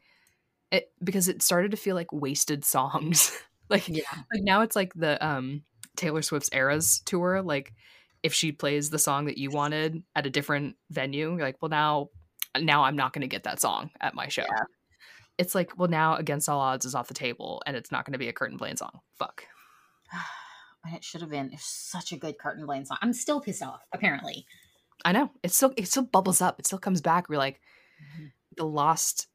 it? 0.70 0.92
Because 1.02 1.28
it 1.28 1.42
started 1.42 1.70
to 1.70 1.76
feel 1.76 1.94
like 1.94 2.12
wasted 2.12 2.64
songs. 2.64 3.32
Like 3.70 3.86
yeah. 3.86 4.04
like 4.32 4.42
now 4.42 4.62
it's 4.62 4.74
like 4.74 4.94
the 4.94 5.22
um 5.24 5.62
Taylor 5.98 6.22
Swift's 6.22 6.48
Eras 6.52 7.02
tour, 7.04 7.42
like 7.42 7.74
if 8.22 8.32
she 8.32 8.52
plays 8.52 8.88
the 8.88 8.98
song 8.98 9.26
that 9.26 9.36
you 9.36 9.50
wanted 9.50 10.02
at 10.16 10.26
a 10.26 10.30
different 10.30 10.76
venue, 10.90 11.30
you're 11.30 11.46
like, 11.46 11.60
well 11.60 11.68
now 11.68 12.08
now 12.58 12.84
I'm 12.84 12.96
not 12.96 13.12
going 13.12 13.22
to 13.22 13.28
get 13.28 13.44
that 13.44 13.60
song 13.60 13.90
at 14.00 14.14
my 14.14 14.28
show. 14.28 14.42
Yeah. 14.42 14.64
It's 15.36 15.54
like, 15.54 15.78
well 15.78 15.88
now 15.88 16.16
Against 16.16 16.48
All 16.48 16.60
Odds 16.60 16.86
is 16.86 16.94
off 16.94 17.08
the 17.08 17.14
table 17.14 17.62
and 17.66 17.76
it's 17.76 17.92
not 17.92 18.06
going 18.06 18.12
to 18.12 18.18
be 18.18 18.28
a 18.28 18.32
Kurt 18.32 18.50
and 18.50 18.58
Blaine 18.58 18.76
song. 18.76 19.00
Fuck. 19.18 19.44
and 20.84 20.94
it 20.94 21.04
should 21.04 21.20
have 21.20 21.30
been. 21.30 21.50
It's 21.52 21.64
such 21.64 22.12
a 22.12 22.16
good 22.16 22.38
Kurt 22.38 22.56
and 22.56 22.66
Blaine 22.66 22.86
song. 22.86 22.98
I'm 23.02 23.12
still 23.12 23.40
pissed 23.40 23.62
off. 23.62 23.82
Apparently, 23.92 24.46
I 25.04 25.12
know 25.12 25.30
it 25.42 25.52
still 25.52 25.72
it 25.76 25.88
still 25.88 26.04
bubbles 26.04 26.40
up. 26.40 26.58
It 26.58 26.66
still 26.66 26.78
comes 26.78 27.00
back. 27.00 27.28
We're 27.28 27.38
like 27.38 27.60
mm-hmm. 28.02 28.26
the 28.56 28.64
lost 28.64 29.26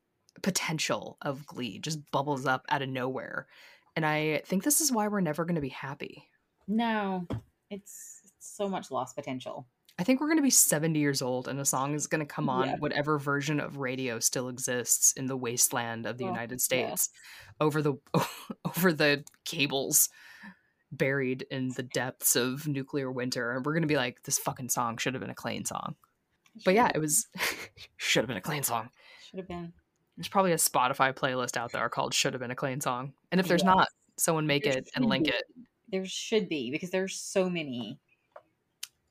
potential 0.41 1.17
of 1.21 1.45
Glee 1.45 1.79
just 1.79 1.99
bubbles 2.11 2.45
up 2.45 2.65
out 2.69 2.81
of 2.81 2.89
nowhere, 2.89 3.47
and 3.95 4.05
I 4.05 4.41
think 4.45 4.63
this 4.63 4.81
is 4.81 4.91
why 4.91 5.07
we're 5.07 5.21
never 5.21 5.45
going 5.45 5.55
to 5.55 5.61
be 5.61 5.69
happy. 5.69 6.27
No, 6.67 7.27
it's, 7.69 8.21
it's 8.23 8.33
so 8.39 8.67
much 8.67 8.91
lost 8.91 9.15
potential. 9.15 9.67
I 9.99 10.03
think 10.03 10.19
we're 10.19 10.27
going 10.27 10.37
to 10.37 10.43
be 10.43 10.49
70 10.49 10.99
years 10.99 11.21
old 11.21 11.47
and 11.47 11.59
a 11.59 11.65
song 11.65 11.93
is 11.93 12.07
going 12.07 12.25
to 12.25 12.25
come 12.25 12.49
on 12.49 12.67
yeah. 12.67 12.75
whatever 12.79 13.19
version 13.19 13.59
of 13.59 13.77
radio 13.77 14.19
still 14.19 14.49
exists 14.49 15.13
in 15.13 15.27
the 15.27 15.37
wasteland 15.37 16.05
of 16.07 16.17
the 16.17 16.25
oh, 16.25 16.29
United 16.29 16.61
States 16.61 17.09
over 17.61 17.81
the 17.81 17.93
over 18.65 18.91
the 18.91 19.23
cables 19.45 20.09
buried 20.91 21.45
in 21.51 21.69
the 21.69 21.83
depths 21.83 22.35
of 22.35 22.67
nuclear 22.67 23.11
winter 23.11 23.51
and 23.51 23.65
we're 23.65 23.73
going 23.73 23.83
to 23.83 23.87
be 23.87 23.95
like 23.95 24.23
this 24.23 24.39
fucking 24.39 24.69
song 24.69 24.97
should 24.97 25.13
have 25.13 25.21
been 25.21 25.29
a 25.29 25.35
Klaine 25.35 25.67
song. 25.67 25.95
But 26.65 26.73
yeah, 26.73 26.91
it 26.93 26.99
was 26.99 27.27
should 27.97 28.21
have 28.21 28.27
been 28.27 28.37
a 28.37 28.41
Klaine 28.41 28.65
song. 28.65 28.89
Should 29.29 29.39
have 29.39 29.47
been. 29.47 29.73
There's 30.17 30.27
probably 30.27 30.53
a 30.53 30.57
Spotify 30.57 31.13
playlist 31.13 31.55
out 31.55 31.71
there 31.71 31.87
called 31.89 32.13
should 32.13 32.33
have 32.33 32.41
been 32.41 32.51
a 32.51 32.55
Klaine 32.55 32.81
song. 32.81 33.13
And 33.31 33.39
if 33.39 33.47
there's 33.47 33.61
yes. 33.61 33.75
not, 33.75 33.87
someone 34.17 34.47
make 34.47 34.65
it 34.65 34.89
and 34.95 35.05
link 35.05 35.27
it 35.27 35.43
there 35.93 36.05
should 36.07 36.49
be 36.49 36.71
because 36.71 36.89
there's 36.89 37.15
so 37.15 37.49
many. 37.49 37.99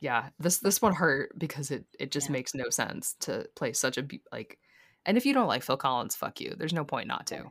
Yeah, 0.01 0.31
this 0.41 0.59
this 0.59 0.83
one 0.83 0.95
hurt 0.95 1.39
because 1.39 1.71
it 1.71 1.85
it 1.99 2.11
just 2.11 2.27
yeah. 2.27 2.33
makes 2.33 2.57
no 2.57 2.71
sense 2.71 3.15
to 3.21 3.47
play 3.55 3.73
such 3.73 3.97
a 3.99 4.07
like, 4.33 4.59
and 5.07 5.17
if 5.17 5.25
you 5.25 5.33
don't 5.33 5.47
like 5.47 5.63
Phil 5.63 5.77
Collins, 5.77 6.17
fuck 6.17 6.41
you. 6.41 6.55
There's 6.59 6.73
no 6.73 6.85
point 6.85 7.07
not 7.07 7.29
to. 7.29 7.45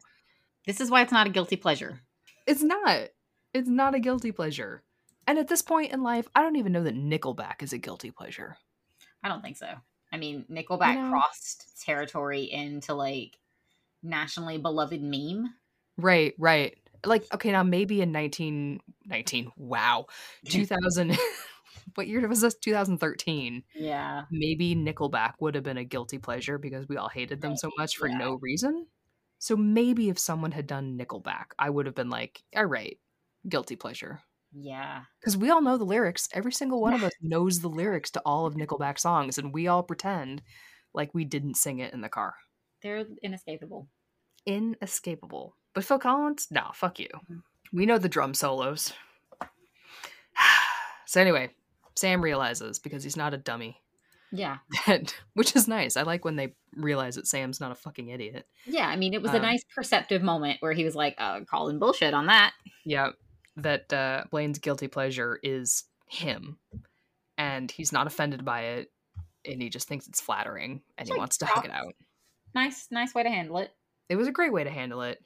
This 0.67 0.81
is 0.81 0.91
why 0.91 1.01
it's 1.01 1.13
not 1.13 1.27
a 1.27 1.31
guilty 1.31 1.55
pleasure. 1.55 2.01
It's 2.45 2.61
not. 2.61 3.07
It's 3.53 3.69
not 3.69 3.95
a 3.95 4.01
guilty 4.01 4.33
pleasure. 4.33 4.83
And 5.25 5.39
at 5.39 5.47
this 5.47 5.61
point 5.61 5.93
in 5.93 6.03
life, 6.03 6.27
I 6.35 6.41
don't 6.41 6.57
even 6.57 6.73
know 6.73 6.83
that 6.83 6.95
Nickelback 6.95 7.63
is 7.63 7.71
a 7.71 7.77
guilty 7.77 8.11
pleasure. 8.11 8.57
I 9.23 9.29
don't 9.29 9.41
think 9.41 9.55
so. 9.55 9.67
I 10.11 10.17
mean, 10.17 10.43
Nickelback 10.51 10.95
you 10.95 11.03
know, 11.03 11.09
crossed 11.09 11.81
territory 11.85 12.51
into 12.51 12.95
like 12.95 13.39
nationally 14.03 14.57
beloved 14.57 15.01
meme. 15.01 15.53
Right, 15.97 16.33
right 16.37 16.77
like 17.05 17.25
okay 17.33 17.51
now 17.51 17.63
maybe 17.63 18.01
in 18.01 18.13
1919 18.13 19.51
wow 19.57 20.05
2000 20.45 21.17
what 21.95 22.07
year 22.07 22.27
was 22.27 22.41
this? 22.41 22.55
2013 22.55 23.63
yeah. 23.75 24.23
Maybe 24.31 24.75
nickelback 24.75 25.33
would 25.39 25.55
have 25.55 25.63
been 25.63 25.77
a 25.77 25.83
guilty 25.83 26.17
pleasure 26.17 26.57
because 26.57 26.87
we 26.87 26.97
all 26.97 27.09
hated 27.09 27.41
them 27.41 27.57
so 27.57 27.69
much 27.77 27.97
for 27.97 28.07
yeah. 28.07 28.17
no 28.17 28.37
reason. 28.41 28.87
So 29.39 29.55
maybe 29.55 30.09
if 30.09 30.19
someone 30.19 30.51
had 30.51 30.67
done 30.67 30.97
nickelback 30.97 31.45
i 31.57 31.69
would 31.69 31.85
have 31.85 31.95
been 31.95 32.09
like 32.09 32.43
all 32.55 32.65
right 32.65 32.97
guilty 33.47 33.75
pleasure. 33.75 34.21
Yeah. 34.53 35.03
Because 35.19 35.37
we 35.37 35.49
all 35.49 35.61
know 35.61 35.77
the 35.77 35.85
lyrics. 35.85 36.27
Every 36.33 36.51
single 36.51 36.81
one 36.81 36.93
of 36.93 37.03
us 37.05 37.13
knows 37.21 37.61
the 37.61 37.69
lyrics 37.69 38.11
to 38.11 38.21
all 38.25 38.45
of 38.45 38.55
nickelback 38.55 38.99
songs 38.99 39.37
and 39.37 39.53
we 39.53 39.67
all 39.67 39.83
pretend 39.83 40.41
like 40.93 41.13
we 41.13 41.25
didn't 41.25 41.55
sing 41.55 41.79
it 41.79 41.93
in 41.93 42.01
the 42.01 42.09
car. 42.09 42.35
They're 42.83 43.05
inescapable. 43.23 43.87
Inescapable 44.45 45.55
but 45.73 45.83
Phil 45.83 45.99
Collins, 45.99 46.47
Nah, 46.51 46.71
fuck 46.71 46.99
you. 46.99 47.09
Mm-hmm. 47.13 47.37
We 47.73 47.85
know 47.85 47.97
the 47.97 48.09
drum 48.09 48.33
solos. 48.33 48.93
so 51.05 51.21
anyway, 51.21 51.51
Sam 51.95 52.21
realizes 52.21 52.79
because 52.79 53.03
he's 53.03 53.17
not 53.17 53.33
a 53.33 53.37
dummy. 53.37 53.81
Yeah. 54.31 54.57
That, 54.87 55.13
which 55.33 55.55
is 55.55 55.67
nice. 55.67 55.95
I 55.95 56.03
like 56.03 56.25
when 56.25 56.35
they 56.35 56.55
realize 56.75 57.15
that 57.15 57.27
Sam's 57.27 57.59
not 57.59 57.71
a 57.71 57.75
fucking 57.75 58.09
idiot. 58.09 58.47
Yeah, 58.65 58.87
I 58.87 58.95
mean, 58.95 59.13
it 59.13 59.21
was 59.21 59.31
um, 59.31 59.37
a 59.37 59.41
nice 59.41 59.63
perceptive 59.75 60.21
moment 60.21 60.57
where 60.61 60.73
he 60.73 60.83
was 60.83 60.95
like, 60.95 61.15
uh, 61.17 61.41
calling 61.41 61.79
bullshit 61.79 62.13
on 62.13 62.25
that. 62.27 62.53
Yeah. 62.85 63.11
That 63.57 63.91
uh, 63.93 64.23
Blaine's 64.31 64.59
guilty 64.59 64.87
pleasure 64.87 65.39
is 65.43 65.83
him. 66.07 66.57
And 67.37 67.69
he's 67.69 67.91
not 67.91 68.07
offended 68.07 68.43
by 68.43 68.61
it. 68.61 68.91
And 69.45 69.61
he 69.61 69.69
just 69.69 69.87
thinks 69.87 70.07
it's 70.07 70.21
flattering 70.21 70.81
and 70.97 71.07
he 71.07 71.13
like, 71.13 71.19
wants 71.19 71.37
to 71.39 71.45
hug 71.45 71.65
it 71.65 71.71
out. 71.71 71.95
Nice, 72.53 72.87
nice 72.91 73.13
way 73.13 73.23
to 73.23 73.29
handle 73.29 73.57
it. 73.57 73.71
It 74.09 74.15
was 74.15 74.27
a 74.27 74.31
great 74.31 74.53
way 74.53 74.63
to 74.63 74.69
handle 74.69 75.01
it 75.01 75.19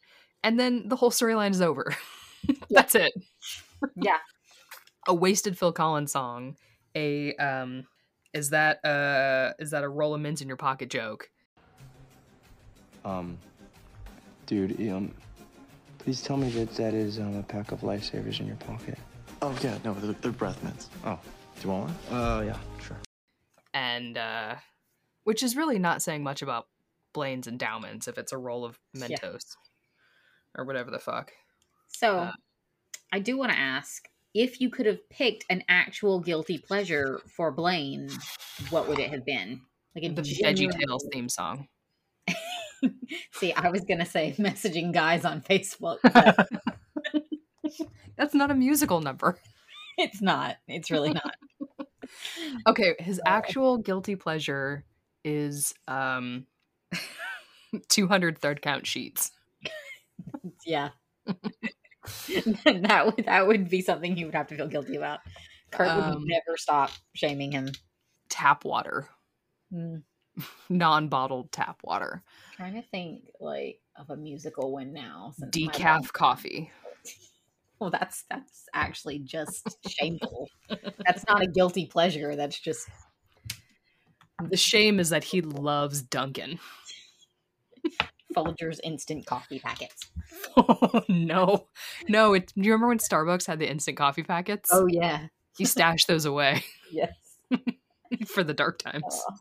and 0.45 0.59
then 0.59 0.87
the 0.87 0.95
whole 0.95 1.09
storyline 1.09 1.51
is 1.51 1.61
over. 1.61 1.93
That's 2.69 2.95
it. 2.95 3.11
yeah. 3.95 4.19
A 5.07 5.13
wasted 5.13 5.57
Phil 5.57 5.71
Collins 5.73 6.11
song. 6.11 6.55
A 6.95 7.35
um 7.35 7.85
is 8.33 8.51
that 8.51 8.83
uh 8.85 9.53
is 9.59 9.71
that 9.71 9.83
a 9.83 9.89
roll 9.89 10.15
of 10.15 10.21
mints 10.21 10.41
in 10.41 10.47
your 10.47 10.57
pocket 10.57 10.89
joke? 10.89 11.29
Um 13.03 13.37
dude, 14.45 14.79
um 14.91 15.13
please 15.99 16.21
tell 16.21 16.37
me 16.37 16.49
that 16.51 16.75
that 16.75 16.93
is 16.93 17.19
um, 17.19 17.35
a 17.35 17.43
pack 17.43 17.71
of 17.71 17.81
lifesavers 17.81 18.39
in 18.39 18.47
your 18.47 18.55
pocket. 18.57 18.97
Oh 19.41 19.55
yeah, 19.61 19.77
no, 19.83 19.93
they're, 19.95 20.13
they're 20.13 20.31
breath 20.31 20.63
mints. 20.63 20.89
Oh, 21.03 21.19
do 21.55 21.67
you 21.67 21.73
want 21.73 21.89
one? 22.09 22.19
Uh 22.19 22.41
yeah, 22.41 22.57
sure. 22.83 22.97
And 23.73 24.17
uh 24.17 24.55
which 25.23 25.43
is 25.43 25.55
really 25.55 25.79
not 25.79 26.01
saying 26.01 26.23
much 26.23 26.41
about 26.41 26.67
Blaine's 27.13 27.47
endowments 27.47 28.07
if 28.07 28.17
it's 28.17 28.31
a 28.31 28.37
roll 28.37 28.65
of 28.65 28.79
Mentos. 28.95 29.55
Or 30.57 30.63
whatever 30.63 30.91
the 30.91 30.99
fuck. 30.99 31.31
So, 31.87 32.17
uh, 32.19 32.31
I 33.11 33.19
do 33.19 33.37
want 33.37 33.51
to 33.51 33.57
ask 33.57 34.07
if 34.35 34.59
you 34.59 34.69
could 34.69 34.85
have 34.85 35.09
picked 35.09 35.45
an 35.49 35.63
actual 35.69 36.19
guilty 36.19 36.57
pleasure 36.57 37.21
for 37.25 37.51
Blaine, 37.51 38.09
what 38.69 38.87
would 38.87 38.99
it 38.99 39.09
have 39.09 39.25
been? 39.25 39.61
Like 39.95 40.03
a 40.03 40.13
the 40.13 40.21
genuine... 40.21 40.75
Veggie 40.75 40.85
Tales 40.85 41.07
theme 41.11 41.29
song. 41.29 41.67
See, 43.31 43.53
I 43.53 43.69
was 43.69 43.81
gonna 43.81 44.05
say 44.05 44.35
messaging 44.37 44.93
guys 44.93 45.25
on 45.25 45.41
Facebook. 45.41 45.97
But... 47.63 47.81
That's 48.15 48.35
not 48.35 48.51
a 48.51 48.53
musical 48.53 49.01
number. 49.01 49.37
It's 49.97 50.21
not. 50.21 50.57
It's 50.67 50.91
really 50.91 51.13
not. 51.13 51.35
okay, 52.67 52.95
his 52.99 53.21
actual 53.25 53.77
guilty 53.77 54.17
pleasure 54.17 54.83
is 55.23 55.73
um 55.87 56.47
200 57.87 58.37
third 58.37 58.61
count 58.61 58.85
sheets 58.85 59.31
yeah. 60.65 60.89
that 61.25 63.05
would 63.05 63.25
that 63.25 63.47
would 63.47 63.69
be 63.69 63.81
something 63.81 64.15
he 64.15 64.25
would 64.25 64.35
have 64.35 64.47
to 64.47 64.55
feel 64.55 64.67
guilty 64.67 64.95
about. 64.95 65.19
Kurt 65.71 65.87
um, 65.87 66.19
would 66.19 66.27
never 66.27 66.57
stop 66.57 66.91
shaming 67.13 67.51
him. 67.51 67.69
Tap 68.29 68.65
water. 68.65 69.07
Mm. 69.73 70.03
non-bottled 70.69 71.51
tap 71.51 71.79
water. 71.83 72.21
trying 72.55 72.73
to 72.73 72.81
think 72.81 73.29
like 73.39 73.79
of 73.97 74.09
a 74.09 74.17
musical 74.17 74.71
one 74.71 74.93
now. 74.93 75.33
Decaf 75.51 76.11
coffee. 76.11 76.71
Well, 77.77 77.89
that's 77.89 78.23
that's 78.29 78.69
actually 78.73 79.19
just 79.19 79.77
shameful. 79.85 80.49
that's 81.05 81.25
not 81.27 81.43
a 81.43 81.47
guilty 81.47 81.85
pleasure. 81.85 82.33
That's 82.33 82.57
just 82.57 82.87
The 84.41 84.55
shame 84.55 84.97
is 84.97 85.09
that 85.09 85.25
he 85.25 85.41
loves 85.41 86.01
Dunkin'. 86.01 86.57
Folgers 88.35 88.79
instant 88.83 89.25
coffee 89.25 89.59
packets. 89.59 90.09
Oh 90.57 91.03
no, 91.09 91.67
no! 92.07 92.33
It. 92.33 92.51
Do 92.55 92.61
you 92.61 92.71
remember 92.71 92.87
when 92.87 92.97
Starbucks 92.97 93.45
had 93.45 93.59
the 93.59 93.69
instant 93.69 93.97
coffee 93.97 94.23
packets? 94.23 94.69
Oh 94.71 94.87
yeah, 94.87 95.27
he 95.57 95.65
stashed 95.65 96.07
those 96.07 96.25
away 96.25 96.63
yes. 96.91 97.11
for 98.25 98.43
the 98.43 98.53
dark 98.53 98.79
times. 98.79 99.03
Uh, 99.29 99.33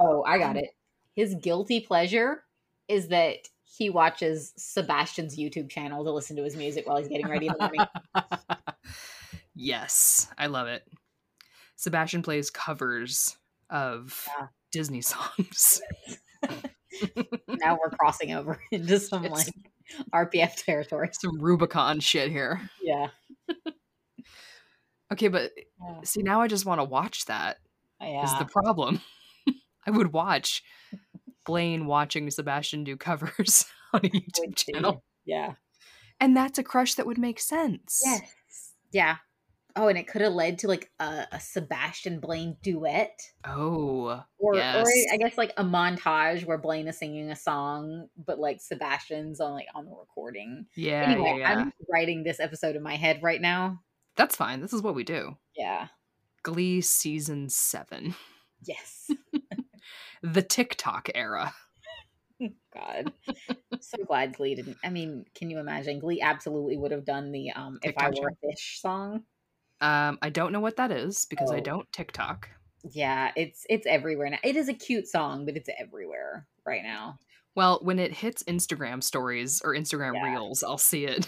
oh, 0.00 0.22
I 0.24 0.38
got 0.38 0.56
it. 0.56 0.70
His 1.14 1.34
guilty 1.34 1.80
pleasure 1.80 2.42
is 2.88 3.08
that 3.08 3.48
he 3.64 3.90
watches 3.90 4.52
Sebastian's 4.56 5.36
YouTube 5.38 5.70
channel 5.70 6.04
to 6.04 6.10
listen 6.10 6.36
to 6.36 6.44
his 6.44 6.56
music 6.56 6.86
while 6.86 6.98
he's 6.98 7.08
getting 7.08 7.28
ready 7.28 7.46
in 7.46 7.54
the 7.54 7.58
morning. 7.58 7.86
yes, 9.54 10.28
I 10.38 10.46
love 10.46 10.68
it. 10.68 10.82
Sebastian 11.76 12.22
plays 12.22 12.50
covers 12.50 13.36
of 13.70 14.26
Yeah. 14.38 14.46
Disney 14.72 15.00
songs. 15.00 15.80
Now 17.48 17.78
we're 17.82 17.90
crossing 17.96 18.32
over 18.32 18.60
into 18.70 18.98
some 18.98 19.24
It's- 19.24 19.46
like 19.46 19.54
RPF 20.12 20.64
territory. 20.64 21.10
Some 21.12 21.40
Rubicon 21.40 22.00
shit 22.00 22.30
here. 22.30 22.70
Yeah. 22.82 23.08
Okay, 25.12 25.28
but 25.28 25.52
Yeah. 25.80 26.00
see, 26.02 26.22
now 26.22 26.40
I 26.40 26.48
just 26.48 26.66
want 26.66 26.80
to 26.80 26.84
watch 26.84 27.26
that. 27.26 27.58
Is 28.00 28.08
yeah. 28.08 28.38
the 28.40 28.44
problem. 28.44 29.00
I 29.86 29.90
would 29.92 30.12
watch 30.12 30.64
Blaine 31.44 31.86
watching 31.86 32.28
Sebastian 32.30 32.82
do 32.84 32.96
covers 32.96 33.66
on 33.92 34.00
a 34.04 34.08
YouTube 34.08 34.56
channel. 34.56 35.04
Yeah. 35.24 35.52
And 36.20 36.36
that's 36.36 36.58
a 36.58 36.64
crush 36.64 36.94
that 36.94 37.06
would 37.06 37.18
make 37.18 37.38
sense. 37.38 38.02
Yes. 38.04 38.72
Yeah. 38.90 39.16
Oh, 39.78 39.88
and 39.88 39.98
it 39.98 40.08
could 40.08 40.22
have 40.22 40.32
led 40.32 40.58
to 40.60 40.68
like 40.68 40.90
a, 40.98 41.26
a 41.32 41.38
Sebastian 41.40 42.18
Blaine 42.18 42.56
duet, 42.62 43.20
Oh, 43.44 44.22
or 44.38 44.54
Yes. 44.56 44.86
or 44.86 44.90
I 45.12 45.18
guess 45.18 45.36
like 45.36 45.52
a 45.58 45.64
montage 45.64 46.44
where 46.46 46.56
Blaine 46.58 46.88
is 46.88 46.98
singing 46.98 47.30
a 47.30 47.36
song, 47.36 48.08
but 48.16 48.38
like 48.38 48.60
Sebastian's 48.60 49.38
on 49.40 49.52
like 49.52 49.66
on 49.74 49.84
the 49.84 49.92
recording. 49.94 50.66
yeah, 50.74 51.02
anyway, 51.10 51.36
yeah, 51.38 51.50
yeah. 51.50 51.50
I'm 51.60 51.72
writing 51.92 52.22
this 52.22 52.40
episode 52.40 52.74
in 52.74 52.82
my 52.82 52.96
head 52.96 53.22
right 53.22 53.40
now. 53.40 53.82
That's 54.16 54.34
fine. 54.34 54.62
This 54.62 54.72
is 54.72 54.80
what 54.80 54.94
we 54.94 55.04
do. 55.04 55.36
Yeah. 55.54 55.88
Glee 56.42 56.80
season 56.80 57.48
seven, 57.50 58.14
Yes. 58.64 59.10
the 60.22 60.42
TikTok 60.42 61.10
era. 61.14 61.52
God. 62.74 63.12
so 63.80 64.04
glad 64.06 64.36
Glee 64.36 64.54
didn't. 64.54 64.76
I 64.84 64.90
mean, 64.90 65.24
can 65.34 65.50
you 65.50 65.58
imagine? 65.58 65.98
Glee 65.98 66.20
absolutely 66.22 66.76
would 66.76 66.92
have 66.92 67.04
done 67.04 67.32
the 67.32 67.50
um 67.50 67.78
if 67.82 67.94
I 67.98 68.08
were 68.10 68.28
a 68.28 68.48
fish 68.48 68.78
song. 68.80 69.24
Um, 69.80 70.18
I 70.22 70.30
don't 70.30 70.52
know 70.52 70.60
what 70.60 70.76
that 70.76 70.90
is 70.90 71.26
because 71.26 71.50
I 71.50 71.58
Oh. 71.58 71.60
don't 71.60 71.92
TikTok. 71.92 72.48
Yeah, 72.92 73.32
it's 73.36 73.66
it's 73.68 73.86
everywhere 73.86 74.30
now. 74.30 74.38
It 74.44 74.56
is 74.56 74.68
a 74.68 74.74
cute 74.74 75.08
song, 75.08 75.44
but 75.44 75.56
it's 75.56 75.68
everywhere 75.78 76.46
right 76.64 76.82
now. 76.82 77.18
Well, 77.54 77.80
when 77.82 77.98
it 77.98 78.12
hits 78.12 78.42
Instagram 78.44 79.02
stories 79.02 79.60
or 79.64 79.74
Instagram 79.74 80.14
Yeah. 80.14 80.32
reels, 80.32 80.62
I'll 80.62 80.78
see 80.78 81.04
it. 81.06 81.26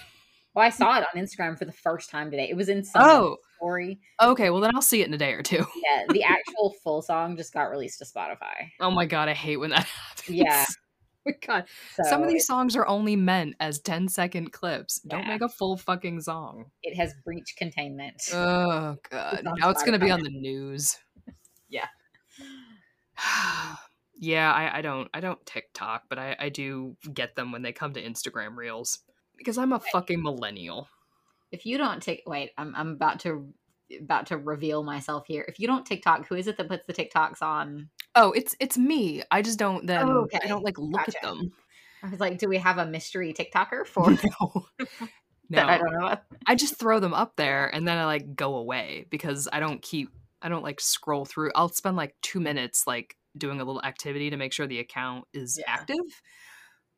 Well, 0.54 0.64
I 0.64 0.70
saw 0.70 0.98
it 0.98 1.04
on 1.14 1.20
Instagram 1.22 1.58
for 1.58 1.64
the 1.64 1.72
first 1.72 2.10
time 2.10 2.30
today. 2.30 2.48
It 2.48 2.56
was 2.56 2.68
in 2.68 2.84
some 2.84 3.02
Oh. 3.02 3.36
story. 3.56 3.98
Okay, 4.22 4.50
well 4.50 4.60
then 4.60 4.74
I'll 4.74 4.82
see 4.82 5.00
it 5.02 5.08
in 5.08 5.14
a 5.14 5.18
day 5.18 5.32
or 5.32 5.42
two. 5.42 5.64
Yeah, 5.84 6.04
the 6.10 6.22
actual 6.24 6.74
full 6.84 7.02
song 7.02 7.36
just 7.36 7.52
got 7.52 7.64
released 7.70 7.98
to 7.98 8.04
Spotify. 8.04 8.70
Oh 8.80 8.90
my 8.90 9.04
god, 9.06 9.28
I 9.28 9.34
hate 9.34 9.56
when 9.56 9.70
that 9.70 9.84
happens. 10.16 10.28
Yeah. 10.36 10.64
My 11.26 11.32
god. 11.46 11.64
So 11.94 12.04
Some 12.08 12.22
of 12.22 12.28
these 12.28 12.46
songs 12.46 12.74
are 12.76 12.86
only 12.86 13.16
meant 13.16 13.54
as 13.60 13.80
10 13.80 14.08
second 14.08 14.52
clips. 14.52 15.00
Don't 15.00 15.26
make 15.26 15.42
a 15.42 15.48
full 15.48 15.76
fucking 15.76 16.20
song. 16.20 16.66
it 16.82 16.96
has 16.96 17.14
breach 17.24 17.54
containment. 17.58 18.22
Oh 18.32 18.96
god. 19.10 19.34
It's 19.34 19.42
Now 19.42 19.70
it's 19.70 19.82
gonna 19.82 19.98
be 19.98 20.10
on 20.10 20.22
the 20.22 20.30
news. 20.30 20.96
Yeah. 21.70 21.86
yeah, 24.18 24.52
I, 24.52 24.78
I 24.78 24.82
don't 24.82 25.08
I 25.12 25.20
don't 25.20 25.44
TikTok, 25.46 26.04
but 26.08 26.18
I, 26.18 26.36
I 26.38 26.48
do 26.48 26.96
get 27.12 27.36
them 27.36 27.52
when 27.52 27.62
they 27.62 27.72
come 27.72 27.92
to 27.94 28.02
Instagram 28.02 28.56
reels. 28.56 29.00
Because 29.36 29.58
I'm 29.58 29.72
a 29.72 29.80
fucking 29.80 30.22
millennial. 30.22 30.88
if 31.52 31.64
you 31.66 31.78
don't 31.78 32.02
take 32.02 32.22
wait, 32.26 32.52
I'm 32.56 32.74
I'm 32.74 32.92
about 32.92 33.20
to 33.20 33.52
about 34.00 34.26
to 34.28 34.38
reveal 34.38 34.82
myself 34.82 35.26
here. 35.26 35.44
If 35.48 35.58
you 35.60 35.66
don't 35.66 35.86
TikTok, 35.86 36.26
who 36.26 36.34
is 36.34 36.46
it 36.46 36.56
that 36.56 36.68
puts 36.68 36.86
the 36.86 36.92
TikToks 36.94 37.42
on? 37.42 37.90
Oh, 38.20 38.32
it's 38.32 38.56
it's 38.58 38.76
me. 38.76 39.22
I 39.30 39.42
just 39.42 39.58
don't 39.60 39.86
then 39.86 40.08
Oh, 40.08 40.22
okay. 40.22 40.40
I 40.42 40.48
don't 40.48 40.64
like 40.64 40.76
look 40.76 41.00
Gotcha. 41.06 41.16
at 41.18 41.22
them. 41.22 41.52
I 42.02 42.08
was 42.08 42.18
like, 42.20 42.38
do 42.38 42.48
we 42.48 42.58
have 42.58 42.78
a 42.78 42.84
mystery 42.86 43.32
TikToker 43.32 43.86
for 43.86 44.10
no. 44.10 44.66
that 45.50 45.68
I 45.68 45.78
don't 45.78 45.92
know? 45.92 46.16
I 46.46 46.54
just 46.56 46.78
throw 46.78 46.98
them 47.00 47.14
up 47.14 47.36
there 47.36 47.72
and 47.72 47.86
then 47.86 47.96
I 47.96 48.04
like 48.06 48.34
go 48.34 48.56
away 48.56 49.06
because 49.10 49.48
I 49.52 49.60
don't 49.60 49.80
keep 49.80 50.10
I 50.42 50.48
don't 50.48 50.64
like 50.64 50.80
scroll 50.80 51.24
through. 51.24 51.52
I'll 51.54 51.68
spend 51.68 51.96
like 51.96 52.16
2 52.22 52.40
minutes 52.40 52.86
like 52.88 53.16
doing 53.36 53.60
a 53.60 53.64
little 53.64 53.82
activity 53.82 54.30
to 54.30 54.36
make 54.36 54.52
sure 54.52 54.66
the 54.66 54.80
account 54.80 55.24
is 55.32 55.56
Yeah. 55.58 55.72
active. 55.72 55.96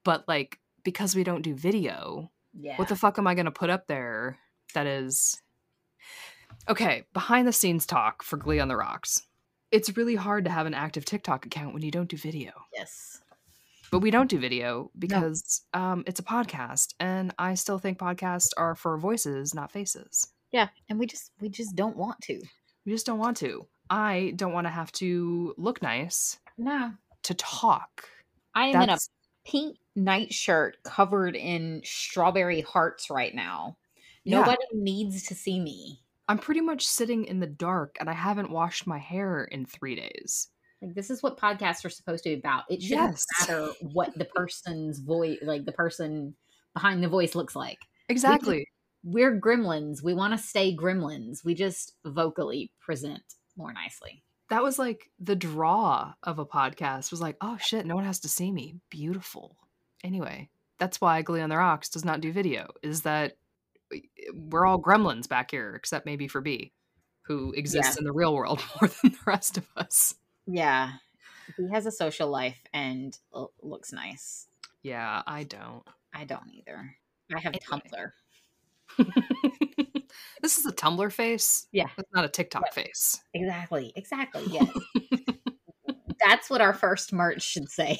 But 0.04 0.26
like 0.26 0.58
because 0.84 1.14
we 1.14 1.22
don't 1.24 1.42
do 1.42 1.54
video, 1.54 2.30
Yeah. 2.58 2.76
what 2.78 2.88
the 2.88 2.96
fuck 2.96 3.18
am 3.18 3.26
I 3.26 3.34
going 3.34 3.44
to 3.44 3.50
put 3.50 3.68
up 3.68 3.86
there 3.86 4.38
that 4.72 4.86
is 4.86 5.38
Okay, 6.68 7.04
behind 7.12 7.46
the 7.46 7.52
scenes 7.52 7.84
talk 7.84 8.22
for 8.22 8.36
Glee 8.36 8.60
on 8.60 8.68
the 8.68 8.76
Rocks. 8.76 9.22
It's 9.72 9.96
really 9.96 10.16
hard 10.16 10.44
to 10.44 10.50
have 10.50 10.66
an 10.66 10.74
active 10.74 11.04
TikTok 11.04 11.46
account 11.46 11.74
when 11.74 11.82
you 11.82 11.90
don't 11.90 12.08
do 12.08 12.16
video. 12.16 12.52
yes. 12.74 13.20
But 13.92 14.00
we 14.00 14.12
don't 14.12 14.30
do 14.30 14.38
video 14.38 14.90
because 14.96 15.62
um, 15.74 16.04
it's 16.06 16.20
a 16.20 16.22
podcast, 16.22 16.94
and 17.00 17.34
I 17.40 17.54
still 17.54 17.78
think 17.80 17.98
podcasts 17.98 18.50
are 18.56 18.76
for 18.76 18.96
voices, 18.98 19.52
not 19.52 19.72
faces. 19.72 20.28
Yeah, 20.52 20.68
and 20.88 20.96
we 20.96 21.06
just 21.06 21.32
we 21.40 21.48
just 21.48 21.74
don't 21.74 21.96
want 21.96 22.20
to. 22.22 22.40
We 22.86 22.92
just 22.92 23.04
don't 23.04 23.18
want 23.18 23.36
to. 23.38 23.66
I 23.88 24.32
don't 24.36 24.52
want 24.52 24.68
to 24.68 24.70
have 24.70 24.92
to 24.92 25.54
look 25.58 25.82
nice 25.82 26.38
No. 26.56 26.92
to 27.24 27.34
talk. 27.34 28.04
I 28.54 28.66
am 28.66 28.82
in 28.82 28.90
a 28.90 28.98
pink 29.44 29.76
nightshirt 29.96 30.76
covered 30.84 31.34
in 31.34 31.82
strawberry 31.84 32.60
hearts 32.60 33.10
right 33.10 33.34
now. 33.34 33.76
Yeah. 34.22 34.38
Nobody 34.40 34.62
needs 34.72 35.24
to 35.26 35.34
see 35.34 35.58
me. 35.58 36.00
I'm 36.30 36.38
pretty 36.38 36.60
much 36.60 36.86
sitting 36.86 37.24
in 37.24 37.40
the 37.40 37.48
dark, 37.48 37.96
and 37.98 38.08
I 38.08 38.12
haven't 38.12 38.52
washed 38.52 38.86
my 38.86 38.98
hair 38.98 39.42
in 39.44 39.66
three 39.66 39.96
days. 39.96 40.46
Like 40.80 40.94
this 40.94 41.10
is 41.10 41.24
what 41.24 41.36
podcasts 41.36 41.84
are 41.84 41.90
supposed 41.90 42.22
to 42.22 42.30
be 42.30 42.34
about. 42.34 42.62
It 42.70 42.80
shouldn't 42.82 43.10
Yes. 43.10 43.26
matter 43.40 43.68
what 43.80 44.16
the 44.16 44.26
person's 44.26 45.00
voice, 45.00 45.38
like 45.42 45.64
the 45.64 45.72
person 45.72 46.36
behind 46.72 47.02
the 47.02 47.08
voice, 47.08 47.34
looks 47.34 47.56
like. 47.56 47.78
Exactly. 48.08 48.68
We're 49.02 49.40
gremlins. 49.40 50.04
We 50.04 50.14
want 50.14 50.32
to 50.32 50.38
stay 50.38 50.76
gremlins. 50.76 51.44
We 51.44 51.54
just 51.54 51.94
vocally 52.04 52.70
present 52.80 53.22
more 53.56 53.72
nicely. 53.72 54.22
That 54.50 54.62
was 54.62 54.78
like 54.78 55.10
the 55.18 55.34
draw 55.34 56.14
of 56.22 56.38
a 56.38 56.46
podcast. 56.46 57.10
Was 57.10 57.20
like, 57.20 57.38
oh 57.40 57.56
shit, 57.60 57.86
no 57.86 57.96
one 57.96 58.04
has 58.04 58.20
to 58.20 58.28
see 58.28 58.52
me. 58.52 58.76
Beautiful. 58.88 59.56
Anyway, 60.04 60.48
that's 60.78 61.00
why 61.00 61.22
Glee 61.22 61.40
on 61.40 61.50
the 61.50 61.56
Rocks 61.56 61.88
does 61.88 62.04
not 62.04 62.20
do 62.20 62.32
video. 62.32 62.68
Is 62.84 63.02
that 63.02 63.36
we're 64.34 64.66
all 64.66 64.80
gremlins 64.80 65.28
back 65.28 65.50
here, 65.50 65.74
except 65.74 66.06
maybe 66.06 66.28
for 66.28 66.40
B, 66.40 66.72
who 67.22 67.52
exists 67.52 67.96
in 67.96 68.04
the 68.04 68.12
real 68.12 68.34
world 68.34 68.62
more 68.80 68.88
than 68.88 69.12
the 69.12 69.18
rest 69.26 69.58
of 69.58 69.66
us. 69.76 70.14
Yeah, 70.46 70.92
he 71.56 71.68
has 71.72 71.86
a 71.86 71.92
social 71.92 72.28
life 72.28 72.60
and 72.72 73.16
l- 73.34 73.52
looks 73.62 73.92
nice. 73.92 74.46
Yeah, 74.82 75.22
I 75.26 75.44
don't. 75.44 75.82
I 76.14 76.24
don't 76.24 76.50
either. 76.52 76.94
I 77.34 77.40
have 77.40 77.54
Anyway. 77.54 78.12
Tumblr. 78.98 80.02
this 80.42 80.58
is 80.58 80.66
a 80.66 80.72
Tumblr 80.72 81.12
face. 81.12 81.66
Yeah. 81.72 81.88
It's 81.96 82.10
not 82.12 82.24
a 82.24 82.28
TikTok 82.28 82.72
face. 82.72 83.20
Exactly. 83.34 83.92
Exactly. 83.94 84.44
Yes. 84.50 84.68
That's 86.26 86.50
what 86.50 86.60
our 86.60 86.74
first 86.74 87.12
merch 87.12 87.42
should 87.42 87.70
say. 87.70 87.96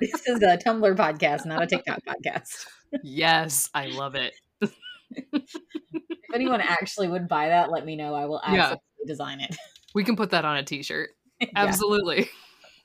this 0.00 0.26
is 0.26 0.42
a 0.42 0.56
Tumblr 0.56 0.96
podcast, 0.96 1.44
not 1.46 1.62
a 1.62 1.66
TikTok 1.66 2.00
podcast. 2.04 2.66
Yes, 3.02 3.70
I 3.74 3.86
love 3.86 4.14
it. 4.14 4.34
If 4.60 6.34
anyone 6.34 6.60
actually 6.60 7.08
would 7.08 7.28
buy 7.28 7.48
that, 7.48 7.70
let 7.70 7.84
me 7.86 7.96
know. 7.96 8.14
I 8.14 8.26
will 8.26 8.40
Yeah. 8.44 8.62
absolutely 8.62 9.06
design 9.06 9.40
it. 9.40 9.56
We 9.94 10.04
can 10.04 10.16
put 10.16 10.30
that 10.30 10.44
on 10.44 10.56
a 10.58 10.62
t-shirt. 10.62 11.10
Absolutely. 11.56 12.28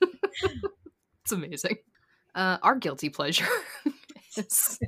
it's 1.22 1.32
amazing. 1.32 1.76
Uh, 2.34 2.58
our 2.62 2.76
guilty 2.76 3.10
pleasure 3.10 3.46
is 4.36 4.78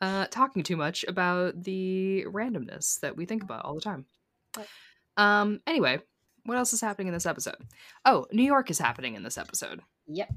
uh, 0.00 0.26
talking 0.26 0.62
too 0.62 0.76
much 0.76 1.04
about 1.04 1.62
the 1.62 2.24
randomness 2.28 3.00
that 3.00 3.16
we 3.16 3.24
think 3.24 3.42
about 3.42 3.64
all 3.64 3.74
the 3.74 3.80
time. 3.80 4.04
Um. 5.16 5.60
Anyway, 5.66 6.00
what 6.44 6.58
else 6.58 6.72
is 6.72 6.80
happening 6.80 7.08
in 7.08 7.14
this 7.14 7.26
episode? 7.26 7.56
Oh, 8.04 8.26
New 8.32 8.42
York 8.42 8.70
is 8.70 8.78
happening 8.78 9.14
in 9.14 9.22
this 9.22 9.38
episode. 9.38 9.80
Yep. 10.08 10.30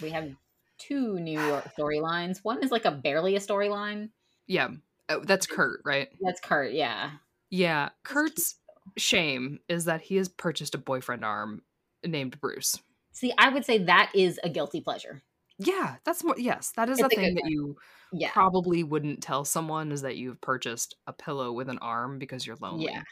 We 0.00 0.10
have 0.10 0.30
two 0.78 1.18
New 1.18 1.40
York 1.40 1.68
storylines. 1.76 2.38
One 2.42 2.62
is 2.62 2.70
like 2.70 2.84
a 2.84 2.90
barely 2.90 3.36
a 3.36 3.40
storyline. 3.40 4.10
Yeah, 4.46 4.68
oh, 5.08 5.20
that's 5.24 5.46
Kurt, 5.46 5.80
right? 5.84 6.08
That's 6.20 6.40
Kurt. 6.40 6.72
Yeah. 6.72 7.10
Yeah, 7.50 7.90
Kurt's 8.04 8.56
shame 8.96 9.58
is 9.68 9.84
that 9.86 10.02
he 10.02 10.16
has 10.16 10.28
purchased 10.28 10.74
a 10.74 10.78
boyfriend 10.78 11.24
arm 11.24 11.62
named 12.04 12.40
Bruce. 12.40 12.78
See, 13.12 13.32
I 13.38 13.48
would 13.48 13.64
say 13.64 13.78
that 13.78 14.12
is 14.14 14.38
a 14.44 14.48
guilty 14.48 14.80
pleasure. 14.80 15.22
Yeah, 15.58 15.96
that's 16.04 16.22
more. 16.22 16.36
Yes, 16.38 16.72
that 16.76 16.88
is 16.88 16.98
It's 16.98 17.06
a 17.06 17.08
thing 17.08 17.34
that 17.34 17.46
you 17.50 17.76
Yeah. 18.12 18.30
probably 18.32 18.84
wouldn't 18.84 19.22
tell 19.22 19.44
someone 19.44 19.90
is 19.90 20.02
that 20.02 20.16
you've 20.16 20.40
purchased 20.40 20.94
a 21.06 21.12
pillow 21.12 21.52
with 21.52 21.68
an 21.68 21.78
arm 21.78 22.18
because 22.18 22.46
you're 22.46 22.56
lonely. 22.60 22.84
Yeah. 22.84 23.02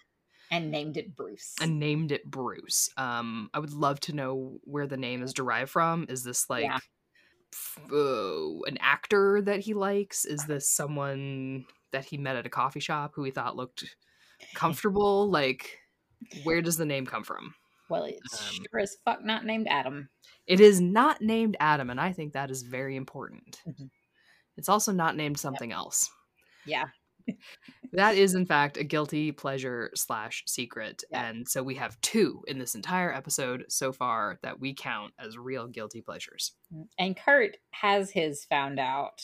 And 0.53 0.71
named 0.71 0.97
it 0.97 1.17
Bruce. 1.17 1.55
And 1.61 1.81
named 1.81 2.13
it 2.13 2.25
Bruce. 2.25 2.89
Um, 2.97 3.51
I 3.53 3.59
would 3.59 3.73
love 3.73 3.99
to 4.01 4.13
know 4.13 4.61
where 4.63 4.87
the 4.87 4.97
name 4.97 5.25
is 5.25 5.35
derived 5.35 5.71
from. 5.73 6.07
Is 6.09 6.23
this 6.23 6.49
like 6.49 6.63
Yeah. 6.63 6.79
Uh, 7.93 8.61
an 8.67 8.79
actor 8.81 9.43
that 9.43 9.61
he 9.61 9.75
likes? 9.75 10.25
Is 10.25 10.45
this 10.47 10.69
someone 10.69 11.67
that 11.93 12.05
he 12.05 12.17
met 12.17 12.37
at 12.37 12.47
a 12.47 12.51
coffee 12.51 12.81
shop 12.81 13.13
who 13.15 13.25
he 13.25 13.31
thought 13.31 13.57
looked 13.57 13.97
comfortable? 14.55 15.31
like, 15.31 15.79
where 16.45 16.63
does 16.63 16.77
the 16.77 16.87
name 16.87 17.07
come 17.07 17.25
from? 17.25 17.55
well, 17.89 18.05
it's 18.05 18.51
um, 18.51 18.65
sure 18.71 18.81
as 18.81 18.97
fuck 19.05 19.25
not 19.25 19.45
named 19.45 19.69
Adam. 19.69 20.09
It 20.47 20.61
is 20.61 20.81
not 20.81 21.21
named 21.21 21.57
Adam, 21.61 21.91
and 21.91 22.01
I 22.01 22.13
think 22.13 22.33
that 22.33 22.51
is 22.51 22.63
very 22.63 22.97
important. 22.97 23.61
Mhm. 23.67 23.91
It's 24.57 24.69
also 24.69 24.93
not 24.93 25.17
named 25.17 25.39
something 25.39 25.73
else. 25.73 26.11
Yeah. 26.65 26.85
That 27.93 28.17
is, 28.17 28.35
in 28.35 28.47
fact, 28.47 28.77
a 28.77 28.85
guilty 28.85 29.33
pleasure 29.33 29.91
slash 29.95 30.45
secret. 30.47 31.05
Yeah. 31.11 31.29
And 31.29 31.49
so 31.49 31.63
we 31.63 31.77
have 31.77 32.01
two 32.01 32.43
in 32.47 32.59
this 32.59 32.75
entire 32.75 33.13
episode 33.13 33.65
so 33.69 33.93
far 33.93 34.39
that 34.43 34.61
we 34.61 34.75
count 34.75 35.15
as 35.19 35.39
real 35.39 35.67
guilty 35.67 36.03
pleasures. 36.03 36.53
And 36.99 37.17
Kurt 37.17 37.57
has 37.71 38.11
his 38.11 38.45
found 38.45 38.79
out. 38.79 39.23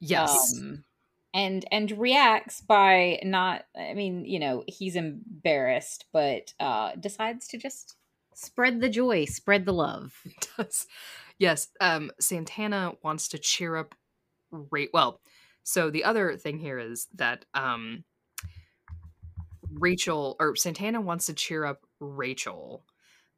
Yes. 0.00 0.54
Um, 0.56 0.84
and 1.34 1.64
and 1.70 1.90
reacts 1.92 2.60
by 2.60 3.20
not 3.22 3.64
I 3.76 3.94
mean, 3.94 4.24
you 4.24 4.38
know, 4.38 4.64
he's 4.66 4.96
embarrassed, 4.96 6.06
but 6.12 6.54
uh 6.60 6.92
decides 6.98 7.48
to 7.48 7.58
just 7.58 7.96
spread 8.34 8.80
the 8.80 8.88
joy, 8.88 9.24
spread 9.24 9.64
the 9.64 9.72
love. 9.72 10.14
does. 10.56 10.86
Yes. 11.38 11.68
Um, 11.80 12.10
Santana 12.20 12.92
wants 13.02 13.28
to 13.28 13.38
cheer 13.38 13.76
up 13.76 13.94
Ra- 14.50 14.84
well, 14.92 15.20
so 15.62 15.90
the 15.90 16.04
other 16.04 16.36
thing 16.36 16.58
here 16.58 16.78
is 16.78 17.06
that 17.14 17.44
um 17.54 18.04
Rachel 19.70 20.36
or 20.40 20.56
Santana 20.56 21.00
wants 21.00 21.26
to 21.26 21.34
cheer 21.34 21.64
up 21.64 21.80
Rachel 22.00 22.84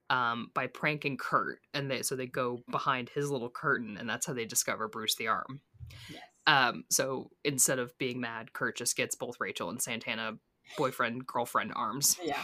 um 0.09 0.51
by 0.55 0.66
pranking 0.66 1.16
Kurt 1.16 1.61
and 1.75 1.91
they 1.91 2.03
so 2.03 2.16
they 2.16 2.27
go 2.27 2.61
behind 2.71 3.11
his 3.11 3.31
little 3.31 3.51
curtain 3.51 3.97
and 3.97 4.09
that's 4.09 4.27
how 4.27 4.33
they 4.33 4.47
discover 4.47 4.89
Bruce 4.89 5.16
the 5.16 5.29
arm. 5.29 5.61
Yes. 6.09 6.23
Um 6.47 6.85
so 6.91 7.31
instead 7.45 7.79
of 7.79 7.97
being 7.99 8.21
mad, 8.21 8.53
Kurt 8.53 8.77
just 8.77 8.97
gets 8.97 9.16
both 9.16 9.37
Rachel 9.41 9.71
and 9.71 9.81
Santana 9.81 10.39
boyfriend 10.77 11.27
girlfriend 11.27 11.73
arms. 11.75 12.16
Yeah. 12.23 12.43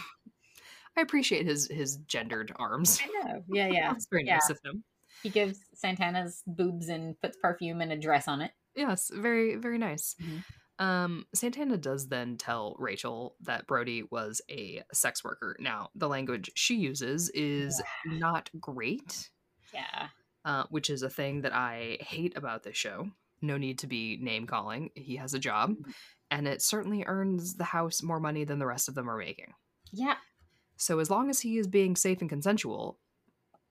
I 0.97 1.03
appreciate 1.03 1.47
his 1.47 1.69
his 1.69 1.97
gendered 2.09 2.53
arms. 2.57 3.01
I 3.05 3.29
know. 3.29 3.43
Yeah, 3.49 3.69
yeah. 3.69 3.89
That's 3.93 4.07
very 4.11 4.25
yeah. 4.25 4.35
nice 4.35 4.51
of 4.51 4.59
him. 4.65 4.83
He 5.23 5.31
gives 5.31 5.59
Santana's 5.75 6.43
boobs 6.47 6.89
and 6.89 7.21
puts 7.21 7.37
perfume 7.37 7.81
and 7.81 7.93
a 7.93 7.97
dress 7.97 8.29
on 8.29 8.43
it. 8.43 8.53
Yes, 8.77 9.11
very 9.13 9.57
very 9.57 9.79
nice. 9.79 10.15
Mhm. 10.21 10.45
Um, 10.79 11.27
Santana 11.35 11.79
does 11.79 12.09
then 12.09 12.37
tell 12.37 12.77
Rachel 12.79 13.35
that 13.41 13.67
Brody 13.67 14.03
was 14.11 14.43
a 14.51 14.83
sex 14.93 15.25
worker. 15.25 15.57
Now, 15.59 15.89
the 15.95 16.07
language 16.09 16.51
she 16.55 16.75
uses 16.77 17.31
is 17.31 17.83
not 18.05 18.51
great, 18.61 19.31
Yeah. 19.73 20.09
uh, 20.45 20.65
which 20.69 20.91
is 20.91 21.03
a 21.03 21.09
thing 21.09 21.41
that 21.41 21.55
I 21.55 21.97
hate 22.03 22.37
about 22.37 22.63
this 22.63 22.77
show. 22.77 23.11
No 23.41 23.57
need 23.57 23.79
to 23.79 23.87
be 23.87 24.19
name 24.19 24.47
calling. 24.47 24.91
He 24.95 25.17
has 25.17 25.33
a 25.33 25.39
job, 25.39 25.77
and 26.31 26.47
it 26.47 26.61
certainly 26.61 27.05
earns 27.07 27.55
the 27.55 27.65
house 27.65 28.03
more 28.03 28.21
money 28.21 28.45
than 28.45 28.59
the 28.59 28.67
rest 28.67 28.87
of 28.89 28.95
them 28.95 29.09
are 29.09 29.17
making. 29.17 29.55
Yeah. 29.93 30.17
So, 30.77 30.99
as 30.99 31.09
long 31.09 31.31
as 31.31 31.41
he 31.41 31.57
is 31.57 31.67
being 31.67 31.97
safe 31.97 32.21
and 32.21 32.29
consensual, 32.29 32.99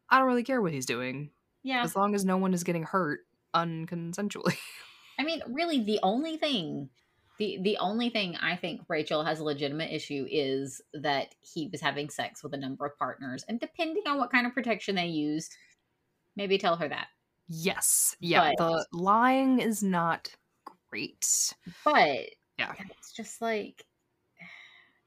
I 0.10 0.18
don't 0.18 0.28
really 0.28 0.44
care 0.44 0.60
what 0.62 0.74
he's 0.74 0.88
doing, 0.88 1.30
Yeah. 1.62 1.84
as 1.84 1.96
long 1.96 2.16
as 2.16 2.26
no 2.26 2.38
one 2.38 2.56
is 2.56 2.64
getting 2.64 2.82
hurt 2.84 3.28
unconsensually. 3.54 4.58
I 5.20 5.24
mean, 5.24 5.42
really, 5.48 5.84
the 5.84 6.00
only 6.04 6.38
thing, 6.38 6.90
the 7.40 7.60
the 7.62 7.78
only 7.78 8.10
thing 8.10 8.36
I 8.42 8.56
think 8.56 8.82
Rachel 8.88 9.24
has 9.24 9.40
a 9.40 9.44
legitimate 9.44 9.92
issue 9.92 10.26
is 10.30 10.82
that 10.94 11.36
he 11.42 11.68
was 11.72 11.82
having 11.82 12.10
sex 12.10 12.44
with 12.44 12.54
a 12.54 12.58
number 12.58 12.86
of 12.86 12.98
partners, 12.98 13.46
and 13.48 13.60
depending 13.60 14.04
on 14.08 14.18
what 14.18 14.32
kind 14.32 14.46
of 14.46 14.54
protection 14.54 14.96
they 14.96 15.08
used, 15.08 15.56
maybe 16.36 16.58
tell 16.58 16.76
her 16.78 16.88
that. 16.88 17.08
Yes. 17.48 18.16
Yeah. 18.20 18.54
But- 18.58 18.58
the 18.58 18.86
lying 18.92 19.60
is 19.60 19.84
not 19.84 20.30
great. 20.90 21.54
But 21.84 22.30
Yeah. 22.58 22.74
it's 22.90 23.12
just 23.12 23.42
like 23.42 23.86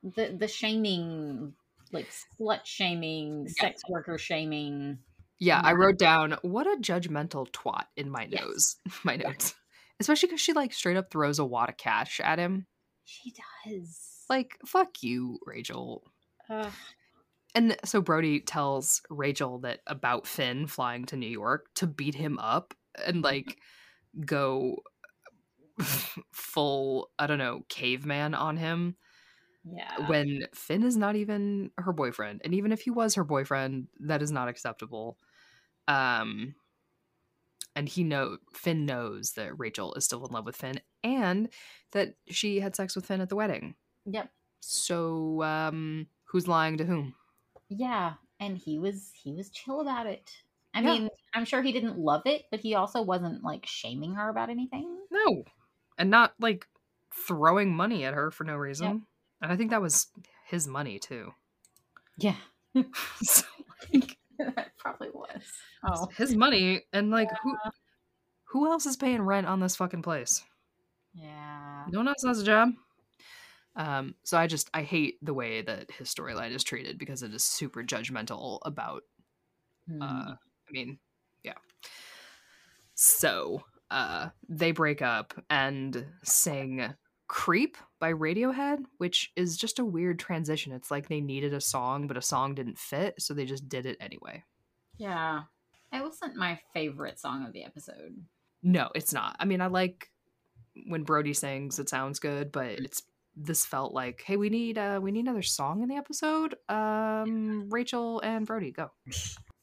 the 0.03 0.37
the 0.39 0.49
shaming, 0.49 1.55
like 1.93 2.09
slut 2.39 2.65
shaming, 2.65 3.49
sex 3.49 3.83
worker 3.89 4.19
shaming. 4.19 4.99
Yeah, 5.41 5.61
I 5.63 5.73
mm-hmm. 5.73 5.81
wrote 5.81 5.99
down 5.99 6.37
what 6.43 6.67
a 6.67 6.77
judgmental 6.81 7.49
twat 7.51 7.87
in 7.97 8.11
my 8.11 8.27
Yes. 8.31 8.41
nose, 8.41 8.77
my 9.05 9.17
notes. 9.17 9.55
Especially 10.01 10.29
because 10.29 10.41
she 10.41 10.53
like 10.53 10.73
straight 10.73 10.97
up 10.97 11.11
throws 11.11 11.39
a 11.39 11.45
wad 11.45 11.69
of 11.69 11.77
cash 11.77 12.21
at 12.23 12.39
him. 12.39 12.67
She 13.05 13.33
does. 13.67 14.25
Like, 14.29 14.59
fuck 14.67 15.03
you, 15.03 15.39
Rachel. 15.47 16.05
Ugh. 16.51 16.73
And 17.55 17.77
so 17.85 18.01
Brody 18.01 18.41
tells 18.41 19.03
Rachel 19.11 19.61
that 19.61 19.81
about 19.87 20.27
Finn 20.27 20.67
flying 20.67 21.07
to 21.07 21.17
New 21.17 21.29
York 21.29 21.67
to 21.77 21.87
beat 21.87 22.15
him 22.15 22.39
up 22.39 22.75
and 23.05 23.23
like 23.23 23.59
go 24.25 24.77
full, 26.33 27.11
I 27.19 27.27
don't 27.27 27.39
know, 27.39 27.63
caveman 27.69 28.35
on 28.35 28.57
him. 28.57 28.97
yeah. 29.65 30.07
when 30.09 30.47
Finn 30.55 30.83
is 30.83 30.97
not 30.97 31.17
even 31.17 31.71
her 31.79 31.93
boyfriend, 31.93 32.43
and 32.45 32.55
even 32.55 32.73
if 32.73 32.81
he 32.83 32.91
was 32.91 33.15
her 33.15 33.25
boyfriend, 33.25 33.89
that 34.01 34.23
is 34.23 34.31
not 34.31 34.49
acceptable. 34.49 35.19
Um, 35.89 36.55
and 37.79 37.89
he 37.89 38.03
know 38.03 38.39
Finn 38.53 38.85
knows 38.87 39.35
that 39.35 39.57
Rachel 39.57 39.95
is 39.95 40.05
still 40.05 40.27
in 40.27 40.33
love 40.33 40.45
with 40.45 40.57
Finn, 40.57 40.81
and 41.05 41.49
that 41.93 42.17
she 42.29 42.59
had 42.59 42.75
sex 42.75 42.97
with 42.97 43.07
Finn 43.07 43.21
at 43.21 43.29
the 43.29 43.37
wedding. 43.37 43.77
Yep. 44.05 44.29
So, 44.59 45.45
um, 45.45 46.09
who's 46.25 46.49
lying 46.49 46.77
to 46.79 46.85
whom? 46.85 47.15
Yeah, 47.69 48.15
and 48.41 48.59
he 48.59 48.81
was 48.81 49.13
he 49.15 49.33
was 49.33 49.49
chill 49.51 49.81
about 49.81 50.07
it. 50.07 50.29
I 50.75 50.81
Yeah. 50.81 50.93
mean, 50.93 51.09
I'm 51.33 51.45
sure 51.45 51.63
he 51.63 51.71
didn't 51.71 51.99
love 51.99 52.23
it, 52.27 52.47
but 52.51 52.59
he 52.59 52.75
also 52.75 53.01
wasn't 53.01 53.45
like 53.45 53.65
shaming 53.65 54.15
her 54.15 54.29
about 54.29 54.51
anything. 54.51 54.99
No, 55.13 55.45
and 55.97 56.11
not 56.11 56.35
like 56.41 56.67
throwing 57.15 57.73
money 57.77 58.05
at 58.05 58.15
her 58.15 58.33
for 58.33 58.43
no 58.43 58.57
reason. 58.57 59.07
And 59.41 59.53
I 59.53 59.57
think 59.57 59.71
that 59.71 59.81
was 59.83 60.09
his 60.47 60.67
money 60.67 60.99
too. 60.99 61.33
Yeah, 62.17 62.35
so, 63.23 63.45
that 64.57 64.77
probably 64.79 65.11
was. 65.11 65.43
Oh, 65.85 66.09
his 66.17 66.35
money, 66.35 66.83
and 66.93 67.11
like 67.11 67.29
who 67.43 67.57
who 68.45 68.67
else 68.71 68.87
is 68.87 68.97
paying 68.97 69.23
rent 69.23 69.47
on 69.47 69.61
this 69.61 69.77
fucking 69.77 70.03
place? 70.03 70.45
yeah. 71.15 71.85
No 71.91 71.99
one 72.01 72.09
else 72.09 72.23
has 72.27 72.41
a 72.41 72.45
job. 72.45 72.71
Um, 73.77 74.15
so 74.25 74.37
I 74.39 74.47
just 74.47 74.69
I 74.75 74.83
hate 74.83 75.17
the 75.23 75.35
way 75.35 75.63
that 75.63 75.91
his 75.91 76.13
storyline 76.13 76.55
is 76.55 76.65
treated 76.65 76.99
because 76.99 77.23
it 77.23 77.33
is 77.35 77.45
super 77.45 77.83
judgmental 77.83 78.59
about 78.65 79.03
Hmm. 79.89 80.03
uh 80.03 80.33
I 80.35 80.71
mean, 80.73 80.99
yeah. 81.45 81.55
So 82.95 83.63
uh 83.91 84.31
they 84.49 84.73
break 84.73 85.03
up 85.03 85.35
and 85.49 86.07
sing 86.25 86.95
Creep 87.27 87.77
by 88.01 88.13
Radiohead, 88.13 88.79
which 88.99 89.33
is 89.37 89.57
just 89.57 89.79
a 89.79 89.85
weird 89.85 90.19
transition. 90.19 90.73
It's 90.73 90.91
like 90.91 91.09
they 91.09 91.21
needed 91.21 91.53
a 91.55 91.61
song, 91.61 92.07
but 92.07 92.17
a 92.17 92.23
song 92.23 92.55
didn't 92.55 92.79
fit, 92.79 93.15
so 93.21 93.35
they 93.35 93.45
just 93.45 93.69
did 93.69 93.87
it 93.87 93.97
anyway. 94.01 94.45
yeah. 94.99 95.43
It 95.91 96.03
wasn't 96.03 96.37
my 96.37 96.61
favorite 96.75 97.19
song 97.19 97.47
of 97.47 97.55
the 97.55 97.65
episode. 97.65 98.23
No, 98.63 98.91
it's 98.95 99.15
not. 99.15 99.37
I 99.41 99.47
mean, 99.47 99.63
I 99.63 99.69
like 99.69 100.11
when 100.87 101.03
Brody 101.03 101.33
sings, 101.33 101.79
it 101.79 101.89
sounds 101.89 102.19
good, 102.19 102.53
but 102.53 102.67
Mm. 102.77 102.85
it's 102.85 103.03
this 103.35 103.65
felt 103.65 103.95
like, 103.95 104.21
hey, 104.27 104.37
we 104.37 104.51
need 104.51 104.77
uh 104.77 104.99
we 105.03 105.13
need 105.13 105.21
another 105.21 105.41
song 105.43 105.83
in 105.83 105.89
the 105.89 105.97
episode. 105.97 106.57
Um 106.69 107.71
Rachel 107.71 108.21
and 108.21 108.47
Brody, 108.47 108.71
go. 108.71 108.91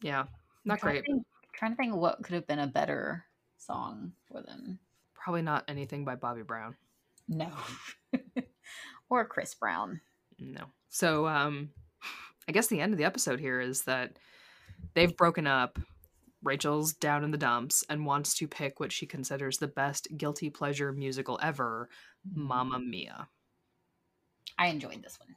Yeah. 0.01 0.23
Not 0.63 0.75
I'm 0.75 0.79
trying 0.79 0.95
to 0.95 1.01
great. 1.01 1.05
think- 1.05 1.27
trying 1.53 1.71
to 1.73 1.77
think 1.77 1.95
what 1.95 2.23
could 2.23 2.33
have 2.33 2.47
been 2.47 2.59
a 2.59 2.67
better 2.67 3.23
song 3.57 4.13
for 4.27 4.41
them. 4.41 4.79
Probably 5.13 5.43
not 5.43 5.63
anything 5.67 6.05
by 6.05 6.15
Bobby 6.15 6.41
Brown. 6.41 6.75
No, 7.27 7.49
or 9.09 9.25
Chris 9.25 9.53
Brown. 9.55 10.01
No. 10.39 10.65
So 10.89 11.27
um 11.27 11.69
I 12.47 12.51
guess 12.51 12.67
the 12.67 12.81
end 12.81 12.93
of 12.93 12.97
the 12.97 13.05
episode 13.05 13.39
here 13.39 13.59
is 13.59 13.83
that 13.83 14.17
they've 14.93 15.15
broken 15.15 15.47
up. 15.47 15.79
Rachel's 16.43 16.93
down 16.93 17.23
in 17.23 17.31
the 17.31 17.39
dumps 17.39 17.83
and 17.89 18.05
wants 18.05 18.35
to 18.35 18.47
pick 18.47 18.79
what 18.79 18.91
she 18.91 19.07
considers 19.07 19.57
the 19.57 19.67
best 19.67 20.07
guilty 20.15 20.51
pleasure 20.51 20.91
musical 20.91 21.39
ever, 21.41 21.89
Mamma 22.31 22.77
Mia. 22.77 23.29
I 24.59 24.67
enjoyed 24.67 25.01
this 25.01 25.17
one. 25.19 25.35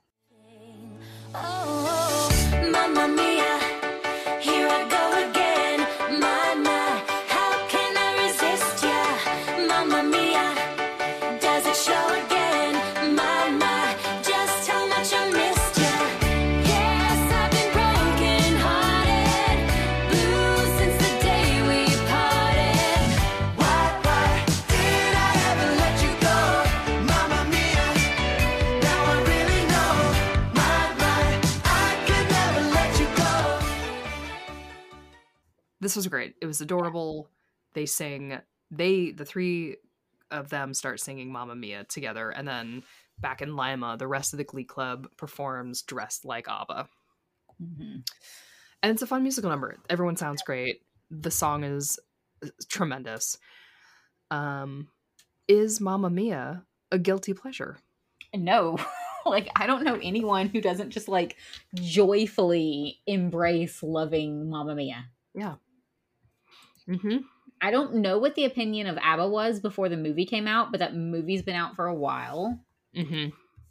Oh, 1.35 2.29
Mamma 2.71 3.09
Mia, 3.09 3.59
here 4.41 4.69
I 4.69 4.87
go 4.91 4.98
this 35.89 35.97
was 35.97 36.07
great. 36.07 36.35
It 36.43 36.47
was 36.47 36.61
adorable. 36.61 37.31
They 37.73 37.87
sing. 37.87 38.39
They 38.71 39.11
the 39.13 39.25
three 39.25 39.77
of 40.31 40.51
them 40.51 40.75
start 40.75 41.01
singing 41.01 41.33
"Mamma 41.33 41.55
Mia" 41.57 41.85
together, 41.85 42.29
and 42.29 42.47
then 42.47 42.83
back 43.19 43.41
in 43.41 43.57
Lima, 43.57 43.97
the 43.97 44.07
rest 44.07 44.35
of 44.35 44.37
the 44.37 44.45
Glee 44.45 44.65
Club 44.65 45.09
performs 45.17 45.81
dressed 45.81 46.27
like 46.27 46.47
ABBA, 46.47 46.89
Mhm. 47.63 48.07
and 48.83 48.93
it's 48.93 49.01
a 49.01 49.07
fun 49.07 49.23
musical 49.23 49.49
number. 49.49 49.79
Everyone 49.89 50.17
sounds 50.17 50.43
great. 50.43 50.83
The 51.11 51.31
song 51.31 51.65
is 51.65 51.99
tremendous. 52.69 53.39
Um, 54.31 54.89
is 55.49 55.81
"Mamma 55.81 56.11
Mia" 56.11 56.67
a 56.93 56.99
guilty 56.99 57.33
pleasure? 57.33 57.79
No, 58.35 58.77
like 59.25 59.49
I 59.57 59.67
don't 59.67 59.85
know 59.85 59.99
anyone 60.03 60.49
who 60.51 60.61
doesn't 60.61 60.91
just 60.91 61.09
like 61.09 61.37
joyfully 61.75 63.01
embrace 63.07 63.83
loving 63.83 64.51
Mamma 64.51 64.75
Mia. 64.75 65.07
Mm-hmm. 66.89 67.19
I 67.61 67.71
don't 67.71 67.97
know 67.97 68.19
what 68.19 68.35
the 68.35 68.45
opinion 68.45 68.87
of 68.87 68.99
ABBA 68.99 69.29
was 69.29 69.61
before 69.61 69.89
the 69.89 69.97
movie 69.97 70.27
came 70.27 70.47
out, 70.47 70.71
but 70.71 70.79
that 70.79 70.95
movie's 70.95 71.43
been 71.43 71.57
out 71.57 71.75
for 71.75 71.87
a 71.87 71.95
while. 71.95 72.59
Mm-hmm. 72.97 73.31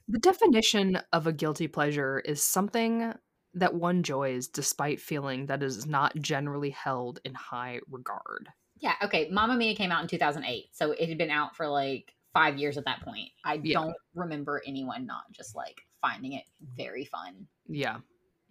The 0.10 0.20
definition 0.20 1.00
of 1.14 1.28
a 1.28 1.34
guilty 1.34 1.68
pleasure 1.68 2.20
is 2.20 2.42
something 2.44 3.14
that 3.54 3.74
one 3.74 3.98
enjoys 3.98 4.48
despite 4.48 5.02
feeling 5.02 5.48
that 5.48 5.64
it 5.64 5.66
is 5.66 5.86
not 5.86 6.16
generally 6.18 6.70
held 6.70 7.20
in 7.24 7.34
high 7.34 7.80
regard. 7.90 8.50
Yeah, 8.80 8.94
okay. 9.04 9.30
Mamma 9.32 9.56
Mia 9.56 9.76
came 9.76 9.92
out 9.92 10.02
in 10.04 10.08
2008, 10.08 10.66
so 10.72 10.92
it 10.92 11.10
had 11.10 11.18
been 11.18 11.32
out 11.32 11.56
for 11.56 11.68
like 11.68 12.14
five 12.34 12.58
years 12.58 12.78
at 12.78 12.86
that 12.86 13.02
point. 13.02 13.30
I 13.44 13.60
Yeah. 13.64 13.80
don't 13.80 13.96
remember 14.14 14.62
anyone 14.68 15.06
not 15.08 15.24
just 15.32 15.56
like 15.56 15.78
finding 16.02 16.34
it 16.34 16.44
very 16.76 17.06
fun. 17.06 17.48
Yeah. 17.68 17.98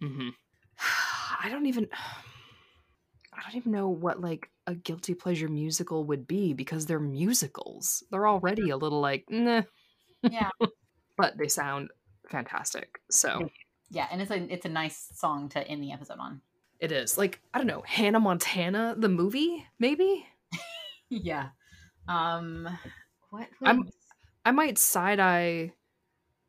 Mm-hmm. 0.03 0.29
I 1.43 1.49
don't 1.49 1.67
even. 1.67 1.87
I 3.33 3.41
don't 3.43 3.55
even 3.55 3.71
know 3.71 3.87
what 3.89 4.19
like 4.19 4.49
a 4.67 4.75
guilty 4.75 5.13
pleasure 5.15 5.47
musical 5.47 6.03
would 6.03 6.27
be 6.27 6.53
because 6.53 6.85
they're 6.85 6.99
musicals. 6.99 8.03
They're 8.11 8.27
already 8.27 8.69
a 8.69 8.77
little 8.77 8.99
like, 8.99 9.25
nah, 9.29 9.63
Yeah, 10.21 10.49
but 11.17 11.37
they 11.37 11.47
sound 11.47 11.89
fantastic. 12.29 12.99
So 13.09 13.49
yeah, 13.89 14.07
and 14.11 14.21
it's 14.21 14.29
a 14.29 14.53
it's 14.53 14.65
a 14.65 14.69
nice 14.69 15.09
song 15.15 15.49
to 15.49 15.65
end 15.67 15.81
the 15.81 15.93
episode 15.93 16.19
on. 16.19 16.41
it 16.79 16.91
is 16.91 17.17
like 17.17 17.41
I 17.53 17.57
don't 17.57 17.67
know 17.67 17.83
Hannah 17.87 18.19
Montana 18.19 18.93
the 18.97 19.09
movie 19.09 19.65
maybe. 19.79 20.25
Yeah. 21.09 21.49
Um, 22.09 22.67
what? 23.29 23.47
I'm-? 23.63 23.87
I 24.43 24.51
might 24.51 24.77
side 24.77 25.21
eye 25.21 25.71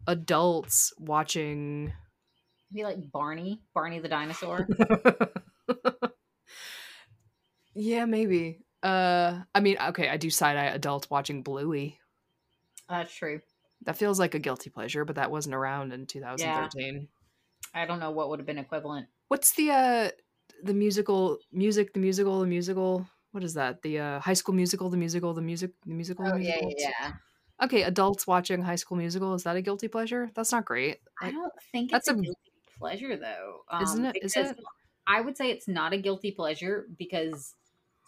adults 0.08 0.92
watching. 0.98 1.92
Maybe 2.72 2.84
like 2.84 3.12
Barney, 3.12 3.62
Barney 3.72 4.00
the 4.00 4.08
dinosaur. 4.08 4.66
yeah, 7.80 8.04
maybe. 8.04 8.64
Uh, 8.82 9.42
I 9.54 9.60
mean, 9.60 9.76
okay, 9.78 10.08
I 10.08 10.16
do 10.16 10.30
side 10.30 10.56
eye 10.56 10.66
adults 10.66 11.10
watching 11.10 11.42
Bluey. 11.42 11.98
That's 12.88 13.14
true. 13.14 13.40
That 13.82 13.96
feels 13.96 14.20
like 14.20 14.34
a 14.34 14.38
guilty 14.38 14.70
pleasure, 14.70 15.04
but 15.04 15.16
that 15.16 15.32
wasn't 15.32 15.54
around 15.56 15.92
in 15.92 16.06
2013. 16.06 17.08
I 17.74 17.86
don't 17.86 18.00
know 18.00 18.10
what 18.10 18.28
would 18.30 18.38
have 18.40 18.46
been 18.46 18.58
equivalent. 18.58 19.08
What's 19.28 19.54
the 19.54 19.70
uh 19.70 20.10
the 20.62 20.74
musical 20.74 21.38
music 21.52 21.92
the 21.92 22.00
musical 22.00 22.40
the 22.40 22.46
musical 22.46 23.06
what 23.32 23.44
is 23.44 23.54
that? 23.54 23.82
The 23.82 23.98
uh 23.98 24.20
high 24.20 24.32
school 24.34 24.54
musical 24.54 24.88
the 24.90 24.96
musical 24.96 25.34
the 25.34 25.42
music 25.42 25.72
the 25.86 25.94
musical 25.94 26.24
the 26.26 26.32
Oh 26.32 26.36
yeah, 26.36 26.56
musical? 26.56 26.74
yeah, 26.76 26.90
yeah. 27.00 27.12
Okay, 27.62 27.82
adults 27.84 28.26
watching 28.26 28.62
high 28.62 28.76
school 28.76 28.98
musical 28.98 29.34
is 29.34 29.44
that 29.44 29.56
a 29.56 29.62
guilty 29.62 29.88
pleasure? 29.88 30.30
That's 30.34 30.52
not 30.52 30.64
great. 30.66 31.00
I 31.20 31.30
don't 31.30 31.52
think 31.72 31.92
that's 31.92 32.08
it's 32.08 32.08
a, 32.08 32.14
a- 32.14 32.22
guilty 32.22 32.52
pleasure 32.78 33.16
though. 33.16 33.64
Isn't 33.78 34.04
um, 34.04 34.06
it? 34.06 34.18
Is 34.20 34.36
it? 34.36 34.52
I 35.06 35.20
would 35.20 35.36
say 35.36 35.50
it's 35.50 35.68
not 35.68 35.92
a 35.92 35.98
guilty 35.98 36.30
pleasure 36.32 36.86
because 36.96 37.54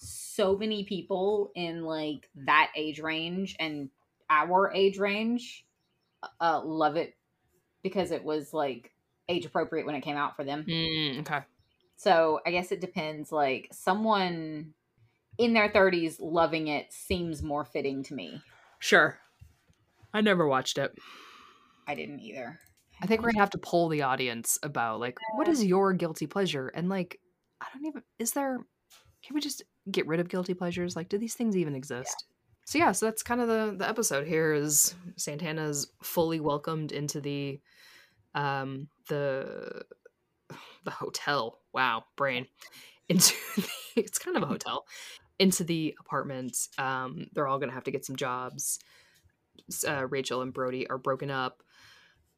so 0.01 0.57
many 0.57 0.85
people 0.85 1.53
in 1.55 1.85
like 1.85 2.29
that 2.47 2.71
age 2.77 3.01
range 3.01 3.57
and 3.59 3.91
our 4.29 4.73
age 4.75 4.99
range 4.99 5.67
uh, 6.41 6.61
love 6.65 6.97
it 6.97 7.15
because 7.83 8.11
it 8.11 8.25
was 8.25 8.53
like 8.53 8.93
age 9.29 9.45
appropriate 9.45 9.87
when 9.87 9.95
it 9.95 10.03
came 10.03 10.17
out 10.17 10.37
for 10.37 10.45
them. 10.45 10.65
Mm, 10.69 11.21
okay. 11.21 11.41
So 11.97 12.41
I 12.47 12.51
guess 12.51 12.73
it 12.73 12.81
depends. 12.81 13.31
Like 13.31 13.69
someone 13.73 14.73
in 15.39 15.53
their 15.53 15.69
30s 15.69 16.17
loving 16.19 16.69
it 16.69 16.93
seems 16.93 17.43
more 17.43 17.65
fitting 17.65 18.03
to 18.05 18.15
me. 18.15 18.41
Sure. 18.79 19.19
I 20.13 20.21
never 20.21 20.47
watched 20.47 20.79
it. 20.79 20.93
I 21.87 21.95
didn't 21.95 22.21
either. 22.21 22.59
I 23.03 23.07
think 23.07 23.23
we're 23.23 23.33
gonna 23.33 23.41
have 23.41 23.51
to 23.51 23.59
poll 23.59 23.89
the 23.89 24.03
audience 24.03 24.59
about 24.63 25.01
like 25.01 25.17
what 25.37 25.49
is 25.49 25.65
your 25.65 25.93
guilty 25.93 26.27
pleasure 26.27 26.69
and 26.69 26.89
like 26.89 27.19
I 27.61 27.67
don't 27.73 27.87
even 27.87 28.03
is 28.19 28.33
there 28.33 28.59
can 29.23 29.35
we 29.35 29.41
just 29.41 29.63
get 29.91 30.07
rid 30.07 30.21
of 30.21 30.29
guilty 30.29 30.55
pleasures 30.55 30.97
like 30.97 31.09
do 31.09 31.19
these 31.19 31.35
things 31.35 31.57
even 31.57 31.75
exist? 31.75 32.25
So 32.67 32.79
yeah, 32.79 32.93
so 32.93 33.07
that's 33.07 33.23
kind 33.23 33.41
of 33.41 33.49
the 33.49 33.75
the 33.77 33.89
episode 33.89 34.27
here 34.27 34.53
is 34.53 34.95
Santana's 35.17 35.89
fully 36.03 36.41
welcomed 36.41 36.93
into 36.93 37.21
the 37.21 37.61
um 38.35 38.89
the 39.09 39.83
the 40.85 40.91
hotel. 40.91 41.59
Wow, 41.73 42.05
brain. 42.17 42.47
Into 43.09 43.35
the, 43.57 43.69
it's 43.97 44.19
kind 44.21 44.37
of 44.37 44.45
a 44.45 44.47
hotel. 44.55 44.85
Into 45.41 45.65
the 45.65 45.97
apartment. 45.99 46.57
Um 46.79 47.27
they're 47.33 47.49
all 47.49 47.59
going 47.59 47.71
to 47.71 47.75
have 47.75 47.85
to 47.85 47.91
get 47.91 48.05
some 48.05 48.15
jobs. 48.15 48.79
Uh, 49.87 50.07
Rachel 50.07 50.43
and 50.43 50.53
Brody 50.55 50.89
are 50.89 50.99
broken 50.99 51.31
up. 51.31 51.63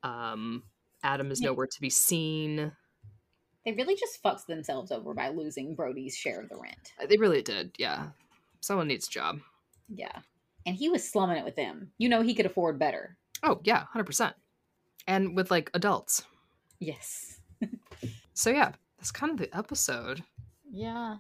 Um, 0.03 0.63
Adam 1.03 1.31
is 1.31 1.41
Yeah. 1.41 1.49
nowhere 1.49 1.67
to 1.67 1.81
be 1.81 1.91
seen. 1.91 2.73
They 3.65 3.73
really 3.73 3.97
just 3.97 4.23
fucks 4.23 4.47
themselves 4.47 4.91
over 4.91 5.15
by 5.15 5.29
losing 5.29 5.75
Brody's 5.75 6.17
share 6.17 6.41
of 6.41 6.49
the 6.49 6.57
rent. 6.57 6.93
Uh, 7.01 7.07
They 7.07 7.17
really 7.17 7.43
did, 7.43 7.73
yeah. 7.79 8.09
Someone 8.61 8.89
needs 8.89 9.07
a 9.07 9.11
job. 9.11 9.39
Yeah. 9.89 10.19
And 10.67 10.77
he 10.77 10.89
was 10.89 11.09
slumming 11.09 11.37
it 11.39 11.45
with 11.45 11.57
them. 11.57 11.91
You 11.99 12.09
know 12.09 12.23
he 12.23 12.35
could 12.35 12.47
afford 12.47 12.79
better. 12.79 13.17
Oh 13.43 13.61
yeah, 13.65 13.85
hundred 13.87 14.05
percent. 14.05 14.35
And 15.09 15.37
with 15.37 15.51
like 15.51 15.71
adults. 15.75 16.23
Yes. 16.81 17.39
So 18.35 18.51
yeah, 18.51 18.73
that's 18.99 19.11
kind 19.13 19.31
of 19.33 19.39
the 19.39 19.55
episode. 19.57 20.25
Yeah. 20.71 21.17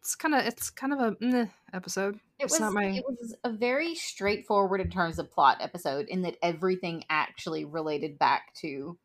It's 0.00 0.14
kind 0.14 0.34
of 0.34 0.44
it's 0.46 0.70
kind 0.70 0.92
of 0.92 1.00
a 1.00 1.16
meh 1.20 1.46
episode. 1.74 2.14
It 2.38 2.44
It's 2.44 2.52
was 2.54 2.60
not 2.60 2.72
my- 2.72 2.86
it 2.86 3.04
was 3.06 3.34
a 3.44 3.50
very 3.50 3.94
straightforward 3.94 4.80
in 4.80 4.88
terms 4.90 5.18
of 5.18 5.30
plot 5.30 5.58
episode 5.60 6.06
in 6.08 6.22
that 6.22 6.36
everything 6.42 7.04
actually 7.10 7.64
related 7.66 8.18
back 8.18 8.54
to 8.62 8.96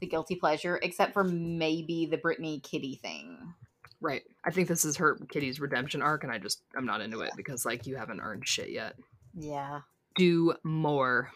the 0.00 0.06
guilty 0.06 0.36
pleasure 0.36 0.78
except 0.82 1.12
for 1.12 1.24
maybe 1.24 2.06
the 2.06 2.18
Brittany 2.18 2.60
Kitty 2.60 3.00
thing. 3.02 3.54
Right. 4.00 4.22
I 4.44 4.50
think 4.50 4.68
this 4.68 4.84
is 4.84 4.96
her 4.96 5.16
Kitty's 5.30 5.58
redemption 5.60 6.02
arc, 6.02 6.22
and 6.22 6.32
I 6.32 6.38
just 6.38 6.62
I'm 6.76 6.86
not 6.86 7.00
into 7.00 7.20
it 7.20 7.32
because 7.36 7.64
like 7.64 7.86
you 7.86 7.96
haven't 7.96 8.20
earned 8.20 8.46
shit 8.46 8.70
yet. 8.70 8.94
Yeah. 9.34 9.80
Do 10.16 10.54
more. 10.64 11.30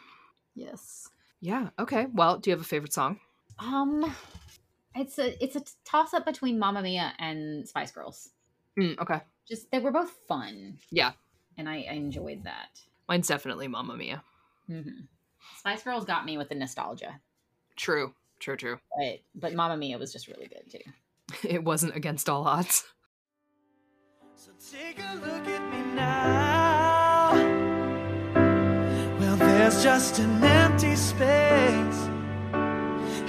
Yes. 0.55 1.09
Yeah. 1.41 1.69
Okay. 1.79 2.07
Well, 2.13 2.39
do 2.39 2.51
you 2.51 2.55
have 2.57 2.65
a 2.65 2.69
favorite 2.69 2.93
song? 2.93 3.19
Um 3.59 4.15
it's 4.95 5.19
a 5.19 5.43
it's 5.43 5.57
a 5.57 5.63
toss 5.85 6.15
up 6.15 6.25
between 6.27 6.59
Mamma 6.59 6.83
Mia 6.83 7.13
and 7.19 7.67
Spice 7.67 7.93
Girls. 7.93 8.31
Mm, 8.79 8.99
okay. 9.01 9.21
Just 9.49 9.71
they 9.71 9.79
were 9.79 9.93
both 9.93 10.11
fun. 10.29 10.79
Yeah. 10.91 11.13
And 11.57 11.69
I, 11.69 11.87
I 11.91 11.95
enjoyed 11.95 12.45
that. 12.45 12.81
Mine's 13.09 13.29
definitely 13.29 13.69
Mamma 13.69 13.97
Mia. 13.97 14.23
Mm-hmm. 14.69 15.05
Spice 15.59 15.83
Girls 15.83 16.05
got 16.05 16.25
me 16.25 16.39
with 16.39 16.49
the 16.49 16.55
nostalgia, 16.55 17.21
True. 17.77 18.15
True. 18.41 18.57
True. 18.57 18.79
but 18.99 19.21
but 19.35 19.55
Mamma 19.55 19.77
Mia 19.77 19.99
was 19.99 20.13
just 20.13 20.27
really 20.29 20.49
good 20.49 20.69
too. 20.71 20.85
It 21.49 21.63
wasn't 21.63 21.95
against 21.95 22.29
all 22.29 22.45
odds. 22.47 22.83
So 24.35 24.51
take 24.73 24.99
a 24.99 25.15
look 25.27 25.47
at 25.47 25.63
me 25.73 25.81
now. 25.95 27.33
Well, 29.21 29.37
there's 29.37 29.83
just 29.83 30.19
an 30.19 30.43
empty 30.43 30.97
space, 30.97 32.01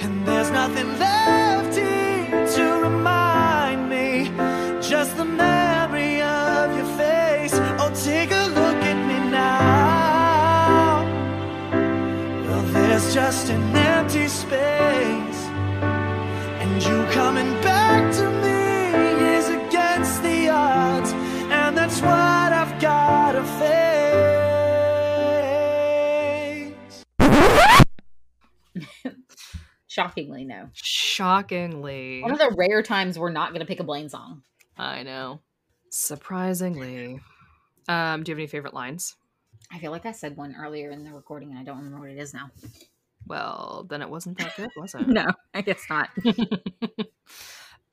and 0.02 0.26
there's 0.26 0.50
nothing 0.50 0.88
left 0.98 1.76
here 1.76 2.46
to 2.56 2.64
remind 2.82 3.88
me. 3.88 4.32
Just 4.80 5.16
the 5.16 5.24
memory 5.24 6.20
of 6.22 6.74
your 6.76 6.90
face. 6.96 7.52
Oh, 7.80 7.92
take 7.94 8.30
a 8.32 8.46
look 8.58 8.80
at 8.92 8.98
me 9.06 9.18
now. 9.30 11.04
Well, 12.48 12.62
there's 12.72 13.14
just 13.14 13.48
an 13.50 13.61
Shockingly, 29.92 30.46
no. 30.46 30.70
Shockingly. 30.72 32.22
One 32.22 32.32
of 32.32 32.38
the 32.38 32.54
rare 32.56 32.82
times 32.82 33.18
we're 33.18 33.28
not 33.30 33.50
going 33.50 33.60
to 33.60 33.66
pick 33.66 33.78
a 33.78 33.84
Blaine 33.84 34.08
song. 34.08 34.42
I 34.78 35.02
know. 35.02 35.40
Surprisingly. 35.90 37.20
Um, 37.88 38.22
do 38.22 38.30
you 38.30 38.34
have 38.34 38.38
any 38.40 38.46
favorite 38.46 38.72
lines? 38.72 39.16
I 39.70 39.78
feel 39.78 39.90
like 39.90 40.06
I 40.06 40.12
said 40.12 40.34
one 40.38 40.56
earlier 40.58 40.90
in 40.90 41.04
the 41.04 41.12
recording, 41.12 41.50
and 41.50 41.58
I 41.58 41.62
don't 41.62 41.76
remember 41.76 42.00
what 42.00 42.08
it 42.08 42.16
is 42.16 42.32
now. 42.32 42.50
Well, 43.26 43.86
then 43.90 44.00
it 44.00 44.08
wasn't 44.08 44.38
that 44.38 44.56
good, 44.56 44.70
was 44.78 44.94
it? 44.94 45.06
No, 45.08 45.26
I 45.52 45.60
guess 45.60 45.82
not. 45.90 46.08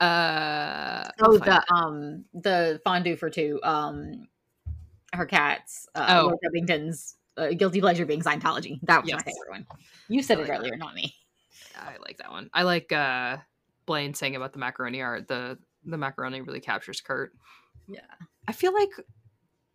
Uh, 0.00 1.10
Oh, 1.20 1.36
the 1.36 1.56
it. 1.58 1.64
um 1.70 2.24
the 2.32 2.80
fondue 2.84 3.16
for 3.16 3.28
two. 3.28 3.60
Um, 3.62 4.28
her 5.12 5.26
cats. 5.26 5.86
Uh, 5.94 6.06
Oh. 6.22 6.22
Lord 6.28 6.38
Tubbington's 6.42 7.16
uh, 7.36 7.48
guilty 7.50 7.80
pleasure 7.82 8.06
being 8.06 8.22
Scientology. 8.22 8.80
That 8.84 9.02
was 9.02 9.12
my 9.12 9.18
favorite 9.18 9.50
one. 9.50 9.66
You 10.08 10.22
said 10.22 10.38
I 10.40 10.44
it 10.44 10.48
earlier, 10.48 10.76
not 10.78 10.94
me. 10.94 11.14
I 11.78 11.96
like 12.06 12.18
that 12.18 12.30
one. 12.30 12.50
I 12.54 12.62
like 12.62 12.92
uh 12.92 13.38
Blaine 13.86 14.14
saying 14.14 14.36
about 14.36 14.52
the 14.52 14.58
macaroni 14.58 15.02
art. 15.02 15.28
The 15.28 15.58
the 15.84 15.96
macaroni 15.98 16.40
really 16.42 16.60
captures 16.60 17.00
Kurt. 17.00 17.32
Yeah. 17.88 18.00
I 18.46 18.52
feel 18.52 18.72
like 18.74 18.90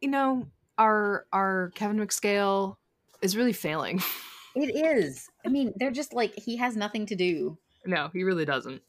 you 0.01 0.09
know 0.09 0.47
our 0.77 1.25
our 1.33 1.71
Kevin 1.75 1.97
McScale 1.97 2.77
is 3.21 3.35
really 3.37 3.53
failing. 3.53 4.01
It 4.57 4.73
is. 4.73 5.27
I 5.45 5.49
mean, 5.49 5.73
they're 5.75 5.91
just 5.91 6.13
like 6.13 6.33
he 6.39 6.55
has 6.55 6.77
nothing 6.77 7.05
to 7.07 7.15
do. 7.17 7.57
no, 7.85 8.09
he 8.13 8.23
really 8.23 8.45
doesn't. 8.45 8.81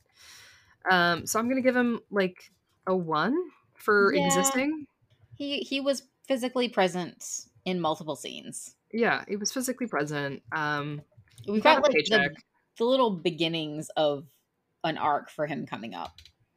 Um, 0.89 1.26
so 1.26 1.41
I'm 1.41 1.49
gonna 1.49 1.61
give 1.61 1.74
him 1.74 1.99
like 2.09 2.53
a 2.87 2.95
one 2.95 3.37
for 3.74 4.14
Yeah. 4.14 4.24
existing. 4.26 4.87
He 5.34 5.59
he 5.59 5.80
was 5.80 6.05
physically 6.28 6.68
present 6.68 7.47
in 7.64 7.80
multiple 7.80 8.14
scenes. 8.14 8.76
Yeah, 8.93 9.24
he 9.26 9.34
was 9.34 9.51
physically 9.51 9.89
present. 9.89 10.41
Um, 10.53 11.03
We've 11.49 11.64
got 11.64 11.78
got 11.78 11.78
a 11.78 11.82
like 11.82 11.93
paycheck. 11.97 12.34
the 12.34 12.41
little 12.85 13.11
beginnings 13.11 13.89
of 13.97 14.27
an 14.85 14.99
arc 14.99 15.31
for 15.31 15.47
him 15.47 15.66
coming 15.66 15.95
up 15.95 16.12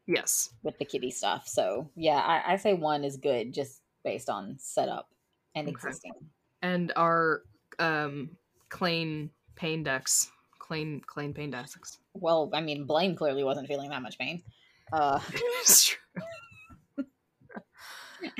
yes, 0.08 0.50
with 0.64 0.78
the 0.78 0.86
kitty 0.86 1.12
stuff. 1.12 1.48
So 1.48 1.90
yeah, 1.96 2.18
I, 2.18 2.54
I 2.54 2.56
say 2.58 2.74
one 2.74 3.04
is 3.04 3.18
good 3.18 3.54
just 3.54 3.82
based 4.04 4.30
on 4.30 4.58
setup 4.60 5.10
and 5.56 5.68
Okay. 5.68 5.74
existing. 5.76 6.14
and 6.62 6.92
our 6.96 7.44
um 7.80 8.32
Klaine 8.70 9.30
pain 9.56 9.84
decks, 9.84 10.30
Klaine 10.60 11.02
Klaine 11.06 11.34
pain 11.34 11.50
decks. 11.52 11.98
Well, 12.14 12.50
I 12.54 12.62
mean, 12.62 12.86
Blaine 12.86 13.16
clearly 13.16 13.44
wasn't 13.44 13.68
feeling 13.68 13.90
that 13.90 14.02
much 14.02 14.18
pain. 14.18 14.44
Uh, 14.92 15.20
It's 15.62 15.86
true. 15.86 17.06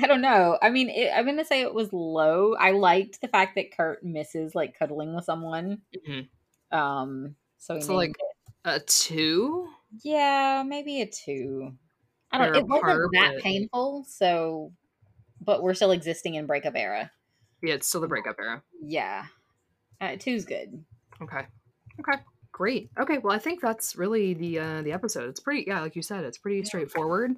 I 0.02 0.06
don't 0.06 0.20
know. 0.20 0.58
I 0.60 0.68
mean, 0.70 0.90
it, 0.90 1.10
I'm 1.14 1.24
gonna 1.24 1.44
say 1.44 1.62
it 1.62 1.72
was 1.74 1.92
low. 1.92 2.54
I 2.54 2.72
liked 2.72 3.20
the 3.22 3.28
fact 3.28 3.54
that 3.56 3.74
Kurt 3.74 4.04
misses 4.04 4.54
like 4.54 4.78
cuddling 4.78 5.14
with 5.14 5.24
someone. 5.24 5.80
Mhm. 6.06 6.28
Um, 6.70 7.34
so 7.60 7.76
he 7.76 7.80
So, 7.82 7.94
like, 7.94 8.10
it- 8.10 8.16
A 8.64 8.80
two. 8.80 9.68
yeah, 10.02 10.64
maybe 10.66 11.00
a 11.02 11.06
two. 11.06 11.72
I 12.32 12.38
don't. 12.38 12.56
It 12.56 12.66
wasn't 12.66 13.12
that 13.12 13.38
painful. 13.42 14.04
So, 14.08 14.72
but 15.40 15.62
we're 15.62 15.74
still 15.74 15.92
existing 15.92 16.34
in 16.34 16.46
breakup 16.46 16.74
era. 16.76 17.10
Yeah, 17.62 17.74
it's 17.74 17.86
still 17.88 18.00
the 18.00 18.08
breakup 18.08 18.36
era. 18.40 18.62
Yeah, 18.82 19.26
uh, 20.00 20.16
two's 20.18 20.44
good. 20.44 20.84
Okay. 21.22 21.46
Okay. 22.00 22.22
Great. 22.52 22.90
Okay. 23.00 23.18
Well, 23.18 23.34
I 23.34 23.38
think 23.38 23.60
that's 23.60 23.96
really 23.96 24.34
the 24.34 24.58
uh, 24.58 24.82
the 24.82 24.92
episode. 24.92 25.28
It's 25.28 25.40
pretty. 25.40 25.64
Yeah, 25.66 25.80
like 25.80 25.96
you 25.96 26.02
said, 26.02 26.24
it's 26.24 26.38
pretty 26.38 26.64
straightforward. 26.64 27.32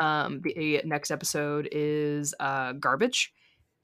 Um, 0.00 0.40
the 0.42 0.80
next 0.84 1.10
episode 1.10 1.68
is 1.72 2.34
uh, 2.38 2.72
garbage, 2.72 3.32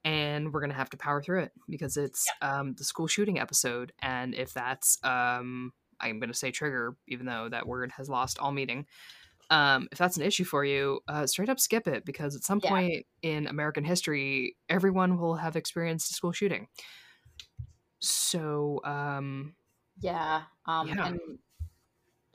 and 0.05 0.53
we're 0.53 0.61
gonna 0.61 0.73
have 0.73 0.89
to 0.91 0.97
power 0.97 1.21
through 1.21 1.41
it 1.41 1.51
because 1.67 1.97
it's 1.97 2.25
um, 2.41 2.75
the 2.75 2.85
school 2.85 3.07
shooting 3.07 3.39
episode. 3.39 3.91
And 4.01 4.33
if 4.33 4.53
that's 4.53 4.97
um, 5.03 5.73
I'm 5.99 6.19
gonna 6.19 6.33
say 6.33 6.51
trigger, 6.51 6.95
even 7.07 7.25
though 7.25 7.49
that 7.49 7.67
word 7.67 7.91
has 7.97 8.07
lost 8.07 8.39
all 8.39 8.51
meaning. 8.53 8.85
Um, 9.51 9.87
if 9.91 9.99
that's 9.99 10.17
an 10.17 10.23
issue 10.23 10.43
for 10.43 10.65
you, 10.65 11.01
uh, 11.07 11.27
straight 11.27 11.49
up 11.49 11.59
skip 11.59 11.87
it 11.87 12.03
because 12.05 12.35
at 12.35 12.43
some 12.43 12.59
Yeah. 12.63 12.69
point 12.69 13.05
in 13.21 13.45
American 13.45 13.83
history, 13.83 14.55
everyone 14.69 15.19
will 15.19 15.35
have 15.35 15.55
experienced 15.55 16.09
a 16.11 16.13
school 16.15 16.31
shooting. 16.31 16.67
So, 17.99 18.81
um, 18.83 19.55
Yeah. 19.99 20.43
Um, 20.65 20.87
Yeah. 20.87 21.07
and 21.07 21.39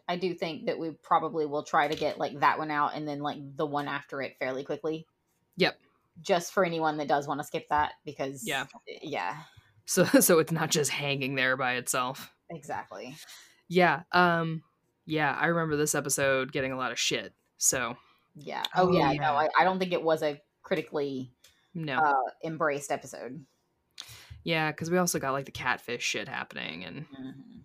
I 0.09 0.17
do 0.17 0.35
think 0.35 0.67
that 0.67 0.79
we 0.79 0.91
probably 0.91 1.47
will 1.47 1.63
try 1.63 1.89
to 1.89 1.97
get 1.97 2.19
like 2.19 2.39
that 2.41 2.59
one 2.59 2.71
out 2.71 2.95
and 2.95 3.07
then 3.07 3.21
like 3.21 3.39
the 3.57 3.67
one 3.67 3.87
after 3.89 4.23
it 4.23 4.37
fairly 4.39 4.65
quickly. 4.65 5.07
Yep. 5.57 5.79
Just 6.23 6.53
for 6.53 6.65
anyone 6.65 6.97
that 6.99 7.09
does 7.09 7.27
want 7.27 7.41
to 7.41 7.45
skip 7.45 7.69
that 7.71 7.93
because 8.05 8.43
Yeah. 8.47 8.67
yeah, 9.03 9.37
so 9.87 10.05
so 10.21 10.39
it's 10.39 10.53
not 10.53 10.71
just 10.71 10.91
hanging 10.91 11.35
there 11.35 11.57
by 11.57 11.75
itself 11.75 12.31
exactly. 12.51 13.17
yeah 13.69 14.03
um 14.13 14.63
yeah 15.07 15.37
i 15.41 15.47
remember 15.47 15.77
this 15.77 15.95
episode 15.95 16.53
getting 16.53 16.73
a 16.73 16.77
lot 16.77 16.93
of 16.93 16.99
shit 16.99 17.33
so 17.59 17.97
Yeah. 18.35 18.63
Oh, 18.77 18.89
Oh, 18.89 18.93
yeah, 18.93 19.13
yeah. 19.13 19.21
No, 19.21 19.33
I, 19.35 19.49
I 19.59 19.65
don't 19.65 19.79
think 19.79 19.93
it 19.93 20.03
was 20.03 20.23
a 20.23 20.41
critically 20.63 21.33
no 21.75 21.95
uh, 21.99 22.13
embraced 22.45 22.91
episode. 22.91 23.45
yeah 24.45 24.71
because 24.73 24.91
we 24.91 24.99
also 24.99 25.19
got 25.19 25.33
like 25.33 25.45
the 25.47 25.53
catfish 25.53 26.03
shit 26.03 26.29
happening 26.29 26.85
and 26.85 27.07
Mhm. 27.09 27.63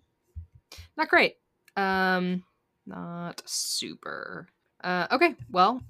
not 0.96 1.08
great 1.08 1.36
um 1.76 2.42
not 2.86 3.42
super 3.44 4.48
uh 4.84 5.06
okay 5.10 5.34
well 5.50 5.82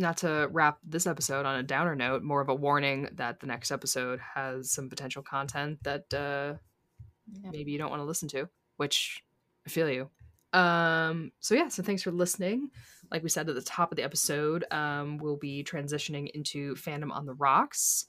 not 0.00 0.18
to 0.18 0.48
wrap 0.50 0.78
this 0.84 1.06
episode 1.06 1.46
on 1.46 1.56
a 1.56 1.62
downer 1.62 1.94
note 1.94 2.22
more 2.22 2.40
of 2.40 2.48
a 2.48 2.54
warning 2.54 3.08
that 3.12 3.40
the 3.40 3.46
next 3.46 3.70
episode 3.70 4.20
has 4.34 4.70
some 4.72 4.88
potential 4.88 5.22
content 5.22 5.78
that 5.84 6.12
uh 6.14 6.54
Yep. 7.42 7.52
maybe 7.52 7.72
you 7.72 7.78
don't 7.78 7.90
want 7.90 8.00
to 8.00 8.06
listen 8.06 8.28
to, 8.30 8.48
which 8.76 9.22
I 9.66 9.70
feel 9.70 9.88
you. 9.88 10.10
Um, 10.52 11.30
so 11.38 11.54
yeah, 11.54 11.68
so 11.68 11.82
thanks 11.82 12.02
for 12.02 12.10
listening. 12.10 12.70
Like 13.10 13.22
we 13.22 13.28
said 13.28 13.48
at 13.48 13.54
the 13.54 13.62
top 13.62 13.92
of 13.92 13.96
the 13.96 14.02
episode, 14.02 14.64
um, 14.72 15.18
we'll 15.18 15.36
be 15.36 15.62
transitioning 15.62 16.28
into 16.30 16.74
fandom 16.74 17.12
on 17.12 17.26
the 17.26 17.34
rocks, 17.34 18.06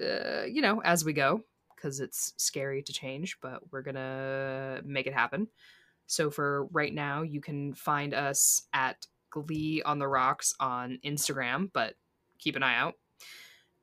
uh, 0.00 0.44
you 0.44 0.62
know, 0.62 0.80
as 0.82 1.04
we 1.04 1.12
go, 1.12 1.42
because 1.74 2.00
it's 2.00 2.32
scary 2.36 2.82
to 2.82 2.92
change, 2.92 3.38
but 3.40 3.60
we're 3.72 3.82
gonna 3.82 4.80
make 4.84 5.06
it 5.06 5.14
happen. 5.14 5.48
So 6.06 6.30
for 6.30 6.66
right 6.66 6.94
now, 6.94 7.22
you 7.22 7.40
can 7.40 7.74
find 7.74 8.14
us 8.14 8.62
at 8.72 9.06
Glee 9.32 9.82
on 9.84 9.98
the 9.98 10.08
Rocks 10.08 10.54
on 10.60 10.98
Instagram, 11.04 11.70
but 11.72 11.94
keep 12.38 12.56
an 12.56 12.62
eye 12.62 12.76
out. 12.76 12.94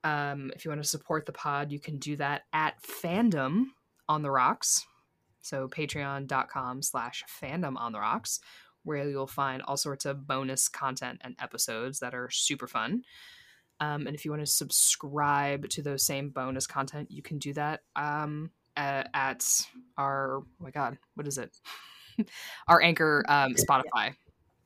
Um, 0.03 0.51
if 0.55 0.63
you 0.63 0.71
want 0.71 0.81
to 0.81 0.87
support 0.87 1.25
the 1.25 1.33
pod, 1.33 1.71
you 1.71 1.79
can 1.79 1.97
do 1.97 2.15
that 2.17 2.43
at 2.53 2.81
fandom 2.81 3.65
on 4.07 4.21
the 4.21 4.31
rocks. 4.31 4.85
So 5.41 5.67
patreon.com 5.67 6.81
slash 6.81 7.23
fandom 7.41 7.75
on 7.77 7.91
the 7.91 7.99
rocks, 7.99 8.39
where 8.83 9.07
you'll 9.09 9.27
find 9.27 9.61
all 9.63 9.77
sorts 9.77 10.05
of 10.05 10.27
bonus 10.27 10.69
content 10.69 11.19
and 11.21 11.35
episodes 11.41 11.99
that 11.99 12.13
are 12.13 12.29
super 12.29 12.67
fun. 12.67 13.03
Um, 13.81 14.07
and 14.07 14.15
if 14.15 14.25
you 14.25 14.31
want 14.31 14.43
to 14.43 14.51
subscribe 14.51 15.69
to 15.69 15.81
those 15.81 16.03
same 16.03 16.29
bonus 16.29 16.67
content, 16.67 17.11
you 17.11 17.21
can 17.21 17.39
do 17.39 17.53
that 17.53 17.81
um, 17.95 18.51
at, 18.75 19.09
at 19.13 19.45
our, 19.97 20.37
oh 20.37 20.45
my 20.59 20.71
God, 20.71 20.97
what 21.15 21.27
is 21.27 21.37
it? 21.37 21.55
our 22.67 22.81
Anchor 22.81 23.23
um, 23.27 23.55
Spotify 23.55 24.15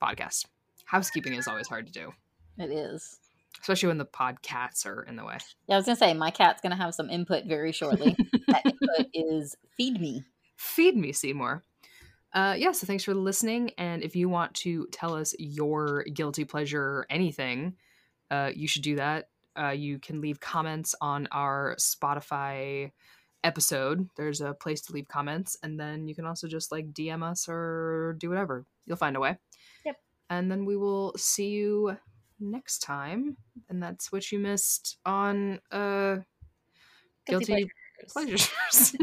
podcast. 0.02 0.46
Housekeeping 0.94 1.34
is 1.34 1.48
always 1.48 1.66
hard 1.66 1.86
to 1.88 1.92
do, 1.92 2.12
It 2.56 2.70
is. 2.70 3.18
especially 3.60 3.88
when 3.88 3.98
the 3.98 4.04
podcasts 4.06 4.86
are 4.86 5.02
in 5.02 5.16
the 5.16 5.24
way. 5.24 5.38
Yeah, 5.66 5.74
I 5.74 5.78
was 5.78 5.86
gonna 5.86 5.96
say 5.96 6.14
my 6.14 6.30
cat's 6.30 6.60
gonna 6.62 6.76
have 6.76 6.94
some 6.94 7.10
input 7.10 7.46
very 7.46 7.72
shortly. 7.72 8.14
that 8.46 8.62
input 8.64 9.08
is 9.12 9.56
feed 9.76 10.00
me. 10.00 10.22
feed 10.56 10.96
me 10.96 11.10
seymour 11.12 11.64
uh 12.32 12.54
yeah 12.56 12.70
so 12.70 12.86
thanks 12.86 13.02
for 13.02 13.12
listening 13.12 13.70
and 13.76 14.04
if 14.04 14.14
you 14.14 14.28
want 14.28 14.54
to 14.54 14.86
tell 14.92 15.14
us 15.14 15.34
your 15.38 16.04
guilty 16.14 16.44
pleasure 16.44 17.04
anything 17.10 17.74
uh 18.30 18.50
you 18.54 18.66
should 18.68 18.82
do 18.82 18.94
that 18.96 19.28
uh 19.58 19.68
you 19.70 19.98
can 19.98 20.20
leave 20.20 20.38
comments 20.40 20.94
on 21.00 21.26
our 21.32 21.74
spotify 21.78 22.90
episode 23.42 24.08
there's 24.16 24.40
a 24.40 24.54
place 24.54 24.80
to 24.80 24.92
leave 24.92 25.06
comments 25.08 25.56
and 25.62 25.78
then 25.78 26.06
you 26.08 26.14
can 26.14 26.24
also 26.24 26.46
just 26.48 26.70
like 26.72 26.92
dm 26.92 27.22
us 27.22 27.48
or 27.48 28.16
do 28.18 28.28
whatever 28.28 28.64
you'll 28.86 28.96
find 28.96 29.16
a 29.16 29.20
way. 29.20 29.36
And 30.30 30.50
then 30.50 30.64
we 30.64 30.76
will 30.76 31.14
see 31.16 31.48
you 31.48 31.96
next 32.40 32.80
time 32.80 33.36
and 33.68 33.82
that's 33.82 34.10
what 34.10 34.30
you 34.30 34.38
missed 34.38 34.98
on 35.06 35.60
uh 35.70 36.16
guilty, 37.26 37.70
pleasures. 38.08 38.50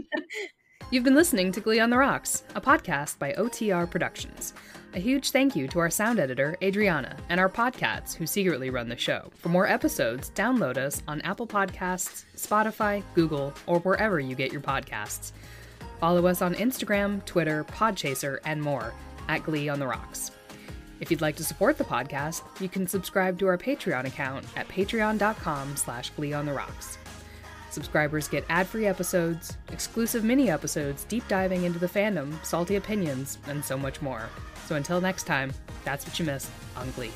You've 0.91 1.05
been 1.05 1.15
listening 1.15 1.53
to 1.53 1.61
Glee 1.61 1.79
on 1.79 1.89
the 1.89 1.97
Rocks, 1.97 2.43
a 2.53 2.59
podcast 2.59 3.17
by 3.17 3.31
OTR 3.33 3.89
Productions. 3.89 4.53
A 4.93 4.99
huge 4.99 5.31
thank 5.31 5.55
you 5.55 5.69
to 5.69 5.79
our 5.79 5.89
sound 5.89 6.19
editor, 6.19 6.57
Adriana, 6.61 7.15
and 7.29 7.39
our 7.39 7.47
podcasts 7.47 8.13
who 8.13 8.27
secretly 8.27 8.69
run 8.69 8.89
the 8.89 8.97
show. 8.97 9.31
For 9.37 9.47
more 9.47 9.65
episodes, 9.65 10.31
download 10.31 10.77
us 10.77 11.01
on 11.07 11.21
Apple 11.21 11.47
Podcasts, 11.47 12.25
Spotify, 12.35 13.01
Google, 13.15 13.53
or 13.67 13.79
wherever 13.79 14.19
you 14.19 14.35
get 14.35 14.51
your 14.51 14.59
podcasts. 14.59 15.31
Follow 16.01 16.27
us 16.27 16.41
on 16.41 16.55
Instagram, 16.55 17.23
Twitter, 17.23 17.63
Podchaser, 17.63 18.39
and 18.43 18.61
more 18.61 18.93
at 19.29 19.43
Glee 19.43 19.69
on 19.69 19.79
the 19.79 19.87
Rocks. 19.87 20.31
If 21.01 21.09
you'd 21.09 21.19
like 21.19 21.35
to 21.37 21.43
support 21.43 21.79
the 21.79 21.83
podcast, 21.83 22.43
you 22.61 22.69
can 22.69 22.85
subscribe 22.87 23.39
to 23.39 23.47
our 23.47 23.57
Patreon 23.57 24.05
account 24.05 24.45
at 24.55 24.67
patreon.com 24.67 25.75
slash 25.75 26.11
Glee 26.11 26.31
on 26.31 26.45
the 26.45 26.53
Rocks. 26.53 26.99
Subscribers 27.71 28.27
get 28.27 28.45
ad 28.49 28.67
free 28.67 28.85
episodes, 28.85 29.57
exclusive 29.71 30.23
mini 30.23 30.51
episodes 30.51 31.05
deep 31.05 31.27
diving 31.27 31.63
into 31.63 31.79
the 31.79 31.87
fandom, 31.87 32.33
salty 32.45 32.75
opinions, 32.75 33.39
and 33.47 33.65
so 33.65 33.77
much 33.77 34.01
more. 34.01 34.29
So 34.67 34.75
until 34.75 35.01
next 35.01 35.23
time, 35.23 35.51
that's 35.83 36.05
what 36.05 36.19
you 36.19 36.25
missed 36.25 36.51
on 36.77 36.91
Glee. 36.91 37.11